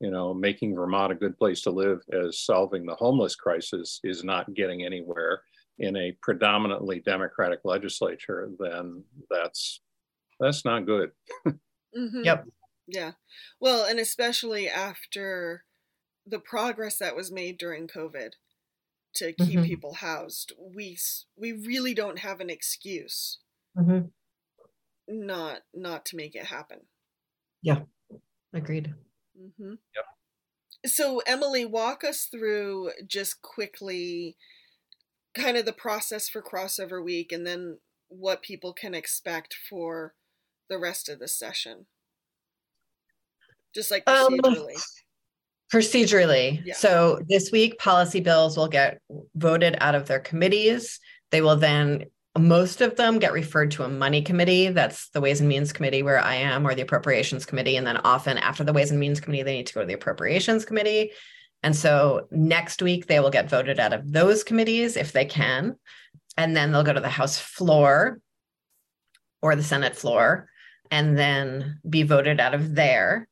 you 0.00 0.10
know, 0.10 0.34
making 0.34 0.74
Vermont 0.74 1.12
a 1.12 1.16
good 1.16 1.38
place 1.38 1.62
to 1.62 1.70
live 1.70 2.00
as 2.12 2.40
solving 2.40 2.84
the 2.84 2.94
homeless 2.94 3.36
crisis 3.36 4.00
is 4.04 4.24
not 4.24 4.54
getting 4.54 4.84
anywhere 4.84 5.42
in 5.78 5.96
a 5.96 6.16
predominantly 6.22 7.00
Democratic 7.00 7.60
legislature, 7.64 8.50
then 8.58 9.04
that's 9.30 9.80
that's 10.40 10.64
not 10.64 10.86
good. 10.86 11.10
mm-hmm. 11.46 12.22
Yep. 12.24 12.46
Yeah. 12.86 13.12
Well, 13.60 13.84
and 13.84 13.98
especially 13.98 14.68
after 14.68 15.64
the 16.26 16.38
progress 16.38 16.98
that 16.98 17.16
was 17.16 17.32
made 17.32 17.58
during 17.58 17.88
COVID 17.88 18.32
to 19.16 19.32
keep 19.32 19.58
mm-hmm. 19.58 19.62
people 19.62 19.94
housed, 19.94 20.52
we 20.58 20.98
we 21.36 21.52
really 21.52 21.94
don't 21.94 22.18
have 22.18 22.40
an 22.40 22.50
excuse 22.50 23.38
mm-hmm. 23.76 24.06
not 25.08 25.60
not 25.72 26.04
to 26.06 26.16
make 26.16 26.34
it 26.34 26.46
happen. 26.46 26.80
Yeah. 27.62 27.80
Agreed. 28.52 28.94
Mm-hmm. 29.40 29.74
Yep. 29.94 30.04
So, 30.86 31.20
Emily, 31.26 31.64
walk 31.64 32.04
us 32.04 32.28
through 32.30 32.90
just 33.06 33.40
quickly 33.42 34.36
kind 35.34 35.56
of 35.56 35.64
the 35.64 35.72
process 35.72 36.28
for 36.28 36.42
crossover 36.42 37.02
week 37.02 37.32
and 37.32 37.46
then 37.46 37.78
what 38.08 38.42
people 38.42 38.72
can 38.72 38.94
expect 38.94 39.56
for 39.68 40.14
the 40.68 40.78
rest 40.78 41.08
of 41.08 41.18
the 41.18 41.28
session. 41.28 41.86
Just 43.74 43.90
like 43.90 44.08
um, 44.08 44.38
procedurally. 44.38 44.74
Um, 44.74 44.82
procedurally. 45.72 46.62
Yeah. 46.64 46.74
So, 46.74 47.20
this 47.28 47.50
week, 47.50 47.78
policy 47.78 48.20
bills 48.20 48.56
will 48.56 48.68
get 48.68 49.00
voted 49.34 49.76
out 49.80 49.94
of 49.94 50.06
their 50.06 50.20
committees. 50.20 51.00
They 51.30 51.40
will 51.40 51.56
then 51.56 52.04
most 52.38 52.80
of 52.80 52.96
them 52.96 53.18
get 53.18 53.32
referred 53.32 53.70
to 53.72 53.84
a 53.84 53.88
money 53.88 54.20
committee. 54.20 54.68
That's 54.68 55.08
the 55.10 55.20
ways 55.20 55.40
and 55.40 55.48
means 55.48 55.72
committee 55.72 56.02
where 56.02 56.18
i 56.18 56.34
am 56.34 56.66
or 56.66 56.74
the 56.74 56.82
appropriations 56.82 57.46
committee. 57.46 57.76
And 57.76 57.86
then 57.86 57.98
often 57.98 58.38
after 58.38 58.64
the 58.64 58.72
ways 58.72 58.90
and 58.90 58.98
means 58.98 59.20
committee 59.20 59.44
they 59.44 59.56
need 59.56 59.66
to 59.68 59.74
go 59.74 59.80
to 59.80 59.86
the 59.86 59.94
appropriations 59.94 60.64
committee. 60.64 61.12
And 61.62 61.74
so 61.76 62.26
next 62.30 62.82
week 62.82 63.06
they 63.06 63.20
will 63.20 63.30
get 63.30 63.48
voted 63.48 63.78
out 63.78 63.92
of 63.92 64.12
those 64.12 64.42
committees 64.42 64.96
if 64.96 65.12
they 65.12 65.24
can. 65.24 65.76
And 66.36 66.56
then 66.56 66.72
they'll 66.72 66.82
go 66.82 66.92
to 66.92 67.00
the 67.00 67.08
house 67.08 67.38
floor 67.38 68.18
or 69.40 69.54
the 69.54 69.62
senate 69.62 69.94
floor 69.94 70.48
and 70.90 71.16
then 71.16 71.80
be 71.88 72.02
voted 72.02 72.40
out 72.40 72.54
of 72.54 72.74
there. 72.74 73.28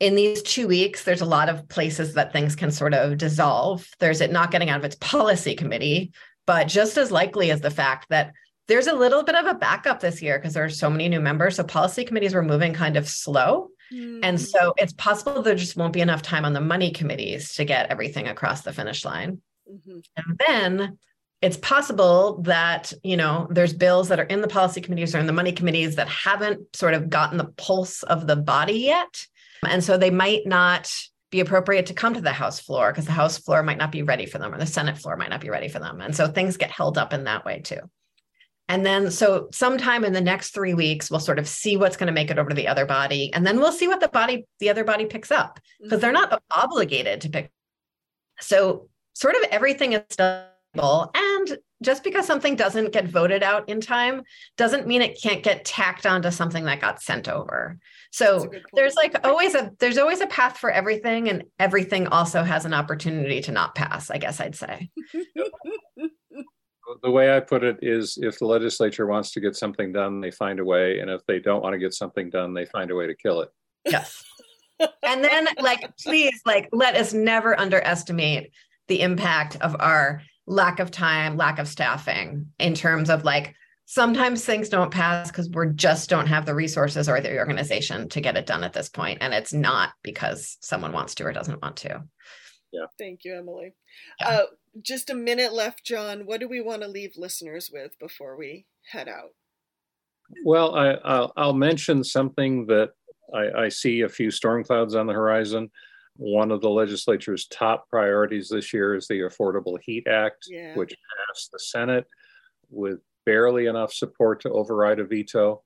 In 0.00 0.16
these 0.16 0.42
two 0.42 0.66
weeks, 0.66 1.04
there's 1.04 1.20
a 1.20 1.26
lot 1.26 1.48
of 1.48 1.68
places 1.68 2.14
that 2.14 2.32
things 2.32 2.56
can 2.56 2.72
sort 2.72 2.94
of 2.94 3.18
dissolve. 3.18 3.88
There's 4.00 4.20
it 4.20 4.32
not 4.32 4.50
getting 4.50 4.70
out 4.70 4.78
of 4.78 4.84
its 4.84 4.96
policy 4.96 5.54
committee, 5.54 6.12
but 6.46 6.68
just 6.68 6.96
as 6.96 7.10
likely 7.10 7.50
as 7.50 7.60
the 7.60 7.70
fact 7.70 8.06
that 8.10 8.32
there's 8.68 8.86
a 8.86 8.94
little 8.94 9.22
bit 9.22 9.34
of 9.34 9.46
a 9.46 9.54
backup 9.54 10.00
this 10.00 10.22
year 10.22 10.38
because 10.38 10.54
there 10.54 10.64
are 10.64 10.70
so 10.70 10.88
many 10.88 11.08
new 11.08 11.20
members. 11.20 11.56
So 11.56 11.64
policy 11.64 12.04
committees 12.04 12.34
were 12.34 12.42
moving 12.42 12.72
kind 12.72 12.96
of 12.96 13.08
slow. 13.08 13.68
Mm. 13.92 14.20
And 14.22 14.40
so 14.40 14.72
it's 14.76 14.92
possible 14.94 15.42
there 15.42 15.54
just 15.54 15.76
won't 15.76 15.92
be 15.92 16.00
enough 16.00 16.22
time 16.22 16.44
on 16.44 16.52
the 16.52 16.60
money 16.60 16.92
committees 16.92 17.54
to 17.54 17.64
get 17.64 17.90
everything 17.90 18.28
across 18.28 18.62
the 18.62 18.72
finish 18.72 19.04
line. 19.04 19.42
Mm-hmm. 19.70 19.98
And 20.16 20.40
then 20.46 20.98
it's 21.42 21.56
possible 21.56 22.40
that, 22.42 22.92
you 23.02 23.16
know, 23.16 23.48
there's 23.50 23.74
bills 23.74 24.08
that 24.08 24.20
are 24.20 24.24
in 24.24 24.40
the 24.40 24.48
policy 24.48 24.80
committees 24.80 25.14
or 25.14 25.18
in 25.18 25.26
the 25.26 25.32
money 25.32 25.52
committees 25.52 25.96
that 25.96 26.08
haven't 26.08 26.74
sort 26.76 26.94
of 26.94 27.10
gotten 27.10 27.36
the 27.36 27.52
pulse 27.56 28.04
of 28.04 28.26
the 28.26 28.36
body 28.36 28.74
yet. 28.74 29.26
And 29.68 29.82
so 29.82 29.98
they 29.98 30.10
might 30.10 30.46
not 30.46 30.92
be 31.32 31.40
appropriate 31.40 31.86
to 31.86 31.94
come 31.94 32.14
to 32.14 32.20
the 32.20 32.30
House 32.30 32.60
floor 32.60 32.92
because 32.92 33.06
the 33.06 33.12
House 33.12 33.38
floor 33.38 33.62
might 33.62 33.78
not 33.78 33.90
be 33.90 34.02
ready 34.02 34.26
for 34.26 34.38
them 34.38 34.54
or 34.54 34.58
the 34.58 34.66
Senate 34.66 34.98
floor 34.98 35.16
might 35.16 35.30
not 35.30 35.40
be 35.40 35.50
ready 35.50 35.66
for 35.66 35.78
them. 35.78 36.00
And 36.00 36.14
so 36.14 36.28
things 36.28 36.58
get 36.58 36.70
held 36.70 36.98
up 36.98 37.14
in 37.14 37.24
that 37.24 37.44
way 37.44 37.60
too. 37.60 37.80
And 38.68 38.84
then, 38.86 39.10
so 39.10 39.48
sometime 39.50 40.04
in 40.04 40.12
the 40.12 40.20
next 40.20 40.50
three 40.50 40.74
weeks, 40.74 41.10
we'll 41.10 41.20
sort 41.20 41.38
of 41.38 41.48
see 41.48 41.76
what's 41.76 41.96
going 41.96 42.06
to 42.06 42.12
make 42.12 42.30
it 42.30 42.38
over 42.38 42.50
to 42.50 42.54
the 42.54 42.68
other 42.68 42.84
body. 42.84 43.32
And 43.32 43.46
then 43.46 43.58
we'll 43.58 43.72
see 43.72 43.88
what 43.88 44.00
the 44.00 44.08
body, 44.08 44.46
the 44.60 44.68
other 44.70 44.84
body 44.84 45.06
picks 45.06 45.30
up 45.30 45.58
because 45.82 46.00
they're 46.00 46.12
mm-hmm. 46.12 46.30
not 46.30 46.42
obligated 46.50 47.22
to 47.22 47.30
pick. 47.30 47.50
So, 48.40 48.88
sort 49.14 49.34
of 49.34 49.42
everything 49.50 49.94
is 49.94 50.02
still, 50.10 51.10
and 51.14 51.58
just 51.82 52.04
because 52.04 52.26
something 52.26 52.56
doesn't 52.56 52.92
get 52.92 53.08
voted 53.08 53.42
out 53.42 53.68
in 53.68 53.80
time 53.80 54.22
doesn't 54.56 54.86
mean 54.86 55.02
it 55.02 55.20
can't 55.20 55.42
get 55.42 55.64
tacked 55.64 56.06
onto 56.06 56.30
something 56.30 56.64
that 56.64 56.80
got 56.80 57.02
sent 57.02 57.28
over. 57.28 57.78
So 58.12 58.50
there's 58.74 58.94
like 58.94 59.26
always 59.26 59.54
a 59.54 59.72
there's 59.78 59.96
always 59.96 60.20
a 60.20 60.26
path 60.26 60.58
for 60.58 60.70
everything 60.70 61.30
and 61.30 61.44
everything 61.58 62.06
also 62.08 62.42
has 62.42 62.66
an 62.66 62.74
opportunity 62.74 63.40
to 63.40 63.52
not 63.52 63.74
pass, 63.74 64.10
I 64.10 64.18
guess 64.18 64.38
I'd 64.38 64.54
say. 64.54 64.90
the 67.02 67.10
way 67.10 67.34
I 67.34 67.40
put 67.40 67.64
it 67.64 67.78
is 67.80 68.18
if 68.20 68.38
the 68.38 68.46
legislature 68.46 69.06
wants 69.06 69.32
to 69.32 69.40
get 69.40 69.56
something 69.56 69.92
done, 69.92 70.20
they 70.20 70.30
find 70.30 70.60
a 70.60 70.64
way. 70.64 70.98
And 70.98 71.10
if 71.10 71.24
they 71.26 71.38
don't 71.38 71.62
want 71.62 71.72
to 71.72 71.78
get 71.78 71.94
something 71.94 72.28
done, 72.28 72.52
they 72.52 72.66
find 72.66 72.90
a 72.90 72.94
way 72.94 73.06
to 73.06 73.14
kill 73.14 73.40
it. 73.40 73.48
Yes. 73.86 74.22
and 75.02 75.24
then, 75.24 75.48
like, 75.60 75.90
please, 75.96 76.40
like, 76.44 76.68
let 76.72 76.94
us 76.96 77.14
never 77.14 77.58
underestimate 77.58 78.52
the 78.88 79.00
impact 79.00 79.56
of 79.60 79.74
our 79.80 80.22
lack 80.46 80.80
of 80.80 80.90
time, 80.90 81.36
lack 81.36 81.58
of 81.58 81.68
staffing 81.68 82.46
in 82.58 82.74
terms 82.74 83.08
of 83.08 83.24
like, 83.24 83.54
sometimes 83.84 84.44
things 84.44 84.68
don't 84.68 84.90
pass 84.90 85.30
because 85.30 85.50
we 85.50 85.66
just 85.74 86.08
don't 86.08 86.26
have 86.26 86.46
the 86.46 86.54
resources 86.54 87.08
or 87.08 87.20
the 87.20 87.38
organization 87.38 88.08
to 88.08 88.20
get 88.20 88.36
it 88.36 88.46
done 88.46 88.64
at 88.64 88.72
this 88.72 88.88
point 88.88 89.18
and 89.20 89.34
it's 89.34 89.52
not 89.52 89.90
because 90.02 90.56
someone 90.60 90.92
wants 90.92 91.14
to 91.14 91.24
or 91.24 91.32
doesn't 91.32 91.60
want 91.62 91.76
to 91.76 92.02
yeah 92.72 92.86
thank 92.98 93.24
you 93.24 93.36
emily 93.36 93.74
yeah. 94.20 94.28
uh, 94.28 94.46
just 94.80 95.10
a 95.10 95.14
minute 95.14 95.52
left, 95.52 95.84
John. 95.84 96.20
What 96.24 96.40
do 96.40 96.48
we 96.48 96.60
want 96.60 96.82
to 96.82 96.88
leave 96.88 97.12
listeners 97.16 97.70
with 97.72 97.98
before 97.98 98.36
we 98.36 98.66
head 98.90 99.08
out? 99.08 99.30
Well, 100.44 100.74
I, 100.74 101.28
will 101.36 101.52
mention 101.52 102.02
something 102.02 102.66
that 102.66 102.90
I, 103.34 103.64
I, 103.64 103.68
see 103.68 104.00
a 104.00 104.08
few 104.08 104.30
storm 104.30 104.64
clouds 104.64 104.94
on 104.94 105.06
the 105.06 105.12
horizon. 105.12 105.70
One 106.16 106.50
of 106.50 106.62
the 106.62 106.70
legislature's 106.70 107.46
top 107.48 107.88
priorities 107.88 108.48
this 108.48 108.72
year 108.72 108.94
is 108.94 109.06
the 109.06 109.20
Affordable 109.20 109.78
Heat 109.82 110.06
Act, 110.06 110.46
yeah. 110.48 110.74
which 110.74 110.94
passed 111.28 111.52
the 111.52 111.58
Senate 111.58 112.06
with 112.70 113.00
barely 113.24 113.66
enough 113.66 113.92
support 113.92 114.40
to 114.42 114.50
override 114.50 114.98
a 114.98 115.04
veto. 115.04 115.62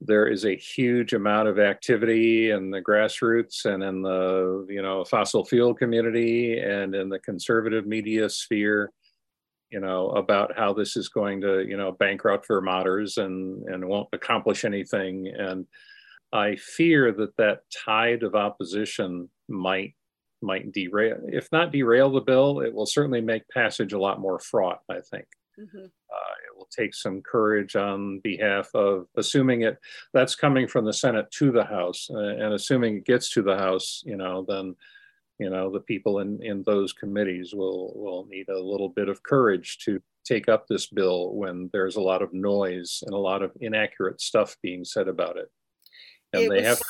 There 0.00 0.26
is 0.26 0.44
a 0.44 0.56
huge 0.56 1.12
amount 1.12 1.48
of 1.48 1.58
activity 1.58 2.50
in 2.50 2.70
the 2.70 2.80
grassroots 2.80 3.66
and 3.66 3.82
in 3.82 4.02
the 4.02 4.66
you 4.68 4.82
know 4.82 5.04
fossil 5.04 5.44
fuel 5.44 5.74
community 5.74 6.58
and 6.58 6.94
in 6.94 7.08
the 7.08 7.18
conservative 7.18 7.86
media 7.86 8.30
sphere 8.30 8.92
you 9.70 9.78
know 9.78 10.10
about 10.10 10.56
how 10.56 10.72
this 10.72 10.96
is 10.96 11.08
going 11.08 11.40
to 11.42 11.66
you 11.66 11.76
know 11.76 11.92
bankrupt 11.92 12.46
vermonters 12.46 13.18
and 13.18 13.62
and 13.68 13.86
won't 13.86 14.08
accomplish 14.12 14.64
anything. 14.64 15.28
And 15.28 15.66
i 16.32 16.56
fear 16.56 17.12
that 17.12 17.36
that 17.36 17.62
tide 17.84 18.22
of 18.22 18.34
opposition 18.34 19.28
might 19.48 19.94
might 20.42 20.72
derail 20.72 21.18
if 21.26 21.50
not 21.52 21.72
derail 21.72 22.10
the 22.10 22.20
bill 22.20 22.60
it 22.60 22.72
will 22.72 22.86
certainly 22.86 23.20
make 23.20 23.46
passage 23.48 23.92
a 23.92 23.98
lot 23.98 24.20
more 24.20 24.38
fraught 24.38 24.80
i 24.88 25.00
think 25.00 25.26
mm-hmm. 25.60 25.84
uh, 25.84 26.34
it 26.46 26.56
will 26.56 26.68
take 26.74 26.94
some 26.94 27.20
courage 27.22 27.76
on 27.76 28.20
behalf 28.20 28.70
of 28.74 29.06
assuming 29.16 29.62
it 29.62 29.78
that's 30.12 30.34
coming 30.34 30.66
from 30.66 30.84
the 30.84 30.92
Senate 30.92 31.30
to 31.32 31.50
the 31.52 31.64
House, 31.64 32.08
uh, 32.10 32.18
and 32.18 32.54
assuming 32.54 32.98
it 32.98 33.06
gets 33.06 33.30
to 33.30 33.42
the 33.42 33.56
House, 33.56 34.02
you 34.04 34.16
know, 34.16 34.44
then 34.48 34.74
you 35.38 35.50
know 35.50 35.70
the 35.70 35.80
people 35.80 36.20
in 36.20 36.42
in 36.42 36.62
those 36.64 36.92
committees 36.92 37.54
will 37.54 37.92
will 37.96 38.26
need 38.26 38.48
a 38.48 38.58
little 38.58 38.88
bit 38.88 39.08
of 39.08 39.22
courage 39.22 39.78
to 39.84 40.00
take 40.24 40.48
up 40.48 40.66
this 40.66 40.86
bill 40.86 41.34
when 41.34 41.70
there's 41.72 41.96
a 41.96 42.00
lot 42.00 42.22
of 42.22 42.32
noise 42.32 43.02
and 43.06 43.14
a 43.14 43.18
lot 43.18 43.42
of 43.42 43.52
inaccurate 43.60 44.20
stuff 44.20 44.56
being 44.62 44.84
said 44.84 45.08
about 45.08 45.36
it. 45.36 45.50
And 46.32 46.42
it 46.44 46.50
they 46.50 46.62
have 46.62 46.80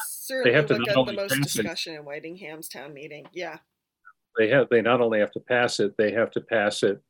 they 0.44 0.52
have 0.52 0.66
to 0.66 0.78
not 0.78 1.06
the 1.06 1.12
most 1.12 1.40
discussion 1.40 1.94
it, 1.94 1.98
in 1.98 2.04
Whitingham's 2.04 2.68
town 2.68 2.92
meeting. 2.92 3.26
Yeah. 3.32 3.58
They 4.38 4.48
have 4.48 4.68
they 4.70 4.82
not 4.82 5.00
only 5.00 5.20
have 5.20 5.32
to 5.32 5.40
pass 5.40 5.80
it, 5.80 5.94
they 5.96 6.12
have 6.12 6.30
to 6.32 6.40
pass 6.40 6.82
it 6.82 7.00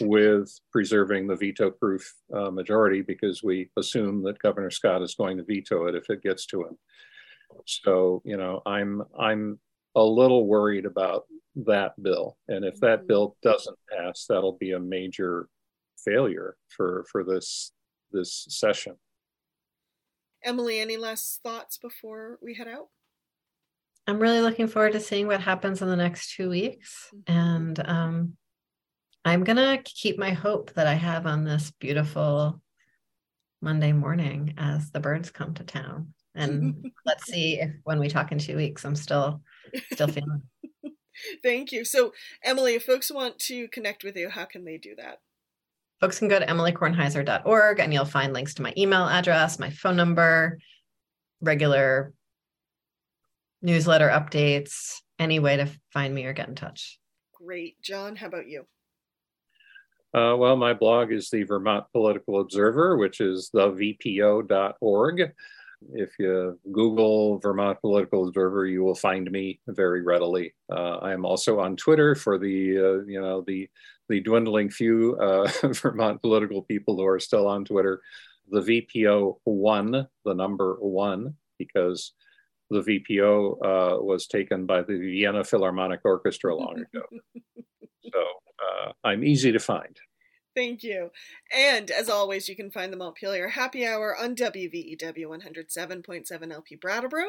with 0.00 0.50
preserving 0.70 1.26
the 1.26 1.36
veto 1.36 1.70
proof 1.70 2.14
uh, 2.34 2.50
majority 2.50 3.02
because 3.02 3.42
we 3.42 3.70
assume 3.76 4.22
that 4.22 4.38
Governor 4.40 4.70
Scott 4.70 5.02
is 5.02 5.14
going 5.14 5.38
to 5.38 5.44
veto 5.44 5.86
it 5.86 5.94
if 5.94 6.10
it 6.10 6.22
gets 6.22 6.46
to 6.46 6.62
him. 6.62 6.78
So, 7.66 8.22
you 8.24 8.36
know, 8.36 8.62
I'm 8.66 9.02
I'm 9.18 9.58
a 9.94 10.02
little 10.02 10.46
worried 10.46 10.84
about 10.84 11.24
that 11.66 12.00
bill. 12.02 12.36
And 12.48 12.64
if 12.64 12.78
that 12.80 13.06
bill 13.06 13.36
doesn't 13.42 13.78
pass, 13.90 14.26
that'll 14.28 14.58
be 14.58 14.72
a 14.72 14.80
major 14.80 15.48
failure 16.04 16.56
for 16.68 17.04
for 17.10 17.24
this 17.24 17.72
this 18.12 18.46
session. 18.48 18.94
Emily, 20.44 20.78
any 20.78 20.96
last 20.96 21.40
thoughts 21.42 21.78
before 21.78 22.38
we 22.42 22.54
head 22.54 22.68
out? 22.68 22.88
I'm 24.06 24.20
really 24.20 24.40
looking 24.40 24.68
forward 24.68 24.92
to 24.92 25.00
seeing 25.00 25.26
what 25.26 25.42
happens 25.42 25.82
in 25.82 25.88
the 25.88 25.96
next 25.96 26.34
two 26.34 26.48
weeks. 26.48 27.08
Mm-hmm. 27.14 27.32
And 27.32 27.88
um, 27.88 28.36
I'm 29.28 29.44
going 29.44 29.56
to 29.56 29.82
keep 29.84 30.18
my 30.18 30.30
hope 30.30 30.72
that 30.72 30.86
I 30.86 30.94
have 30.94 31.26
on 31.26 31.44
this 31.44 31.70
beautiful 31.78 32.62
Monday 33.60 33.92
morning 33.92 34.54
as 34.56 34.90
the 34.90 35.00
birds 35.00 35.30
come 35.30 35.52
to 35.54 35.64
town. 35.64 36.14
And 36.34 36.90
let's 37.06 37.26
see 37.26 37.60
if 37.60 37.72
when 37.84 37.98
we 37.98 38.08
talk 38.08 38.32
in 38.32 38.38
two 38.38 38.56
weeks, 38.56 38.86
I'm 38.86 38.96
still 38.96 39.42
still 39.92 40.08
feeling. 40.08 40.42
Thank 41.42 41.72
you. 41.72 41.84
So, 41.84 42.14
Emily, 42.42 42.74
if 42.74 42.84
folks 42.84 43.10
want 43.10 43.38
to 43.40 43.68
connect 43.68 44.02
with 44.02 44.16
you, 44.16 44.30
how 44.30 44.46
can 44.46 44.64
they 44.64 44.78
do 44.78 44.94
that? 44.96 45.18
Folks 46.00 46.18
can 46.20 46.28
go 46.28 46.38
to 46.38 46.46
emilykornheiser.org 46.46 47.80
and 47.80 47.92
you'll 47.92 48.06
find 48.06 48.32
links 48.32 48.54
to 48.54 48.62
my 48.62 48.72
email 48.78 49.06
address, 49.06 49.58
my 49.58 49.68
phone 49.68 49.96
number, 49.96 50.58
regular 51.42 52.14
newsletter 53.60 54.08
updates, 54.08 55.02
any 55.18 55.38
way 55.38 55.58
to 55.58 55.68
find 55.92 56.14
me 56.14 56.24
or 56.24 56.32
get 56.32 56.48
in 56.48 56.54
touch. 56.54 56.98
Great. 57.34 57.82
John, 57.82 58.16
how 58.16 58.28
about 58.28 58.48
you? 58.48 58.64
Uh, 60.14 60.34
well, 60.36 60.56
my 60.56 60.72
blog 60.72 61.12
is 61.12 61.28
the 61.28 61.42
Vermont 61.42 61.84
Political 61.92 62.40
Observer, 62.40 62.96
which 62.96 63.20
is 63.20 63.50
thevpo.org. 63.54 65.32
If 65.92 66.10
you 66.18 66.58
Google 66.72 67.38
Vermont 67.38 67.80
Political 67.80 68.28
Observer, 68.28 68.66
you 68.66 68.82
will 68.82 68.94
find 68.94 69.30
me 69.30 69.60
very 69.68 70.02
readily. 70.02 70.54
Uh, 70.72 70.96
I 70.96 71.12
am 71.12 71.24
also 71.24 71.60
on 71.60 71.76
Twitter 71.76 72.14
for 72.14 72.38
the 72.38 72.78
uh, 72.78 73.04
you 73.06 73.20
know 73.20 73.44
the 73.46 73.68
the 74.08 74.20
dwindling 74.20 74.70
few 74.70 75.16
uh, 75.16 75.48
Vermont 75.74 76.20
political 76.20 76.62
people 76.62 76.96
who 76.96 77.06
are 77.06 77.20
still 77.20 77.46
on 77.46 77.64
Twitter. 77.64 78.00
The 78.50 78.60
VPO 78.60 79.36
one, 79.44 80.08
the 80.24 80.34
number 80.34 80.78
one, 80.80 81.34
because 81.58 82.14
the 82.70 82.80
VPO 82.80 83.52
uh, 83.52 84.02
was 84.02 84.26
taken 84.26 84.66
by 84.66 84.82
the 84.82 84.96
Vienna 84.98 85.44
Philharmonic 85.44 86.00
Orchestra 86.04 86.54
long 86.54 86.80
ago. 86.80 87.02
so 88.12 88.24
uh, 88.60 88.92
I'm 89.04 89.24
easy 89.24 89.52
to 89.52 89.58
find. 89.58 89.98
Thank 90.58 90.82
you. 90.82 91.12
And 91.56 91.88
as 91.88 92.08
always, 92.08 92.48
you 92.48 92.56
can 92.56 92.72
find 92.72 92.92
the 92.92 92.96
Montpelier 92.96 93.50
Happy 93.50 93.86
Hour 93.86 94.16
on 94.16 94.34
WVEW 94.34 95.24
107.7 95.24 96.52
LP 96.52 96.74
Brattleboro 96.74 97.26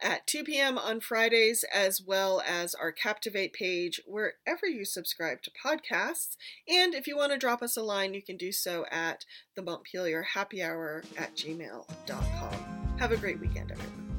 at 0.00 0.26
2 0.26 0.44
p.m. 0.44 0.78
on 0.78 1.00
Fridays, 1.00 1.62
as 1.74 2.00
well 2.00 2.42
as 2.46 2.74
our 2.74 2.90
Captivate 2.90 3.52
page 3.52 4.00
wherever 4.06 4.66
you 4.66 4.86
subscribe 4.86 5.42
to 5.42 5.50
podcasts. 5.50 6.36
And 6.66 6.94
if 6.94 7.06
you 7.06 7.18
want 7.18 7.32
to 7.32 7.38
drop 7.38 7.60
us 7.60 7.76
a 7.76 7.82
line, 7.82 8.14
you 8.14 8.22
can 8.22 8.38
do 8.38 8.50
so 8.50 8.86
at 8.90 9.26
the 9.56 9.62
Montpelier 9.62 10.22
Happy 10.22 10.62
Hour 10.62 11.04
at 11.18 11.36
gmail.com. 11.36 12.96
Have 12.98 13.12
a 13.12 13.16
great 13.18 13.40
weekend, 13.40 13.72
everyone. 13.72 14.09